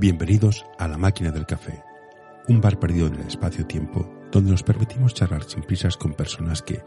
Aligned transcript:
Bienvenidos 0.00 0.64
a 0.78 0.86
La 0.86 0.96
Máquina 0.96 1.32
del 1.32 1.44
Café, 1.44 1.82
un 2.46 2.60
bar 2.60 2.78
perdido 2.78 3.08
en 3.08 3.16
el 3.16 3.26
espacio-tiempo 3.26 4.08
donde 4.30 4.52
nos 4.52 4.62
permitimos 4.62 5.12
charlar 5.12 5.42
sin 5.42 5.64
prisas 5.64 5.96
con 5.96 6.14
personas 6.14 6.62
que 6.62 6.84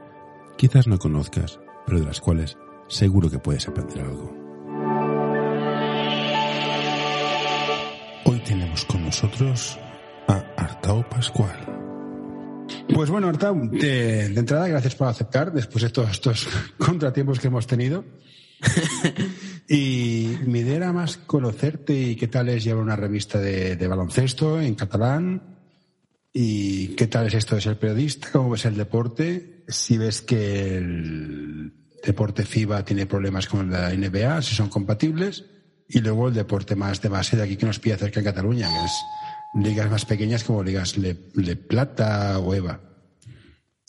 quizás 0.57 0.87
no 0.87 0.97
conozcas, 0.97 1.59
pero 1.85 1.99
de 1.99 2.05
las 2.05 2.21
cuales 2.21 2.57
seguro 2.87 3.29
que 3.29 3.37
puedes 3.37 3.67
aprender 3.67 3.99
algo. 3.99 4.33
Hoy 8.23 8.39
tenemos 8.45 8.85
con 8.85 9.03
nosotros 9.03 9.77
a 10.29 10.45
Artao 10.55 11.03
Pascual. 11.09 11.59
Pues 12.95 13.09
bueno, 13.09 13.27
Artao, 13.27 13.55
de, 13.55 14.29
de 14.29 14.39
entrada, 14.39 14.69
gracias 14.69 14.95
por 14.95 15.09
aceptar 15.09 15.51
después 15.51 15.83
de 15.83 15.89
todos 15.89 16.11
estos 16.11 16.47
contratiempos 16.77 17.41
que 17.41 17.47
hemos 17.47 17.67
tenido. 17.67 18.05
y 19.73 20.37
mi 20.47 20.59
idea 20.59 20.75
era 20.75 20.91
más 20.91 21.15
conocerte 21.15 21.93
y 21.93 22.17
qué 22.17 22.27
tal 22.27 22.49
es 22.49 22.65
llevar 22.65 22.83
una 22.83 22.97
revista 22.97 23.39
de, 23.39 23.77
de 23.77 23.87
baloncesto 23.87 24.59
en 24.59 24.75
catalán 24.75 25.57
y 26.33 26.89
qué 26.89 27.07
tal 27.07 27.27
es 27.27 27.35
esto 27.35 27.55
de 27.55 27.61
ser 27.61 27.79
periodista, 27.79 28.27
cómo 28.33 28.49
ves 28.49 28.65
el 28.65 28.75
deporte, 28.75 29.63
si 29.69 29.97
ves 29.97 30.21
que 30.21 30.75
el 30.75 31.73
deporte 32.03 32.43
FIBA 32.43 32.83
tiene 32.83 33.05
problemas 33.05 33.47
con 33.47 33.71
la 33.71 33.91
NBA, 33.91 34.41
si 34.41 34.55
son 34.55 34.67
compatibles, 34.67 35.45
y 35.87 36.01
luego 36.01 36.27
el 36.27 36.33
deporte 36.33 36.75
más 36.75 37.01
de 37.01 37.07
base 37.07 37.37
de 37.37 37.43
aquí 37.43 37.55
que 37.55 37.65
nos 37.65 37.79
pilla 37.79 37.97
cerca 37.97 38.19
en 38.19 38.25
Cataluña, 38.25 38.67
que 38.67 38.85
es 38.85 39.63
ligas 39.63 39.89
más 39.89 40.03
pequeñas 40.03 40.43
como 40.43 40.63
ligas 40.63 40.97
Le, 40.97 41.17
Le 41.35 41.55
Plata 41.55 42.39
o 42.39 42.53
EVA. 42.53 42.81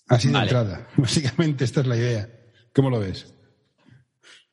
Así 0.06 0.28
de 0.28 0.34
Vale. 0.34 0.44
entrada. 0.44 0.86
Básicamente 0.96 1.64
esta 1.64 1.80
es 1.80 1.88
la 1.88 1.96
idea. 1.96 2.30
¿Cómo 2.72 2.88
lo 2.88 3.00
ves? 3.00 3.34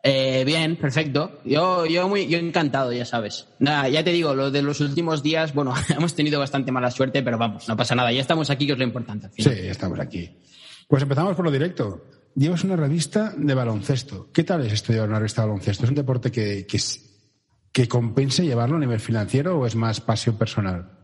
Eh, 0.01 0.43
bien, 0.45 0.77
perfecto. 0.77 1.39
Yo, 1.43 1.85
yo 1.85 2.07
muy, 2.07 2.27
yo 2.27 2.37
encantado, 2.37 2.93
ya 2.93 3.03
sabes. 3.05 3.47
Nada, 3.59 3.89
ya 3.89 4.03
te 4.03 4.11
digo, 4.11 4.33
lo 4.33 4.49
de 4.49 4.61
los 4.61 4.79
últimos 4.79 5.21
días, 5.23 5.53
bueno, 5.53 5.73
hemos 5.89 6.15
tenido 6.15 6.39
bastante 6.39 6.71
mala 6.71 6.89
suerte, 6.91 7.21
pero 7.21 7.37
vamos, 7.37 7.67
no 7.67 7.75
pasa 7.75 7.95
nada. 7.95 8.11
Ya 8.11 8.21
estamos 8.21 8.49
aquí, 8.49 8.65
que 8.65 8.73
es 8.73 8.77
lo 8.77 8.85
importante. 8.85 9.25
al 9.27 9.33
Sí, 9.33 9.43
final. 9.43 9.63
ya 9.65 9.71
estamos 9.71 9.99
aquí. 9.99 10.29
Pues 10.87 11.03
empezamos 11.03 11.35
por 11.35 11.45
lo 11.45 11.51
directo. 11.51 12.05
Llevas 12.35 12.63
una 12.63 12.75
revista 12.77 13.33
de 13.35 13.53
baloncesto. 13.53 14.29
¿Qué 14.31 14.43
tal 14.43 14.65
es 14.65 14.87
llevar 14.87 15.09
una 15.09 15.19
revista 15.19 15.41
de 15.41 15.47
baloncesto? 15.49 15.83
¿Es 15.83 15.89
un 15.89 15.95
deporte 15.95 16.31
que, 16.31 16.65
que, 16.65 16.79
que 17.71 17.87
compense 17.87 18.45
llevarlo 18.45 18.77
a 18.77 18.79
nivel 18.79 18.99
financiero 18.99 19.59
o 19.59 19.65
es 19.65 19.75
más 19.75 19.99
pasión 19.99 20.37
personal? 20.37 20.98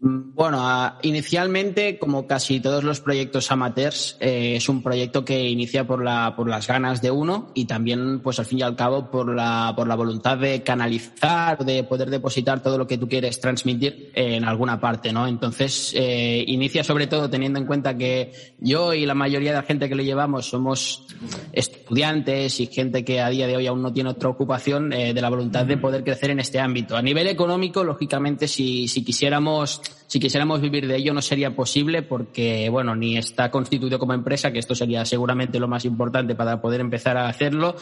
Mm, 0.00 0.28
Bueno, 0.38 0.96
inicialmente, 1.02 1.98
como 1.98 2.28
casi 2.28 2.60
todos 2.60 2.84
los 2.84 3.00
proyectos 3.00 3.50
amateurs, 3.50 4.16
eh, 4.20 4.54
es 4.54 4.68
un 4.68 4.84
proyecto 4.84 5.24
que 5.24 5.48
inicia 5.48 5.84
por, 5.84 6.04
la, 6.04 6.34
por 6.36 6.48
las 6.48 6.68
ganas 6.68 7.02
de 7.02 7.10
uno 7.10 7.50
y 7.54 7.64
también, 7.64 8.20
pues 8.20 8.38
al 8.38 8.44
fin 8.44 8.60
y 8.60 8.62
al 8.62 8.76
cabo, 8.76 9.10
por 9.10 9.34
la, 9.34 9.72
por 9.76 9.88
la 9.88 9.96
voluntad 9.96 10.38
de 10.38 10.62
canalizar, 10.62 11.64
de 11.64 11.82
poder 11.82 12.10
depositar 12.10 12.62
todo 12.62 12.78
lo 12.78 12.86
que 12.86 12.98
tú 12.98 13.08
quieres 13.08 13.40
transmitir 13.40 14.12
en 14.14 14.44
alguna 14.44 14.78
parte, 14.78 15.12
¿no? 15.12 15.26
Entonces, 15.26 15.92
eh, 15.96 16.44
inicia 16.46 16.84
sobre 16.84 17.08
todo 17.08 17.28
teniendo 17.28 17.58
en 17.58 17.66
cuenta 17.66 17.96
que 17.98 18.30
yo 18.60 18.94
y 18.94 19.04
la 19.04 19.14
mayoría 19.14 19.50
de 19.50 19.56
la 19.56 19.64
gente 19.64 19.88
que 19.88 19.96
lo 19.96 20.04
llevamos 20.04 20.46
somos 20.46 21.04
estudiantes 21.52 22.60
y 22.60 22.66
gente 22.66 23.04
que 23.04 23.20
a 23.20 23.28
día 23.28 23.48
de 23.48 23.56
hoy 23.56 23.66
aún 23.66 23.82
no 23.82 23.92
tiene 23.92 24.10
otra 24.10 24.28
ocupación, 24.28 24.92
eh, 24.92 25.12
de 25.12 25.20
la 25.20 25.30
voluntad 25.30 25.66
de 25.66 25.78
poder 25.78 26.04
crecer 26.04 26.30
en 26.30 26.38
este 26.38 26.60
ámbito. 26.60 26.96
A 26.96 27.02
nivel 27.02 27.26
económico, 27.26 27.82
lógicamente, 27.82 28.46
si, 28.46 28.86
si 28.86 29.02
quisiéramos 29.02 29.82
si 30.08 30.18
quisiéramos 30.18 30.60
vivir 30.60 30.86
de 30.86 30.96
ello 30.96 31.12
no 31.12 31.20
sería 31.20 31.54
posible 31.54 32.02
porque, 32.02 32.68
bueno, 32.70 32.96
ni 32.96 33.18
está 33.18 33.50
constituido 33.50 33.98
como 33.98 34.14
empresa, 34.14 34.50
que 34.50 34.58
esto 34.58 34.74
sería 34.74 35.04
seguramente 35.04 35.60
lo 35.60 35.68
más 35.68 35.84
importante 35.84 36.34
para 36.34 36.62
poder 36.62 36.80
empezar 36.80 37.18
a 37.18 37.28
hacerlo, 37.28 37.76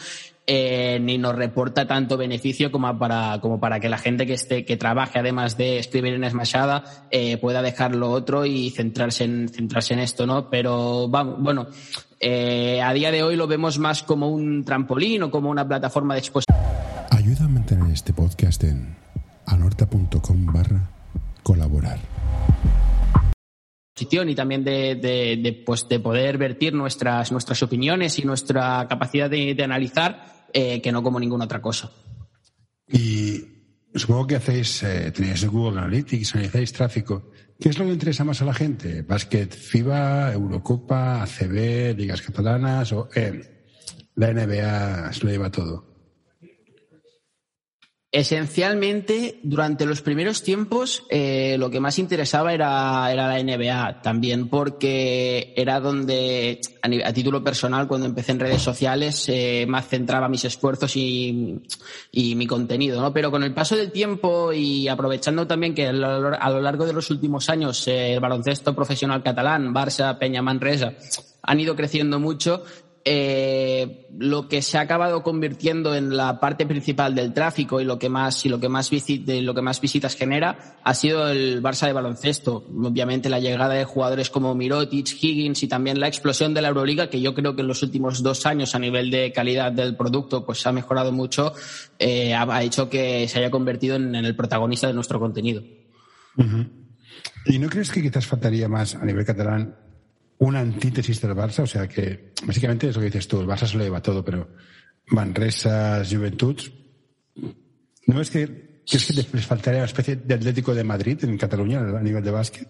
eh, 0.45 0.99
ni 1.01 1.17
nos 1.17 1.35
reporta 1.35 1.87
tanto 1.87 2.17
beneficio 2.17 2.69
como 2.69 2.99
para, 2.99 3.39
como 3.39 3.59
para 3.59 3.79
que 3.79 3.87
la 3.87 3.97
gente 3.97 4.25
que 4.25 4.33
esté, 4.33 4.65
que 4.65 4.75
trabaje 4.75 5.19
además 5.19 5.57
de 5.57 5.79
escribir 5.79 6.13
en 6.13 6.29
Smashada, 6.29 6.83
eh, 7.11 7.37
pueda 7.37 7.61
dejar 7.61 7.95
lo 7.95 8.11
otro 8.11 8.45
y 8.45 8.71
centrarse 8.71 9.23
en, 9.23 9.47
centrarse 9.47 9.93
en 9.93 9.99
esto, 9.99 10.27
¿no? 10.27 10.49
Pero, 10.49 11.07
vamos, 11.07 11.37
bueno, 11.39 11.67
eh, 12.19 12.81
a 12.81 12.91
día 12.93 13.11
de 13.11 13.23
hoy 13.23 13.35
lo 13.37 13.47
vemos 13.47 13.79
más 13.79 14.03
como 14.03 14.29
un 14.29 14.65
trampolín 14.65 15.23
o 15.23 15.31
como 15.31 15.49
una 15.49 15.67
plataforma 15.67 16.13
de 16.13 16.19
exposición. 16.19 16.57
Ayuda 17.09 17.45
a 17.45 17.47
mantener 17.47 17.89
este 17.91 18.11
podcast 18.11 18.63
en 18.65 18.97
anorta.com 19.45 20.45
barra 20.47 20.96
colaborar. 21.47 21.97
y 23.97 24.35
también 24.35 24.65
de, 24.65 24.95
de, 24.95 25.39
de, 25.41 25.63
pues 25.65 25.87
de 25.87 26.01
poder 26.01 26.37
vertir 26.37 26.73
nuestras, 26.73 27.31
nuestras 27.31 27.63
opiniones 27.63 28.19
y 28.19 28.25
nuestra 28.25 28.85
capacidad 28.89 29.29
de, 29.29 29.55
de 29.55 29.63
analizar 29.63 30.45
eh, 30.51 30.81
que 30.81 30.91
no 30.91 31.01
como 31.01 31.21
ninguna 31.21 31.45
otra 31.45 31.61
cosa. 31.61 31.89
Y 32.85 33.41
supongo 33.95 34.27
que 34.27 34.35
hacéis, 34.35 34.83
eh, 34.83 35.11
tenéis 35.11 35.45
Google 35.45 35.79
Analytics, 35.79 36.35
analizáis 36.35 36.73
tráfico. 36.73 37.31
¿Qué 37.57 37.69
es 37.69 37.79
lo 37.79 37.85
que 37.85 37.93
interesa 37.93 38.25
más 38.25 38.41
a 38.41 38.45
la 38.45 38.53
gente? 38.53 39.03
¿Básquet 39.03 39.55
FIBA, 39.55 40.33
Eurocopa, 40.33 41.23
ACB, 41.23 41.95
ligas 41.97 42.21
catalanas 42.21 42.91
o 42.91 43.07
eh, 43.15 43.71
la 44.15 44.33
NBA 44.33 45.13
se 45.13 45.23
lo 45.23 45.31
lleva 45.31 45.49
todo? 45.49 45.96
Esencialmente, 48.09 49.41
durante 49.43 49.85
los 49.85 50.01
primeros 50.01 50.41
tiempos, 50.41 51.03
eh, 51.09 51.57
lo 51.59 51.69
que 51.69 51.81
más 51.81 51.99
interesaba 51.99 52.53
era, 52.53 53.11
era 53.11 53.27
la 53.27 53.43
NBA, 53.43 54.01
también 54.01 54.47
porque 54.47 55.53
era 55.57 55.81
donde, 55.81 56.61
a, 56.81 57.11
título 57.11 57.43
personal, 57.43 57.85
cuando 57.89 58.07
empecé 58.07 58.31
en 58.31 58.39
redes 58.39 58.61
sociales, 58.61 59.25
eh, 59.27 59.65
más 59.67 59.89
centraba 59.89 60.29
mis 60.29 60.45
esfuerzos 60.45 60.95
y, 60.95 61.61
y 62.09 62.35
mi 62.35 62.47
contenido, 62.47 63.01
¿no? 63.01 63.11
Pero 63.11 63.29
con 63.29 63.43
el 63.43 63.53
paso 63.53 63.75
del 63.75 63.91
tiempo 63.91 64.53
y 64.53 64.87
aprovechando 64.87 65.45
también 65.45 65.75
que 65.75 65.87
a 65.87 65.91
lo, 65.91 66.33
a 66.33 66.49
lo 66.49 66.61
largo 66.61 66.85
de 66.85 66.93
los 66.93 67.11
últimos 67.11 67.49
años 67.49 67.85
eh, 67.89 68.13
el 68.13 68.21
baloncesto 68.21 68.73
profesional 68.73 69.21
catalán, 69.21 69.73
Barça, 69.73 70.17
Peña, 70.17 70.41
Manresa, 70.41 70.93
han 71.41 71.59
ido 71.59 71.75
creciendo 71.75 72.19
mucho, 72.19 72.63
eh, 73.09 74.05
lo 74.19 74.49
que 74.49 74.61
se 74.61 74.77
ha 74.77 74.81
acabado 74.81 75.23
convirtiendo 75.23 75.95
en 75.95 76.17
la 76.17 76.41
parte 76.41 76.65
principal 76.65 77.15
del 77.15 77.33
tráfico 77.33 77.79
y 77.79 77.85
lo 77.85 77.97
que 77.97 78.09
más 78.09 78.45
y 78.45 78.49
lo 78.49 78.59
que 78.59 78.67
más 78.67 78.91
lo 78.91 79.53
que 79.53 79.61
más 79.61 79.79
visitas 79.79 80.17
genera 80.17 80.77
ha 80.83 80.93
sido 80.93 81.29
el 81.29 81.63
Barça 81.63 81.87
de 81.87 81.93
baloncesto. 81.93 82.65
Obviamente 82.83 83.29
la 83.29 83.39
llegada 83.39 83.75
de 83.75 83.85
jugadores 83.85 84.29
como 84.29 84.53
Mirotic, 84.55 85.07
Higgins 85.23 85.63
y 85.63 85.69
también 85.69 86.01
la 86.01 86.09
explosión 86.09 86.53
de 86.53 86.61
la 86.61 86.67
Euroliga, 86.67 87.09
que 87.09 87.21
yo 87.21 87.33
creo 87.33 87.55
que 87.55 87.61
en 87.61 87.69
los 87.69 87.81
últimos 87.81 88.21
dos 88.23 88.45
años 88.45 88.75
a 88.75 88.79
nivel 88.79 89.09
de 89.09 89.31
calidad 89.31 89.71
del 89.71 89.95
producto 89.95 90.45
pues 90.45 90.67
ha 90.67 90.73
mejorado 90.73 91.13
mucho, 91.13 91.53
eh, 91.99 92.33
ha, 92.33 92.61
hecho 92.61 92.89
que 92.89 93.25
se 93.29 93.39
haya 93.39 93.49
convertido 93.49 93.95
en 93.95 94.15
el 94.15 94.35
protagonista 94.35 94.87
de 94.87 94.93
nuestro 94.93 95.17
contenido. 95.17 95.63
¿Y 97.45 97.57
no 97.57 97.69
crees 97.69 97.89
que 97.89 98.01
quizás 98.01 98.27
faltaría 98.27 98.67
más 98.67 98.95
a 98.95 99.05
nivel 99.05 99.23
catalán 99.23 99.86
una 100.39 100.59
antítesis 100.59 101.21
del 101.21 101.35
Barça? 101.35 101.63
O 101.63 101.67
sea, 101.67 101.87
que 101.87 102.33
básicamente 102.43 102.89
es 102.89 102.95
lo 102.95 103.01
que 103.01 103.07
dices 103.07 103.27
tú, 103.27 103.41
el 103.41 103.47
Barça 103.47 103.67
se 103.67 103.77
lo 103.77 103.83
lleva 103.83 104.01
todo, 104.01 104.23
pero 104.23 104.49
Manresa, 105.07 106.03
Juventuds, 106.09 106.71
¿no 108.07 108.21
es 108.21 108.29
que 108.29 108.81
crees 108.85 109.07
que 109.07 109.13
les 109.13 109.45
faltaría 109.45 109.79
una 109.79 109.85
especie 109.85 110.15
de 110.15 110.33
Atlético 110.33 110.73
de 110.73 110.83
Madrid 110.83 111.23
en 111.23 111.37
Cataluña 111.37 111.79
a 111.79 112.01
nivel 112.01 112.23
de 112.23 112.31
básquet? 112.31 112.67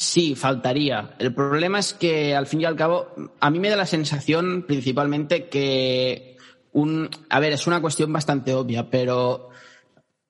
Sí, 0.00 0.36
faltaría. 0.36 1.16
El 1.18 1.34
problema 1.34 1.80
es 1.80 1.92
que, 1.92 2.34
al 2.36 2.46
fin 2.46 2.60
y 2.60 2.64
al 2.64 2.76
cabo, 2.76 3.08
a 3.40 3.50
mí 3.50 3.58
me 3.58 3.68
da 3.68 3.74
la 3.74 3.84
sensación 3.84 4.64
principalmente 4.64 5.48
que 5.48 6.36
un. 6.72 7.10
A 7.28 7.40
ver, 7.40 7.52
es 7.52 7.66
una 7.66 7.80
cuestión 7.80 8.12
bastante 8.12 8.54
obvia, 8.54 8.88
pero 8.90 9.50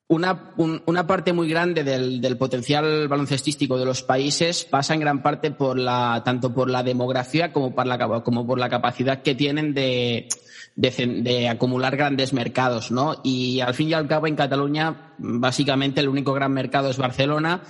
una, 0.09 0.53
un- 0.57 0.83
una 0.87 1.07
parte 1.07 1.33
muy 1.33 1.49
grande 1.49 1.85
del, 1.85 2.21
del 2.21 2.37
potencial 2.39 3.09
baloncestístico 3.09 3.79
de 3.79 3.85
los 3.85 4.03
países 4.03 4.65
pasa 4.65 4.95
en 4.95 5.01
gran 5.01 5.23
parte 5.23 5.51
por 5.51 5.79
la, 5.79 6.23
tanto 6.25 6.53
por 6.55 6.71
la 6.71 6.83
demografía 6.83 7.53
como 7.53 7.75
por 7.75 7.87
la, 7.87 8.23
como 8.23 8.47
por 8.47 8.59
la 8.59 8.71
capacidad 8.71 9.23
que 9.23 9.35
tienen 9.35 9.75
de, 9.75 10.29
de, 10.77 10.91
de 11.23 11.49
acumular 11.49 11.97
grandes 11.97 12.33
mercados, 12.33 12.91
¿no? 12.91 13.21
Y 13.23 13.61
al 13.61 13.75
fin 13.75 13.91
y 13.91 13.93
al 13.95 14.09
cabo 14.09 14.27
en 14.27 14.37
Cataluña, 14.37 15.13
básicamente 15.19 16.01
el 16.01 16.09
único 16.09 16.33
gran 16.33 16.53
mercado 16.53 16.89
es 16.89 16.97
Barcelona 16.97 17.61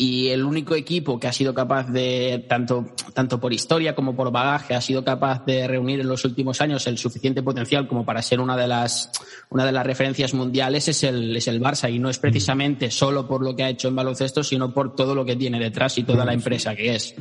y 0.00 0.28
el 0.28 0.44
único 0.44 0.76
equipo 0.76 1.18
que 1.18 1.26
ha 1.26 1.32
sido 1.32 1.52
capaz 1.52 1.90
de, 1.90 2.46
tanto, 2.48 2.94
tanto 3.14 3.40
por 3.40 3.52
historia 3.52 3.96
como 3.96 4.14
por 4.14 4.30
bagaje, 4.30 4.76
ha 4.76 4.80
sido 4.80 5.02
capaz 5.02 5.44
de 5.44 5.66
reunir 5.66 5.98
en 5.98 6.06
los 6.06 6.24
últimos 6.24 6.60
años 6.60 6.86
el 6.86 6.98
suficiente 6.98 7.42
potencial 7.42 7.88
como 7.88 8.04
para 8.04 8.22
ser 8.22 8.38
una 8.38 8.56
de 8.56 8.68
las, 8.68 9.10
una 9.50 9.66
de 9.66 9.72
las 9.72 9.84
referencias 9.84 10.34
mundiales 10.34 10.86
es 10.86 11.02
el, 11.02 11.36
es 11.36 11.48
el 11.48 11.60
Barça. 11.60 11.92
Y 11.92 11.98
no 11.98 12.10
es 12.10 12.20
precisamente 12.20 12.92
solo 12.92 13.26
por 13.26 13.42
lo 13.42 13.56
que 13.56 13.64
ha 13.64 13.70
hecho 13.70 13.88
en 13.88 13.96
baloncesto, 13.96 14.44
sino 14.44 14.72
por 14.72 14.94
todo 14.94 15.16
lo 15.16 15.24
que 15.24 15.34
tiene 15.34 15.58
detrás 15.58 15.98
y 15.98 16.04
toda 16.04 16.24
la 16.24 16.32
empresa 16.32 16.76
que 16.76 16.94
es. 16.94 17.16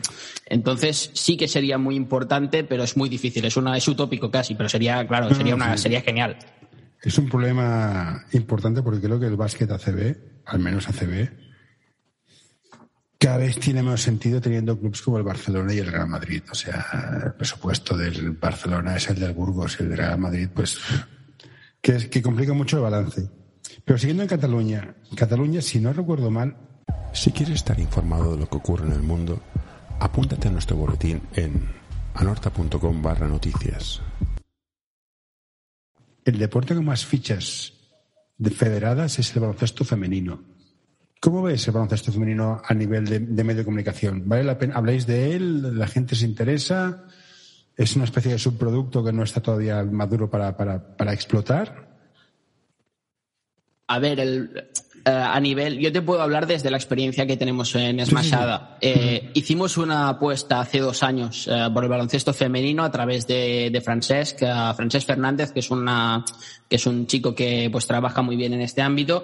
Entonces, 0.45 1.09
sí 1.13 1.35
que 1.35 1.47
sería 1.47 1.79
muy 1.79 1.95
importante, 1.95 2.63
pero 2.63 2.83
es 2.83 2.95
muy 2.95 3.09
difícil. 3.09 3.43
Es 3.45 3.57
una, 3.57 3.75
es 3.75 3.87
utópico 3.87 4.29
casi, 4.29 4.53
pero 4.53 4.69
sería, 4.69 5.07
claro, 5.07 5.33
sería 5.33 5.55
una, 5.55 5.75
sería 5.77 6.01
genial. 6.01 6.37
Es 7.01 7.17
un 7.17 7.27
problema 7.27 8.23
importante 8.33 8.83
porque 8.83 9.01
creo 9.01 9.19
que 9.19 9.25
el 9.25 9.35
básquet 9.35 9.71
ACB, 9.71 10.15
al 10.45 10.59
menos 10.59 10.87
ACB, 10.87 11.46
cada 13.19 13.37
vez 13.37 13.59
tiene 13.59 13.81
menos 13.83 14.01
sentido 14.01 14.39
teniendo 14.41 14.77
clubes 14.79 15.01
como 15.01 15.17
el 15.17 15.23
Barcelona 15.23 15.73
y 15.73 15.79
el 15.79 15.87
Real 15.91 16.07
Madrid. 16.07 16.43
O 16.51 16.55
sea, 16.55 17.21
el 17.25 17.33
presupuesto 17.33 17.97
del 17.97 18.31
Barcelona 18.31 18.95
es 18.95 19.09
el 19.09 19.19
del 19.19 19.33
Burgos 19.33 19.77
y 19.79 19.83
el 19.83 19.89
del 19.89 19.97
Real 19.97 20.19
Madrid, 20.19 20.49
pues, 20.53 20.77
que, 21.81 21.95
es- 21.95 22.07
que 22.07 22.21
complica 22.21 22.53
mucho 22.53 22.77
el 22.77 22.83
balance. 22.83 23.29
Pero 23.83 23.97
siguiendo 23.97 24.23
en 24.23 24.29
Cataluña, 24.29 24.95
Cataluña, 25.15 25.61
si 25.61 25.79
no 25.79 25.93
recuerdo 25.93 26.29
mal. 26.31 26.55
Si 27.13 27.31
quieres 27.31 27.55
estar 27.55 27.79
informado 27.79 28.33
de 28.33 28.39
lo 28.41 28.49
que 28.49 28.57
ocurre 28.57 28.85
en 28.85 28.91
el 28.93 29.01
mundo, 29.01 29.41
apúntate 29.99 30.47
a 30.47 30.51
nuestro 30.51 30.75
boletín 30.77 31.21
en 31.33 31.69
anorta.com 32.13 33.01
barra 33.01 33.27
noticias. 33.27 34.01
El 36.25 36.37
deporte 36.37 36.75
con 36.75 36.85
más 36.85 37.05
fichas 37.05 37.73
de 38.37 38.51
federadas 38.51 39.17
es 39.19 39.33
el 39.35 39.41
baloncesto 39.41 39.85
femenino. 39.85 40.43
¿Cómo 41.19 41.41
ves 41.43 41.67
el 41.67 41.73
baloncesto 41.73 42.11
femenino 42.11 42.61
a 42.63 42.73
nivel 42.73 43.05
de, 43.05 43.43
medio 43.43 43.59
de 43.59 43.65
comunicación? 43.65 44.23
¿Vale 44.25 44.43
la 44.43 44.57
pena? 44.57 44.75
¿Habláis 44.75 45.07
de 45.07 45.35
él? 45.35 45.77
¿La 45.77 45.87
gente 45.87 46.15
se 46.15 46.25
interesa? 46.25 47.05
¿Es 47.75 47.95
una 47.95 48.05
especie 48.05 48.31
de 48.31 48.39
subproducto 48.39 49.03
que 49.03 49.13
no 49.13 49.23
está 49.23 49.41
todavía 49.41 49.83
maduro 49.83 50.29
para, 50.29 50.55
para 50.55 51.13
explotar? 51.13 51.87
A 53.87 53.99
ver, 53.99 54.19
el, 54.19 54.67
eh, 55.07 55.09
a 55.09 55.39
nivel, 55.39 55.79
yo 55.79 55.89
te 55.89 56.01
puedo 56.01 56.21
hablar 56.21 56.47
desde 56.47 56.69
la 56.69 56.75
experiencia 56.75 57.25
que 57.25 57.37
tenemos 57.37 57.73
en 57.75 58.01
Esmasada. 58.01 58.77
Eh, 58.81 59.31
hicimos 59.35 59.77
una 59.77 60.09
apuesta 60.09 60.59
hace 60.59 60.79
dos 60.79 61.01
años 61.01 61.47
eh, 61.49 61.69
por 61.73 61.85
el 61.85 61.89
baloncesto 61.89 62.33
femenino 62.33 62.83
a 62.83 62.91
través 62.91 63.25
de, 63.25 63.69
de 63.71 63.79
Francesc, 63.79 64.39
Francesc 64.39 65.07
Fernández, 65.07 65.53
que 65.53 65.61
es 65.61 65.71
una, 65.71 66.25
que 66.69 66.75
es 66.75 66.85
un 66.85 67.07
chico 67.07 67.33
que 67.33 67.69
pues 67.71 67.87
trabaja 67.87 68.21
muy 68.21 68.35
bien 68.35 68.51
en 68.51 68.59
este 68.59 68.81
ámbito. 68.81 69.23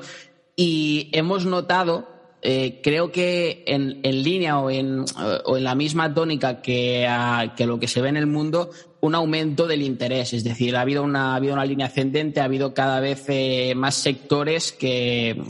Y 0.56 1.10
hemos 1.14 1.46
notado 1.46 2.14
eh, 2.46 2.82
creo 2.84 3.10
que 3.10 3.64
en, 3.68 4.02
en 4.04 4.22
línea 4.22 4.60
o 4.60 4.70
en, 4.70 5.06
o 5.46 5.56
en, 5.56 5.64
la 5.64 5.76
misma 5.76 6.14
tónica 6.14 6.62
que, 6.62 7.08
que, 7.56 7.66
lo 7.66 7.80
que 7.80 7.88
se 7.88 8.02
ve 8.02 8.10
en 8.10 8.18
el 8.18 8.28
mundo, 8.28 8.70
un 9.00 9.16
aumento 9.16 9.66
del 9.66 9.82
interés. 9.82 10.34
Es 10.34 10.44
decir, 10.44 10.76
ha 10.76 10.82
habido 10.82 11.04
una, 11.04 11.32
ha 11.32 11.36
habido 11.38 11.54
una 11.54 11.64
línea 11.64 11.88
ascendente, 11.88 12.42
ha 12.42 12.44
habido 12.44 12.74
cada 12.74 13.00
vez 13.00 13.24
eh, 13.30 13.74
más 13.78 13.96
sectores 13.96 14.74
que, 14.74 15.42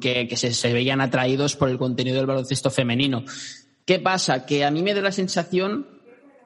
que, 0.00 0.26
que 0.26 0.36
se, 0.38 0.54
se, 0.54 0.72
veían 0.72 1.02
atraídos 1.02 1.56
por 1.56 1.68
el 1.68 1.76
contenido 1.76 2.16
del 2.16 2.26
baloncesto 2.26 2.70
femenino. 2.70 3.22
¿Qué 3.84 3.98
pasa? 3.98 4.46
Que 4.46 4.64
a 4.64 4.70
mí 4.70 4.82
me 4.82 4.94
da 4.94 5.02
la 5.02 5.12
sensación 5.12 5.99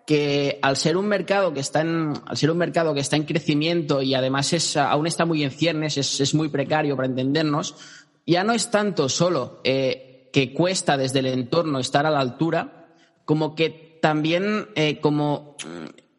que 0.06 0.58
al 0.62 0.76
ser 0.76 0.96
un 0.96 1.06
mercado 1.06 1.54
que 1.54 1.60
está 1.60 1.80
en, 1.80 2.12
al 2.26 2.36
ser 2.36 2.50
un 2.50 2.58
mercado 2.58 2.92
que 2.94 3.00
está 3.00 3.16
en 3.16 3.24
crecimiento 3.24 4.02
y 4.02 4.14
además 4.14 4.52
es, 4.52 4.76
aún 4.76 5.06
está 5.06 5.24
muy 5.24 5.42
en 5.42 5.50
ciernes, 5.50 5.96
es, 5.96 6.20
es 6.20 6.34
muy 6.34 6.48
precario 6.48 6.96
para 6.96 7.08
entendernos, 7.08 7.74
ya 8.26 8.44
no 8.44 8.52
es 8.52 8.70
tanto 8.70 9.08
solo 9.08 9.60
eh, 9.64 10.28
que 10.32 10.52
cuesta 10.52 10.96
desde 10.96 11.20
el 11.20 11.26
entorno 11.26 11.78
estar 11.78 12.06
a 12.06 12.10
la 12.10 12.20
altura, 12.20 12.88
como 13.24 13.54
que 13.54 13.98
también 14.02 14.68
eh, 14.74 15.00
como 15.00 15.56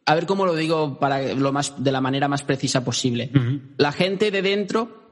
a 0.04 0.14
ver 0.14 0.26
cómo 0.26 0.46
lo 0.46 0.54
digo 0.54 0.98
para 0.98 1.34
lo 1.34 1.52
más 1.52 1.82
de 1.82 1.92
la 1.92 2.00
manera 2.00 2.28
más 2.28 2.42
precisa 2.42 2.84
posible. 2.84 3.30
La 3.76 3.92
gente 3.92 4.30
de 4.30 4.42
dentro 4.42 5.05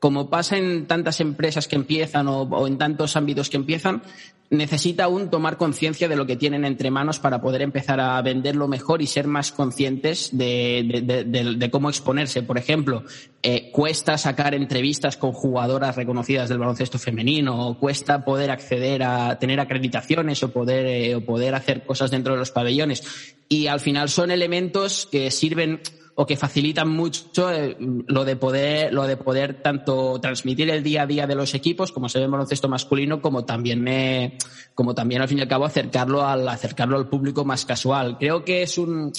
como 0.00 0.30
pasa 0.30 0.56
en 0.56 0.86
tantas 0.86 1.20
empresas 1.20 1.68
que 1.68 1.76
empiezan 1.76 2.28
o, 2.28 2.66
en 2.66 2.78
tantos 2.78 3.16
ámbitos 3.16 3.50
que 3.50 3.56
empiezan, 3.56 4.02
necesita 4.48 5.04
aún 5.04 5.28
tomar 5.28 5.56
conciencia 5.56 6.08
de 6.08 6.14
lo 6.14 6.26
que 6.26 6.36
tienen 6.36 6.64
entre 6.64 6.90
manos 6.90 7.18
para 7.18 7.40
poder 7.40 7.62
empezar 7.62 7.98
a 8.00 8.20
venderlo 8.22 8.68
mejor 8.68 9.02
y 9.02 9.06
ser 9.08 9.26
más 9.26 9.50
conscientes 9.50 10.30
de, 10.36 11.68
cómo 11.72 11.88
exponerse. 11.88 12.42
Por 12.42 12.56
ejemplo, 12.56 13.02
eh, 13.42 13.70
cuesta 13.72 14.16
sacar 14.18 14.54
entrevistas 14.54 15.16
con 15.16 15.32
jugadoras 15.32 15.96
reconocidas 15.96 16.48
del 16.48 16.58
baloncesto 16.58 16.98
femenino, 16.98 17.76
cuesta 17.80 18.24
poder 18.24 18.50
acceder 18.50 19.02
a 19.02 19.38
tener 19.38 19.58
acreditaciones 19.58 20.42
o 20.44 20.52
poder, 20.52 20.86
eh, 20.86 21.16
o 21.16 21.22
poder 21.22 21.54
hacer 21.54 21.84
cosas 21.84 22.10
dentro 22.12 22.34
de 22.34 22.38
los 22.38 22.52
pabellones. 22.52 23.34
Y 23.48 23.66
al 23.66 23.80
final 23.80 24.08
son 24.08 24.30
elementos 24.30 25.08
que 25.10 25.30
sirven 25.32 25.80
o 26.18 26.26
que 26.26 26.36
facilitan 26.36 26.88
mucho 26.88 27.52
eh, 27.52 27.76
lo 27.78 28.24
de 28.24 28.36
poder, 28.36 28.92
lo 28.92 29.06
de 29.06 29.18
poder 29.18 29.60
tanto 29.60 30.18
transmitir 30.18 30.70
el 30.70 30.82
día 30.82 31.02
a 31.02 31.06
día 31.06 31.26
de 31.26 31.34
los 31.34 31.54
equipos, 31.54 31.92
como 31.92 32.08
se 32.08 32.18
ve 32.18 32.24
en 32.24 32.30
baloncesto 32.30 32.68
masculino, 32.68 33.20
como 33.20 33.44
también 33.44 33.86
eh, 33.86 34.38
como 34.74 34.94
también 34.94 35.20
al 35.20 35.28
fin 35.28 35.38
y 35.38 35.42
al 35.42 35.48
cabo 35.48 35.66
acercarlo 35.66 36.26
al, 36.26 36.48
acercarlo 36.48 36.96
al 36.96 37.08
público 37.08 37.44
más 37.44 37.66
casual. 37.66 38.16
Creo 38.18 38.44
que 38.44 38.62
es 38.62 38.78
un, 38.78 39.12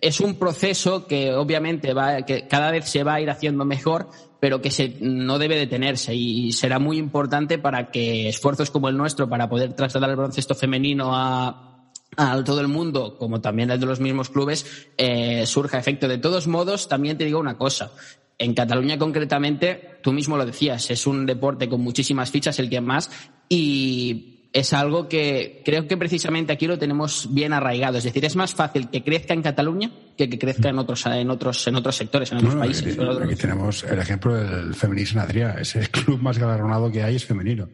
es 0.00 0.20
un 0.20 0.36
proceso 0.36 1.08
que 1.08 1.34
obviamente 1.34 1.92
va, 1.92 2.22
que 2.22 2.46
cada 2.46 2.70
vez 2.70 2.88
se 2.88 3.02
va 3.02 3.14
a 3.14 3.20
ir 3.20 3.28
haciendo 3.28 3.64
mejor, 3.64 4.08
pero 4.38 4.62
que 4.62 4.70
se, 4.70 4.98
no 5.00 5.40
debe 5.40 5.56
detenerse 5.56 6.14
y 6.14 6.52
será 6.52 6.78
muy 6.78 6.98
importante 6.98 7.58
para 7.58 7.90
que 7.90 8.28
esfuerzos 8.28 8.70
como 8.70 8.88
el 8.88 8.96
nuestro 8.96 9.28
para 9.28 9.48
poder 9.48 9.72
trasladar 9.72 10.10
el 10.10 10.16
baloncesto 10.16 10.54
femenino 10.54 11.10
a, 11.12 11.75
a 12.16 12.42
todo 12.44 12.60
el 12.60 12.68
mundo, 12.68 13.16
como 13.18 13.40
también 13.40 13.70
el 13.70 13.80
de 13.80 13.86
los 13.86 14.00
mismos 14.00 14.30
clubes, 14.30 14.88
eh, 14.96 15.44
surja 15.46 15.78
efecto. 15.78 16.08
De 16.08 16.18
todos 16.18 16.46
modos, 16.46 16.88
también 16.88 17.18
te 17.18 17.24
digo 17.24 17.38
una 17.38 17.58
cosa. 17.58 17.92
En 18.38 18.54
Cataluña 18.54 18.98
concretamente, 18.98 19.98
tú 20.02 20.12
mismo 20.12 20.36
lo 20.36 20.44
decías, 20.44 20.90
es 20.90 21.06
un 21.06 21.26
deporte 21.26 21.68
con 21.68 21.80
muchísimas 21.80 22.30
fichas, 22.30 22.58
el 22.58 22.68
que 22.68 22.80
más, 22.80 23.10
y 23.48 24.36
es 24.52 24.72
algo 24.72 25.08
que 25.08 25.62
creo 25.64 25.86
que 25.86 25.96
precisamente 25.96 26.52
aquí 26.52 26.66
lo 26.66 26.78
tenemos 26.78 27.28
bien 27.30 27.52
arraigado. 27.52 27.98
Es 27.98 28.04
decir, 28.04 28.24
es 28.24 28.36
más 28.36 28.54
fácil 28.54 28.88
que 28.88 29.02
crezca 29.02 29.34
en 29.34 29.42
Cataluña 29.42 29.90
que 30.16 30.30
que 30.30 30.38
crezca 30.38 30.70
en 30.70 30.78
otros, 30.78 31.04
en 31.06 31.30
otros, 31.30 31.66
en 31.66 31.76
otros 31.76 31.96
sectores, 31.96 32.32
en 32.32 32.38
otros 32.38 32.54
países. 32.54 32.98
Aquí, 32.98 33.36
tenemos 33.36 33.84
el 33.84 33.98
ejemplo 33.98 34.34
del 34.34 34.74
feminismo 34.74 35.20
en 35.20 35.28
Adrià. 35.28 35.60
Es 35.60 35.76
el 35.76 35.90
club 35.90 36.22
más 36.22 36.38
galardonado 36.38 36.90
que 36.90 37.02
hay 37.02 37.16
es 37.16 37.24
femenino. 37.26 37.68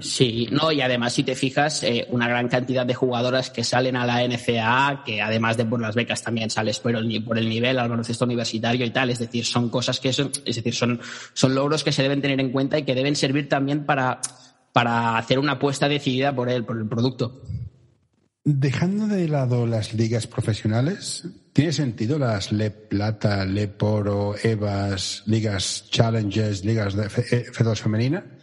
Sí, 0.00 0.48
no, 0.52 0.70
y 0.70 0.80
además, 0.80 1.14
si 1.14 1.24
te 1.24 1.34
fijas, 1.34 1.82
eh, 1.82 2.06
una 2.10 2.28
gran 2.28 2.48
cantidad 2.48 2.86
de 2.86 2.94
jugadoras 2.94 3.50
que 3.50 3.64
salen 3.64 3.96
a 3.96 4.06
la 4.06 4.22
NCAA, 4.22 5.02
que 5.04 5.20
además 5.20 5.56
de 5.56 5.64
por 5.64 5.80
las 5.80 5.96
becas 5.96 6.22
también 6.22 6.48
sales 6.48 6.78
por 6.78 6.94
el, 6.94 7.24
por 7.24 7.38
el 7.38 7.48
nivel 7.48 7.78
al 7.78 7.88
baloncesto 7.88 8.24
universitario 8.24 8.86
y 8.86 8.90
tal, 8.90 9.10
es 9.10 9.18
decir, 9.18 9.44
son 9.44 9.70
cosas 9.70 9.98
que 9.98 10.12
son, 10.12 10.30
es 10.44 10.56
decir, 10.56 10.74
son, 10.74 11.00
son 11.32 11.54
logros 11.56 11.82
que 11.82 11.90
se 11.90 12.02
deben 12.02 12.22
tener 12.22 12.38
en 12.40 12.52
cuenta 12.52 12.78
y 12.78 12.84
que 12.84 12.94
deben 12.94 13.16
servir 13.16 13.48
también 13.48 13.84
para, 13.84 14.20
para 14.72 15.18
hacer 15.18 15.40
una 15.40 15.52
apuesta 15.52 15.88
decidida 15.88 16.34
por 16.34 16.48
el, 16.48 16.64
por 16.64 16.78
el 16.78 16.88
producto. 16.88 17.42
Dejando 18.44 19.06
de 19.08 19.26
lado 19.26 19.66
las 19.66 19.94
ligas 19.94 20.26
profesionales, 20.26 21.26
¿tiene 21.52 21.72
sentido 21.72 22.18
las 22.18 22.52
Le 22.52 22.70
Plata, 22.70 23.44
Le 23.44 23.68
Poro, 23.68 24.34
EVAS, 24.40 25.24
ligas 25.26 25.86
Challenges, 25.90 26.64
ligas 26.64 26.94
de 26.94 27.08
fe, 27.08 27.24
eh, 27.38 27.74
femenina? 27.74 28.33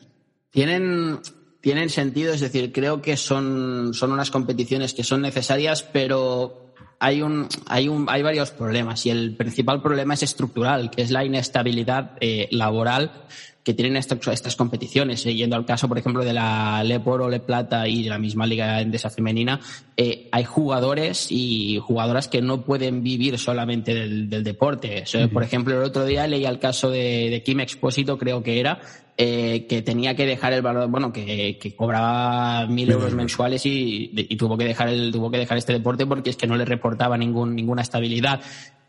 Tienen, 0.52 1.20
tienen 1.62 1.90
sentido, 1.90 2.34
es 2.34 2.42
decir, 2.42 2.72
creo 2.72 3.02
que 3.02 3.18
son, 3.18 3.94
son 3.94 4.12
unas 4.12 4.32
competiciones 4.32 4.94
que 4.94 5.04
son 5.04 5.22
necesarias, 5.22 5.82
pero 5.82 6.74
hay, 7.00 7.22
un, 7.22 7.48
hay, 7.68 7.88
un, 7.88 8.06
hay 8.10 8.22
varios 8.22 8.52
problemas 8.52 9.06
y 9.06 9.10
el 9.10 9.36
principal 9.36 9.82
problema 9.82 10.14
es 10.14 10.24
estructural, 10.24 10.92
que 10.92 11.02
es 11.02 11.10
la 11.10 11.26
inestabilidad 11.26 12.12
eh, 12.20 12.48
laboral 12.52 13.24
que 13.64 13.74
tienen 13.74 13.96
estas, 13.96 14.56
competiciones. 14.56 15.26
Eh, 15.26 15.36
yendo 15.36 15.56
al 15.56 15.66
caso, 15.66 15.88
por 15.88 15.98
ejemplo, 15.98 16.24
de 16.24 16.34
la 16.34 16.84
Le 16.84 17.00
Poro, 17.00 17.30
Le 17.30 17.40
Plata 17.40 17.88
y 17.88 18.04
de 18.04 18.10
la 18.10 18.18
misma 18.18 18.46
Liga 18.46 18.82
Endesa 18.82 19.10
Femenina, 19.10 19.60
eh, 19.98 20.28
hay 20.32 20.44
jugadores 20.44 21.28
y 21.32 21.80
jugadoras 21.82 22.28
que 22.28 22.42
no 22.42 22.64
pueden 22.64 23.04
vivir 23.04 23.38
solamente 23.38 23.94
del, 23.94 24.30
deporte. 24.30 25.04
Por 25.32 25.44
ejemplo, 25.44 25.78
el 25.78 25.84
otro 25.84 26.06
día 26.06 26.28
leí 26.28 26.46
el 26.46 26.60
caso 26.60 26.90
de, 26.90 27.30
de 27.30 27.44
Kim 27.44 27.60
Expósito, 27.60 28.18
creo 28.18 28.42
que 28.42 28.60
era, 28.60 28.80
eh, 29.18 29.68
que 29.68 29.82
tenía 29.82 30.16
que 30.16 30.26
dejar 30.26 30.54
el 30.54 30.62
valor, 30.62 30.90
bueno, 30.90 31.14
que, 31.14 31.60
que 31.60 31.76
cobraba 31.76 32.66
mil 32.66 32.90
euros 32.90 33.14
mensuales 33.14 33.66
y, 33.66 34.10
y, 34.16 34.36
tuvo 34.36 34.58
que 34.58 34.64
dejar 34.64 34.90
el, 34.90 35.12
tuvo 35.12 35.30
que 35.30 35.38
dejar 35.38 35.60
este 35.60 35.74
deporte 35.74 36.08
porque 36.08 36.32
es 36.32 36.38
que 36.38 36.48
no 36.48 36.56
le 36.56 36.66
reportaba 36.66 37.18
ningún, 37.18 37.56
ninguna 37.56 37.84
estabilidad. 37.84 38.42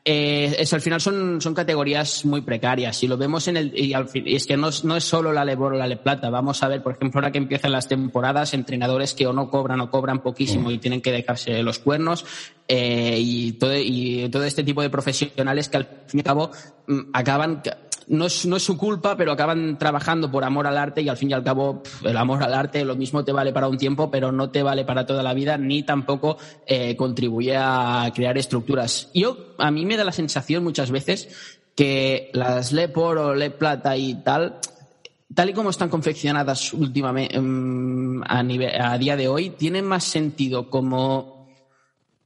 Eh, 0.05 0.57
es, 0.59 0.73
al 0.73 0.81
final 0.81 1.01
son, 1.01 1.41
son 1.41 1.55
categorías 1.55 2.25
muy 2.25 2.41
precarias. 2.41 2.97
Si 2.97 3.07
lo 3.07 3.17
vemos 3.17 3.47
en 3.47 3.57
el, 3.57 3.79
y, 3.79 3.95
al 3.95 4.09
fin, 4.09 4.25
y 4.27 4.35
es 4.35 4.47
que 4.47 4.57
no, 4.57 4.71
no, 4.83 4.97
es 4.97 5.05
solo 5.05 5.33
la 5.33 5.45
Lebor 5.45 5.75
o 5.75 5.77
la 5.77 5.87
Le 5.87 5.97
Plata. 5.97 6.29
Vamos 6.29 6.63
a 6.65 6.69
ver, 6.69 6.83
por 6.83 6.95
ejemplo, 6.95 7.21
ahora 7.21 7.31
que 7.31 7.39
empiezan 7.39 7.71
las 7.71 7.87
temporadas, 7.87 8.53
entrenadores 8.53 9.15
que 9.15 9.29
o 9.29 9.33
no 9.33 9.49
cobran 9.49 9.81
o 9.81 9.91
cobran 9.91 10.21
poquísimo 10.21 10.69
mm. 10.69 10.73
y 10.73 10.79
tienen 10.79 11.03
que 11.03 11.13
dejarse 11.13 11.63
los 11.63 11.79
cuernos, 11.79 12.25
eh, 12.67 13.17
y, 13.17 13.53
todo, 13.53 13.77
y 13.77 14.29
todo 14.29 14.43
este 14.45 14.65
tipo 14.65 14.83
de 14.83 14.91
profesionales 14.91 15.69
que 15.69 15.77
al 15.77 15.85
fin 16.07 16.19
y 16.19 16.21
al 16.21 16.25
cabo 16.25 16.51
mm, 16.89 17.01
acaban 17.13 17.63
no 18.13 18.27
es, 18.27 18.45
no 18.45 18.57
es 18.57 18.63
su 18.63 18.77
culpa, 18.77 19.17
pero 19.17 19.33
acaban 19.33 19.79
trabajando 19.79 20.31
por 20.31 20.45
amor 20.45 20.67
al 20.67 20.77
arte 20.77 21.01
y 21.01 21.09
al 21.09 21.17
fin 21.17 21.31
y 21.31 21.33
al 21.33 21.43
cabo 21.43 21.83
el 22.05 22.17
amor 22.17 22.43
al 22.43 22.53
arte 22.53 22.85
lo 22.85 22.95
mismo 22.95 23.25
te 23.25 23.33
vale 23.33 23.53
para 23.53 23.69
un 23.69 23.79
tiempo, 23.79 24.11
pero 24.11 24.31
no 24.31 24.51
te 24.51 24.63
vale 24.63 24.85
para 24.85 25.07
toda 25.07 25.23
la 25.23 25.33
vida 25.33 25.57
ni 25.57 25.83
tampoco 25.83 26.37
eh, 26.67 26.95
contribuye 26.95 27.57
a 27.57 28.11
crear 28.15 28.37
estructuras. 28.37 29.11
Yo, 29.15 29.55
a 29.59 29.71
mí 29.71 29.87
me 29.87 29.97
da 29.97 30.05
la 30.05 30.13
sensación 30.13 30.63
muchas 30.63 30.91
veces 30.91 31.59
que 31.75 32.31
las 32.35 32.73
Le 32.73 32.89
Por 32.89 33.17
o 33.17 33.35
Le 33.35 33.51
Plata 33.51 33.97
y 33.97 34.15
tal, 34.17 34.59
tal 35.35 35.49
y 35.49 35.55
como 35.55 35.71
están 35.71 35.89
confeccionadas 35.89 36.75
últimamente 36.75 37.41
mm, 37.41 38.25
a, 38.25 38.41
a 38.93 38.99
día 38.99 39.17
de 39.17 39.29
hoy, 39.29 39.51
tienen 39.51 39.87
más 39.87 40.05
sentido 40.05 40.69
como 40.69 41.42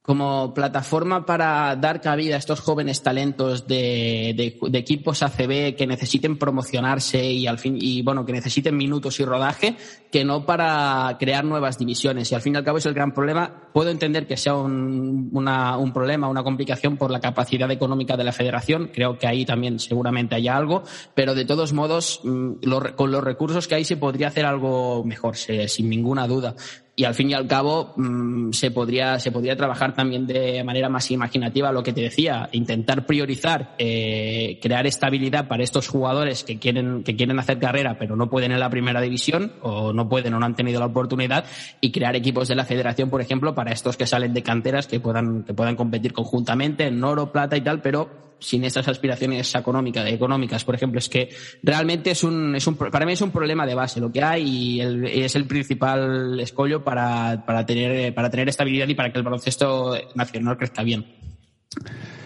como 0.06 0.54
plataforma 0.54 1.26
para 1.26 1.74
dar 1.74 2.00
cabida 2.00 2.36
a 2.36 2.38
estos 2.38 2.60
jóvenes 2.60 3.02
talentos 3.02 3.66
de, 3.66 4.56
equipos 4.72 5.22
ACB 5.24 5.74
que 5.74 5.86
necesiten 5.86 6.38
promocionarse 6.38 7.24
y 7.24 7.48
al 7.48 7.58
fin 7.58 7.76
y 7.80 8.02
bueno 8.02 8.24
que 8.24 8.32
necesiten 8.32 8.76
minutos 8.76 9.18
y 9.18 9.24
rodaje 9.24 9.76
que 10.16 10.24
no 10.24 10.46
para 10.46 11.14
crear 11.20 11.44
nuevas 11.44 11.76
divisiones. 11.76 12.32
Y 12.32 12.34
al 12.34 12.40
fin 12.40 12.54
y 12.54 12.56
al 12.56 12.64
cabo 12.64 12.78
es 12.78 12.86
el 12.86 12.94
gran 12.94 13.12
problema. 13.12 13.68
Puedo 13.74 13.90
entender 13.90 14.26
que 14.26 14.38
sea 14.38 14.54
un, 14.54 15.30
un 15.30 15.92
problema, 15.92 16.26
una 16.26 16.42
complicación 16.42 16.96
por 16.96 17.10
la 17.10 17.20
capacidad 17.20 17.70
económica 17.70 18.16
de 18.16 18.24
la 18.24 18.32
federación. 18.32 18.90
Creo 18.94 19.18
que 19.18 19.26
ahí 19.26 19.44
también 19.44 19.78
seguramente 19.78 20.34
haya 20.34 20.56
algo. 20.56 20.84
Pero 21.14 21.34
de 21.34 21.44
todos 21.44 21.74
modos, 21.74 22.22
mm, 22.24 22.52
con 22.96 23.10
los 23.10 23.22
recursos 23.22 23.68
que 23.68 23.74
hay 23.74 23.84
se 23.84 23.98
podría 23.98 24.28
hacer 24.28 24.46
algo 24.46 25.04
mejor, 25.04 25.36
sin 25.36 25.90
ninguna 25.90 26.26
duda 26.26 26.54
y 26.96 27.04
al 27.04 27.14
fin 27.14 27.30
y 27.30 27.34
al 27.34 27.46
cabo 27.46 27.92
mm, 27.96 28.52
se, 28.52 28.70
podría, 28.70 29.20
se 29.20 29.30
podría 29.30 29.54
trabajar 29.54 29.94
también 29.94 30.26
de 30.26 30.64
manera 30.64 30.88
más 30.88 31.10
imaginativa 31.10 31.70
lo 31.70 31.82
que 31.82 31.92
te 31.92 32.00
decía, 32.00 32.48
intentar 32.52 33.04
priorizar, 33.04 33.74
eh, 33.78 34.58
crear 34.62 34.86
estabilidad 34.86 35.46
para 35.46 35.62
estos 35.62 35.88
jugadores 35.88 36.42
que 36.42 36.58
quieren, 36.58 37.04
que 37.04 37.14
quieren 37.14 37.38
hacer 37.38 37.58
carrera 37.58 37.98
pero 37.98 38.16
no 38.16 38.30
pueden 38.30 38.52
en 38.52 38.60
la 38.60 38.70
primera 38.70 39.02
división 39.02 39.52
o 39.60 39.92
pueden 40.08 40.34
o 40.34 40.38
no 40.38 40.46
han 40.46 40.54
tenido 40.54 40.80
la 40.80 40.86
oportunidad 40.86 41.44
y 41.80 41.92
crear 41.92 42.16
equipos 42.16 42.48
de 42.48 42.54
la 42.54 42.64
federación, 42.64 43.10
por 43.10 43.20
ejemplo, 43.20 43.54
para 43.54 43.72
estos 43.72 43.96
que 43.96 44.06
salen 44.06 44.34
de 44.34 44.42
canteras 44.42 44.86
que 44.86 45.00
puedan, 45.00 45.44
que 45.44 45.54
puedan 45.54 45.76
competir 45.76 46.12
conjuntamente 46.12 46.86
en 46.86 47.02
oro, 47.02 47.32
plata 47.32 47.56
y 47.56 47.60
tal, 47.60 47.80
pero 47.82 48.26
sin 48.38 48.64
esas 48.64 48.86
aspiraciones 48.88 49.54
económicas, 49.54 50.64
por 50.64 50.74
ejemplo, 50.74 50.98
es 50.98 51.08
que 51.08 51.30
realmente 51.62 52.10
es 52.10 52.22
un, 52.22 52.54
es 52.54 52.66
un, 52.66 52.76
para 52.76 53.06
mí 53.06 53.12
es 53.12 53.20
un 53.20 53.30
problema 53.30 53.66
de 53.66 53.74
base 53.74 54.00
lo 54.00 54.12
que 54.12 54.22
hay 54.22 54.42
y 54.42 54.80
es 55.22 55.34
el 55.34 55.46
principal 55.46 56.38
escollo 56.40 56.84
para, 56.84 57.44
para, 57.46 57.64
tener, 57.64 58.14
para 58.14 58.30
tener 58.30 58.48
estabilidad 58.48 58.88
y 58.88 58.94
para 58.94 59.10
que 59.10 59.18
el 59.18 59.24
baloncesto 59.24 59.96
nacional 60.14 60.56
crezca 60.58 60.82
bien. 60.82 61.06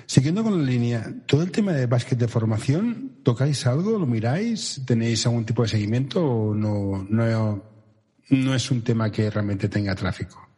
Siguiendo 0.06 0.42
con 0.42 0.58
la 0.58 0.68
línea, 0.68 1.06
todo 1.26 1.42
el 1.42 1.52
tema 1.52 1.72
de 1.72 1.86
básquet 1.86 2.18
de 2.18 2.26
formación, 2.26 3.20
¿tocáis 3.22 3.64
algo? 3.66 3.96
¿Lo 3.96 4.06
miráis? 4.06 4.82
¿Tenéis 4.84 5.24
algún 5.26 5.44
tipo 5.44 5.62
de 5.62 5.68
seguimiento 5.68 6.24
o 6.24 6.52
no, 6.52 7.06
no 8.30 8.54
es 8.54 8.70
un 8.70 8.82
tema 8.82 9.10
que 9.10 9.30
realmente 9.30 9.68
tenga 9.68 9.94
tráfico? 9.94 10.50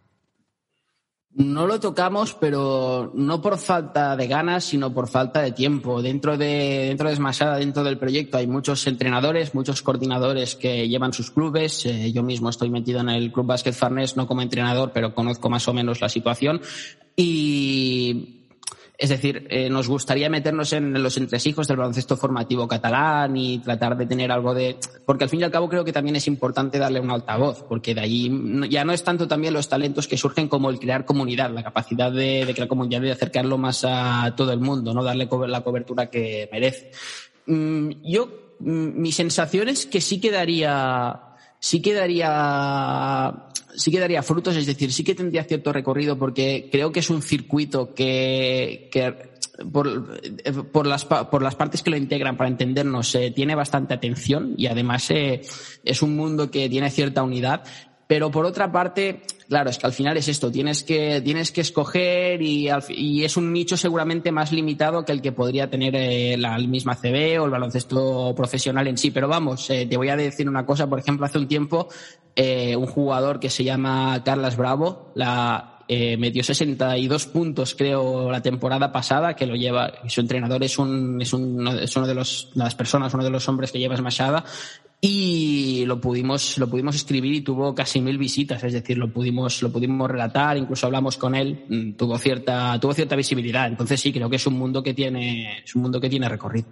No 1.34 1.66
lo 1.66 1.80
tocamos, 1.80 2.34
pero 2.34 3.10
no 3.14 3.40
por 3.40 3.56
falta 3.56 4.14
de 4.16 4.26
ganas, 4.26 4.64
sino 4.64 4.92
por 4.92 5.08
falta 5.08 5.40
de 5.40 5.52
tiempo. 5.52 6.02
Dentro 6.02 6.36
de, 6.36 6.88
dentro 6.88 7.08
dentro 7.08 7.84
del 7.84 7.96
proyecto, 7.96 8.36
hay 8.36 8.46
muchos 8.46 8.86
entrenadores, 8.86 9.54
muchos 9.54 9.80
coordinadores 9.80 10.56
que 10.56 10.86
llevan 10.90 11.14
sus 11.14 11.30
clubes. 11.30 11.86
Eh, 11.86 12.12
yo 12.12 12.22
mismo 12.22 12.50
estoy 12.50 12.68
metido 12.68 13.00
en 13.00 13.08
el 13.08 13.32
Club 13.32 13.46
Basket 13.46 13.72
Farnés, 13.72 14.14
no 14.14 14.26
como 14.26 14.42
entrenador, 14.42 14.90
pero 14.92 15.14
conozco 15.14 15.48
más 15.48 15.66
o 15.68 15.72
menos 15.72 16.02
la 16.02 16.10
situación. 16.10 16.60
Y 17.16 18.41
es 19.02 19.08
decir, 19.08 19.48
eh, 19.50 19.68
nos 19.68 19.88
gustaría 19.88 20.30
meternos 20.30 20.72
en 20.72 21.02
los 21.02 21.16
entresijos 21.16 21.66
del 21.66 21.76
baloncesto 21.76 22.16
formativo 22.16 22.68
catalán 22.68 23.36
y 23.36 23.58
tratar 23.58 23.96
de 23.96 24.06
tener 24.06 24.30
algo 24.30 24.54
de... 24.54 24.76
Porque 25.04 25.24
al 25.24 25.30
fin 25.30 25.40
y 25.40 25.42
al 25.42 25.50
cabo 25.50 25.68
creo 25.68 25.84
que 25.84 25.92
también 25.92 26.14
es 26.14 26.28
importante 26.28 26.78
darle 26.78 27.00
un 27.00 27.10
altavoz, 27.10 27.64
porque 27.68 27.96
de 27.96 28.00
allí 28.00 28.30
ya 28.70 28.84
no 28.84 28.92
es 28.92 29.02
tanto 29.02 29.26
también 29.26 29.54
los 29.54 29.68
talentos 29.68 30.06
que 30.06 30.16
surgen 30.16 30.46
como 30.46 30.70
el 30.70 30.78
crear 30.78 31.04
comunidad, 31.04 31.50
la 31.50 31.64
capacidad 31.64 32.12
de, 32.12 32.48
crear 32.54 32.68
comunidad 32.68 33.02
y 33.02 33.06
de 33.06 33.10
acercarlo 33.10 33.58
más 33.58 33.84
a 33.84 34.34
todo 34.36 34.52
el 34.52 34.60
mundo, 34.60 34.94
no 34.94 35.02
darle 35.02 35.28
la 35.48 35.62
cobertura 35.62 36.08
que 36.08 36.48
merece. 36.52 36.92
Mm, 37.46 37.90
yo, 38.04 38.54
mm, 38.60 39.00
mi 39.00 39.10
sensación 39.10 39.68
es 39.68 39.84
que 39.84 40.00
sí 40.00 40.20
quedaría 40.20 41.31
sí 41.62 41.80
quedaría 41.80 43.46
sí 43.74 43.90
que 43.90 44.00
daría 44.00 44.22
frutos, 44.22 44.56
es 44.56 44.66
decir, 44.66 44.92
sí 44.92 45.04
que 45.04 45.14
tendría 45.14 45.44
cierto 45.44 45.72
recorrido 45.72 46.18
porque 46.18 46.68
creo 46.70 46.92
que 46.92 47.00
es 47.00 47.08
un 47.08 47.22
circuito 47.22 47.94
que, 47.94 48.88
que 48.92 49.32
por, 49.72 50.20
por, 50.72 50.86
las, 50.86 51.04
por 51.04 51.40
las 51.40 51.54
partes 51.54 51.82
que 51.82 51.90
lo 51.90 51.96
integran, 51.96 52.36
para 52.36 52.50
entendernos, 52.50 53.14
eh, 53.14 53.30
tiene 53.30 53.54
bastante 53.54 53.94
atención 53.94 54.54
y 54.58 54.66
además 54.66 55.10
eh, 55.10 55.40
es 55.84 56.02
un 56.02 56.16
mundo 56.16 56.50
que 56.50 56.68
tiene 56.68 56.90
cierta 56.90 57.22
unidad. 57.22 57.62
Pero 58.12 58.30
por 58.30 58.44
otra 58.44 58.70
parte, 58.70 59.22
claro, 59.48 59.70
es 59.70 59.78
que 59.78 59.86
al 59.86 59.94
final 59.94 60.18
es 60.18 60.28
esto, 60.28 60.52
tienes 60.52 60.84
que, 60.84 61.22
tienes 61.22 61.50
que 61.50 61.62
escoger 61.62 62.42
y, 62.42 62.68
y 62.90 63.24
es 63.24 63.38
un 63.38 63.50
nicho 63.54 63.74
seguramente 63.78 64.30
más 64.30 64.52
limitado 64.52 65.02
que 65.02 65.12
el 65.12 65.22
que 65.22 65.32
podría 65.32 65.70
tener 65.70 65.96
eh, 65.96 66.36
la 66.36 66.58
misma 66.58 66.94
CB 66.94 67.40
o 67.40 67.46
el 67.46 67.50
baloncesto 67.50 68.34
profesional 68.36 68.86
en 68.86 68.98
sí. 68.98 69.12
Pero 69.12 69.28
vamos, 69.28 69.70
eh, 69.70 69.86
te 69.86 69.96
voy 69.96 70.10
a 70.10 70.16
decir 70.16 70.46
una 70.46 70.66
cosa, 70.66 70.86
por 70.86 70.98
ejemplo, 70.98 71.24
hace 71.24 71.38
un 71.38 71.48
tiempo 71.48 71.88
eh, 72.36 72.76
un 72.76 72.86
jugador 72.86 73.40
que 73.40 73.48
se 73.48 73.64
llama 73.64 74.22
Carlas 74.22 74.58
Bravo, 74.58 75.12
la, 75.14 75.72
eh, 75.88 76.16
metió 76.16 76.44
62 76.44 77.26
puntos, 77.26 77.74
creo, 77.74 78.30
la 78.30 78.40
temporada 78.40 78.92
pasada, 78.92 79.34
que 79.34 79.46
lo 79.46 79.54
lleva, 79.54 79.92
su 80.08 80.20
entrenador 80.20 80.62
es, 80.62 80.78
un, 80.78 81.20
es, 81.20 81.32
un, 81.32 81.66
es 81.68 81.96
uno 81.96 82.06
de 82.06 82.14
los, 82.14 82.50
las 82.54 82.74
personas, 82.74 83.12
uno 83.14 83.24
de 83.24 83.30
los 83.30 83.48
hombres 83.48 83.72
que 83.72 83.78
lleva 83.78 83.96
Smashada, 83.96 84.44
y 85.04 85.84
lo 85.84 86.00
pudimos, 86.00 86.58
lo 86.58 86.70
pudimos 86.70 86.94
escribir 86.94 87.34
y 87.34 87.40
tuvo 87.40 87.74
casi 87.74 88.00
mil 88.00 88.18
visitas, 88.18 88.62
es 88.62 88.72
decir, 88.72 88.96
lo 88.96 89.12
pudimos, 89.12 89.60
lo 89.60 89.72
pudimos 89.72 90.08
relatar, 90.08 90.56
incluso 90.56 90.86
hablamos 90.86 91.16
con 91.16 91.34
él, 91.34 91.64
mm, 91.68 91.92
tuvo 91.94 92.16
cierta, 92.18 92.78
tuvo 92.78 92.94
cierta 92.94 93.16
visibilidad. 93.16 93.66
Entonces 93.66 94.00
sí, 94.00 94.12
creo 94.12 94.30
que 94.30 94.36
es 94.36 94.46
un 94.46 94.54
mundo 94.54 94.80
que 94.80 94.94
tiene, 94.94 95.58
es 95.64 95.74
un 95.74 95.82
mundo 95.82 96.00
que 96.00 96.08
tiene 96.08 96.28
recorrido. 96.28 96.68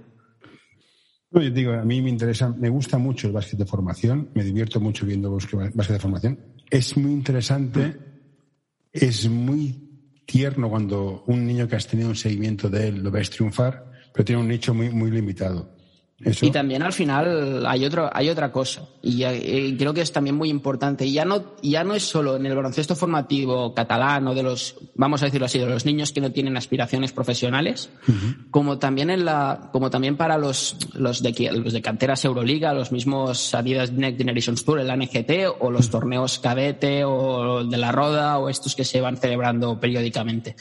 Yo 1.32 1.40
digo, 1.50 1.72
a 1.72 1.84
mí 1.84 2.00
me 2.00 2.10
interesa, 2.10 2.50
me 2.50 2.68
gusta 2.68 2.98
mucho 2.98 3.26
el 3.26 3.32
básquet 3.32 3.58
de 3.58 3.66
formación, 3.66 4.30
me 4.32 4.44
divierto 4.44 4.78
mucho 4.78 5.04
viendo 5.04 5.32
básquet 5.32 5.88
de 5.88 5.98
formación. 5.98 6.38
Es 6.70 6.96
muy 6.96 7.10
interesante, 7.10 7.96
es 8.92 9.28
muy 9.28 10.22
tierno 10.24 10.70
cuando 10.70 11.24
un 11.26 11.44
niño 11.44 11.66
que 11.66 11.74
has 11.74 11.88
tenido 11.88 12.08
un 12.08 12.16
seguimiento 12.16 12.70
de 12.70 12.88
él 12.88 13.02
lo 13.02 13.10
ves 13.10 13.28
triunfar, 13.30 13.90
pero 14.14 14.24
tiene 14.24 14.40
un 14.40 14.46
nicho 14.46 14.72
muy, 14.72 14.90
muy 14.90 15.10
limitado. 15.10 15.79
Y 16.22 16.50
también 16.50 16.82
al 16.82 16.92
final 16.92 17.64
hay 17.66 17.84
otro, 17.84 18.10
hay 18.12 18.28
otra 18.28 18.52
cosa. 18.52 18.82
Y, 19.00 19.22
eh, 19.24 19.74
creo 19.78 19.94
que 19.94 20.02
es 20.02 20.12
también 20.12 20.36
muy 20.36 20.50
importante. 20.50 21.06
Y 21.06 21.12
ya 21.12 21.24
no, 21.24 21.56
ya 21.62 21.82
no 21.82 21.94
es 21.94 22.02
solo 22.02 22.36
en 22.36 22.44
el 22.44 22.54
baloncesto 22.54 22.94
formativo 22.94 23.74
catalán 23.74 24.28
o 24.28 24.34
de 24.34 24.42
los, 24.42 24.76
vamos 24.96 25.22
a 25.22 25.26
decirlo 25.26 25.46
así, 25.46 25.58
de 25.58 25.66
los 25.66 25.86
niños 25.86 26.12
que 26.12 26.20
no 26.20 26.30
tienen 26.30 26.58
aspiraciones 26.58 27.12
profesionales, 27.12 27.88
como 28.50 28.78
también 28.78 29.08
en 29.08 29.24
la, 29.24 29.70
como 29.72 29.88
también 29.88 30.18
para 30.18 30.36
los, 30.36 30.76
los 30.92 31.22
de, 31.22 31.50
los 31.52 31.72
de 31.72 31.80
canteras 31.80 32.22
Euroliga, 32.26 32.74
los 32.74 32.92
mismos 32.92 33.54
Adidas 33.54 33.92
Next 33.92 34.18
Generations 34.18 34.64
Tour, 34.64 34.80
el 34.80 34.90
ANGT 34.90 35.30
o 35.58 35.70
los 35.70 35.88
torneos 35.88 36.38
cadete 36.38 37.04
o 37.04 37.64
de 37.64 37.76
la 37.78 37.92
Roda 37.92 38.38
o 38.38 38.50
estos 38.50 38.76
que 38.76 38.84
se 38.84 39.00
van 39.00 39.16
celebrando 39.16 39.80
periódicamente 39.80 40.56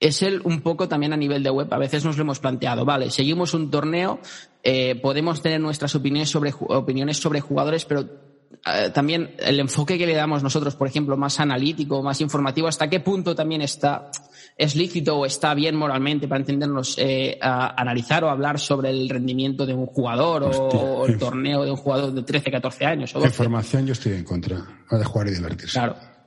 es 0.00 0.22
el 0.22 0.40
un 0.44 0.60
poco 0.60 0.88
también 0.88 1.12
a 1.12 1.16
nivel 1.16 1.42
de 1.42 1.50
web. 1.50 1.72
A 1.72 1.78
veces 1.78 2.04
nos 2.04 2.16
lo 2.16 2.22
hemos 2.22 2.38
planteado, 2.38 2.84
vale, 2.84 3.10
seguimos 3.10 3.54
un 3.54 3.70
torneo, 3.70 4.20
eh, 4.62 4.94
podemos 4.96 5.42
tener 5.42 5.60
nuestras 5.60 5.94
opiniones 5.94 6.30
sobre, 6.30 6.52
opiniones 6.68 7.18
sobre 7.18 7.40
jugadores, 7.40 7.84
pero 7.84 8.06
eh, 8.66 8.90
también 8.92 9.34
el 9.38 9.58
enfoque 9.60 9.98
que 9.98 10.06
le 10.06 10.14
damos 10.14 10.42
nosotros, 10.42 10.76
por 10.76 10.86
ejemplo, 10.86 11.16
más 11.16 11.40
analítico, 11.40 12.02
más 12.02 12.20
informativo, 12.20 12.68
hasta 12.68 12.88
qué 12.88 13.00
punto 13.00 13.34
también 13.34 13.62
está, 13.62 14.10
es 14.56 14.76
lícito 14.76 15.18
o 15.18 15.26
está 15.26 15.52
bien 15.54 15.74
moralmente 15.74 16.28
para 16.28 16.40
entendernos, 16.40 16.96
eh, 16.98 17.36
analizar 17.40 18.22
o 18.22 18.30
hablar 18.30 18.60
sobre 18.60 18.90
el 18.90 19.08
rendimiento 19.08 19.66
de 19.66 19.74
un 19.74 19.86
jugador 19.86 20.44
o, 20.44 21.06
el 21.06 21.18
torneo 21.18 21.64
de 21.64 21.72
un 21.72 21.76
jugador 21.76 22.12
de 22.12 22.22
13, 22.22 22.52
14 22.52 22.86
años. 22.86 23.16
O 23.16 23.24
Información 23.24 23.84
yo 23.84 23.94
estoy 23.94 24.12
en 24.12 24.24
contra, 24.24 24.64
de 24.90 25.04
jugar 25.04 25.26
y 25.26 25.34
divertirse. 25.34 25.72
Claro. 25.72 26.17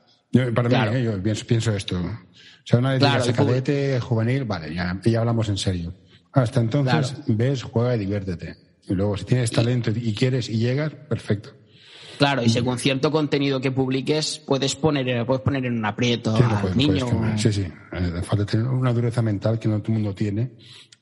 Para 0.53 0.91
mí, 0.91 0.97
¿eh? 0.97 1.03
yo 1.03 1.21
pienso, 1.45 1.75
esto. 1.75 1.99
O 1.99 2.63
sea, 2.63 2.79
una 2.79 2.91
vez 2.91 2.99
claro, 2.99 3.23
cadete, 3.33 3.99
juvenil, 3.99 4.45
vale, 4.45 4.73
ya, 4.73 4.99
ya 5.03 5.19
hablamos 5.19 5.49
en 5.49 5.57
serio. 5.57 5.93
Hasta 6.31 6.61
entonces 6.61 7.15
ves, 7.27 7.63
juega 7.63 7.95
y 7.95 7.99
diviértete. 7.99 8.55
Y 8.87 8.93
luego, 8.93 9.17
si 9.17 9.25
tienes 9.25 9.51
talento 9.51 9.91
y 9.93 10.13
quieres 10.13 10.49
y 10.49 10.57
llegas, 10.57 10.93
perfecto. 10.93 11.51
Claro, 12.17 12.43
y 12.43 12.49
según 12.49 12.77
cierto 12.77 13.11
contenido 13.11 13.59
que 13.59 13.71
publiques, 13.71 14.39
puedes 14.45 14.75
poner, 14.75 15.25
puedes 15.25 15.41
poner 15.41 15.65
en 15.65 15.79
un 15.79 15.85
aprieto 15.85 16.35
al 16.35 16.77
niño. 16.77 17.07
sí, 17.35 17.51
sí. 17.51 17.67
Eh, 17.93 18.21
falta 18.23 18.45
tener 18.45 18.67
una 18.67 18.93
dureza 18.93 19.23
mental 19.23 19.57
que 19.57 19.67
no 19.67 19.81
todo 19.81 19.93
el 19.93 20.03
mundo 20.03 20.13
tiene. 20.13 20.51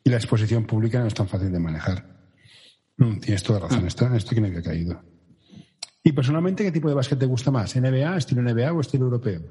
Y 0.02 0.10
la 0.10 0.16
exposición 0.16 0.66
pública 0.66 1.00
no 1.00 1.08
es 1.08 1.14
tan 1.14 1.28
fácil 1.28 1.52
de 1.52 1.60
manejar. 1.60 2.06
Mm, 2.96 3.20
tienes 3.20 3.44
toda 3.44 3.60
razón. 3.60 3.84
Mm. 3.84 3.88
Esto, 3.88 4.16
esto 4.16 4.32
tiene 4.32 4.52
que 4.52 4.62
caído. 4.62 5.02
Y 6.04 6.12
personalmente, 6.12 6.64
¿qué 6.64 6.72
tipo 6.72 6.88
de 6.88 6.96
básquet 6.96 7.20
te 7.20 7.26
gusta 7.26 7.52
más? 7.52 7.76
¿NBA, 7.76 8.18
estilo 8.18 8.42
NBA 8.42 8.72
o 8.72 8.82
estilo 8.82 9.06
europeo? 9.06 9.42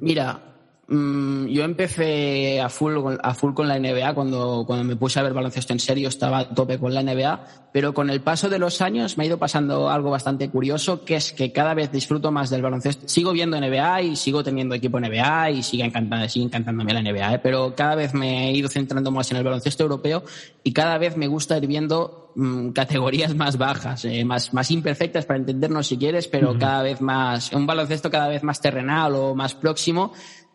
Mira, 0.00 0.51
mm, 0.88 1.46
yo 1.46 1.64
empecé 1.64 2.60
a 2.60 2.68
full, 2.68 2.96
a 3.20 3.34
full 3.34 3.54
con 3.54 3.68
la 3.68 3.78
NBA 3.78 4.14
cuando, 4.14 4.64
cuando 4.66 4.84
me 4.84 4.96
puse 4.96 5.20
a 5.20 5.22
ver 5.22 5.32
baloncesto 5.32 5.72
en 5.72 5.80
serio, 5.80 6.08
estaba 6.08 6.38
a 6.38 6.48
tope 6.48 6.78
con 6.78 6.94
la 6.94 7.02
NBA, 7.02 7.70
pero 7.72 7.94
con 7.94 8.10
el 8.10 8.20
paso 8.20 8.48
de 8.48 8.58
los 8.58 8.80
años 8.80 9.16
me 9.16 9.24
ha 9.24 9.26
ido 9.26 9.38
pasando 9.38 9.90
algo 9.90 10.10
bastante 10.10 10.50
curioso, 10.50 11.04
que 11.04 11.16
es 11.16 11.32
que 11.32 11.52
cada 11.52 11.74
vez 11.74 11.90
disfruto 11.90 12.30
más 12.30 12.50
del 12.50 12.62
baloncesto. 12.62 13.08
Sigo 13.08 13.32
viendo 13.32 13.58
NBA 13.58 14.02
y 14.02 14.16
sigo 14.16 14.42
teniendo 14.42 14.74
equipo 14.74 15.00
NBA 15.00 15.50
y 15.50 15.62
sigue, 15.62 15.84
encantando, 15.84 16.28
sigue 16.28 16.46
encantándome 16.46 16.92
la 16.92 17.02
NBA, 17.02 17.34
¿eh? 17.34 17.38
pero 17.38 17.74
cada 17.74 17.94
vez 17.94 18.14
me 18.14 18.48
he 18.48 18.52
ido 18.52 18.68
centrando 18.68 19.10
más 19.10 19.30
en 19.30 19.38
el 19.38 19.44
baloncesto 19.44 19.82
europeo 19.82 20.22
y 20.62 20.72
cada 20.72 20.98
vez 20.98 21.16
me 21.16 21.26
gusta 21.26 21.56
ir 21.56 21.66
viendo 21.66 22.22
Mm, 22.34 22.70
categorías 22.70 23.34
más 23.34 23.58
bajas, 23.58 24.06
eh, 24.06 24.24
más, 24.24 24.54
más 24.54 24.70
imperfectas 24.70 25.26
para 25.26 25.38
entendernos 25.38 25.86
si 25.86 25.98
quieres, 25.98 26.28
pero 26.28 26.58
cada 26.58 26.82
vez 26.82 27.00
más, 27.02 27.52
un 27.52 27.66
baloncesto 27.66 28.10
cada 28.10 28.28
vez 28.28 28.42
más 28.42 28.60
terrenal 28.60 29.14
o 29.14 29.34
más 29.34 29.54
próximo. 29.54 30.12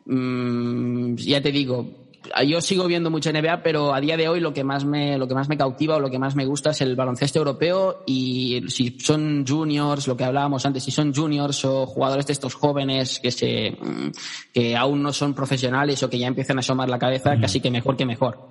Mm, 0.08 1.16
ya 1.16 1.42
te 1.42 1.52
digo, 1.52 2.08
yo 2.46 2.62
sigo 2.62 2.88
viendo 2.88 3.10
mucha 3.10 3.32
NBA, 3.32 3.62
pero 3.62 3.94
a 3.94 4.02
día 4.02 4.18
de 4.18 4.28
hoy 4.28 4.40
lo 4.40 4.54
que 4.54 4.64
más 4.64 4.86
me, 4.86 5.18
lo 5.18 5.28
que 5.28 5.36
más 5.36 5.50
me 5.50 5.58
cautiva 5.58 5.96
o 5.96 6.00
lo 6.00 6.10
que 6.10 6.20
más 6.20 6.36
me 6.36 6.46
gusta 6.46 6.72
es 6.72 6.82
el 6.82 6.96
baloncesto 6.96 7.40
europeo 7.40 8.04
y 8.06 8.64
si 8.68 8.98
son 9.00 9.46
juniors, 9.48 10.08
lo 10.08 10.16
que 10.16 10.24
hablábamos 10.24 10.66
antes, 10.66 10.84
si 10.84 10.92
son 10.92 11.14
juniors 11.14 11.66
o 11.66 11.86
jugadores 11.86 12.28
de 12.28 12.34
estos 12.34 12.56
jóvenes 12.56 13.20
que 13.20 13.32
se, 13.32 13.72
mm, 13.72 14.12
que 14.54 14.76
aún 14.76 15.04
no 15.04 15.12
son 15.14 15.34
profesionales 15.34 16.02
o 16.04 16.10
que 16.10 16.20
ya 16.20 16.28
empiezan 16.28 16.58
a 16.58 16.60
asomar 16.62 16.90
la 16.90 17.00
cabeza, 17.00 17.40
casi 17.40 17.60
que 17.60 17.72
mejor 17.72 17.98
que 17.98 18.06
mejor. 18.06 18.50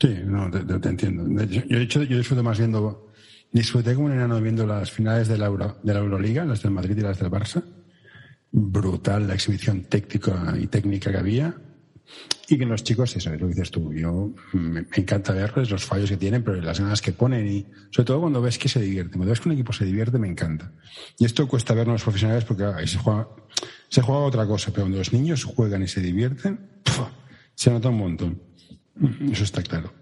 Sí, 0.00 0.14
no, 0.24 0.50
te, 0.50 0.88
entiendo. 0.88 1.44
Yo, 1.44 1.78
he 1.78 1.82
hecho, 1.82 2.02
yo 2.02 2.18
disfruto 2.18 2.42
más 2.42 2.58
viendo, 2.58 3.12
disfruté 3.50 3.94
como 3.94 4.06
un 4.06 4.12
enano 4.12 4.40
viendo 4.40 4.66
las 4.66 4.90
finales 4.90 5.28
de 5.28 5.38
la, 5.38 5.46
Euro, 5.46 5.78
de 5.82 5.94
la 5.94 6.00
Euroliga, 6.00 6.44
las 6.44 6.62
del 6.62 6.72
Madrid 6.72 6.98
y 6.98 7.00
las 7.00 7.18
del 7.18 7.30
Barça. 7.30 7.62
Brutal 8.58 9.28
la 9.28 9.34
exhibición 9.34 9.82
técnica 9.82 10.54
y 10.58 10.66
técnica 10.68 11.10
que 11.10 11.18
había 11.18 11.54
y 12.48 12.56
que 12.56 12.64
los 12.64 12.82
chicos, 12.82 13.14
eso 13.14 13.30
es 13.30 13.38
lo 13.38 13.48
que 13.48 13.52
dices 13.52 13.70
tú, 13.70 13.92
yo 13.92 14.32
me, 14.54 14.86
encanta 14.94 15.34
verles 15.34 15.70
los 15.70 15.84
fallos 15.84 16.08
que 16.08 16.16
tienen, 16.16 16.42
pero 16.42 16.62
las 16.62 16.80
ganas 16.80 17.02
que 17.02 17.12
ponen 17.12 17.46
y 17.46 17.66
sobre 17.90 18.06
todo 18.06 18.20
cuando 18.22 18.40
ves 18.40 18.56
que 18.56 18.70
se 18.70 18.80
divierten. 18.80 19.18
Cuando 19.18 19.28
ves 19.28 19.40
que 19.40 19.50
un 19.50 19.52
equipo 19.56 19.74
se 19.74 19.84
divierte, 19.84 20.18
me 20.18 20.28
encanta. 20.28 20.72
Y 21.18 21.26
esto 21.26 21.46
cuesta 21.46 21.74
verlo 21.74 21.92
los 21.92 22.02
profesionales 22.02 22.46
porque 22.46 22.64
ahí 22.64 22.86
se 22.86 22.96
juega, 22.96 23.28
se 23.90 24.00
juega 24.00 24.22
otra 24.22 24.46
cosa, 24.46 24.70
pero 24.70 24.84
cuando 24.84 24.98
los 24.98 25.12
niños 25.12 25.44
juegan 25.44 25.82
y 25.82 25.88
se 25.88 26.00
divierten, 26.00 26.58
se 27.54 27.70
nota 27.70 27.90
un 27.90 27.98
montón. 27.98 28.40
Eso 29.30 29.44
está 29.44 29.62
claro. 29.62 29.92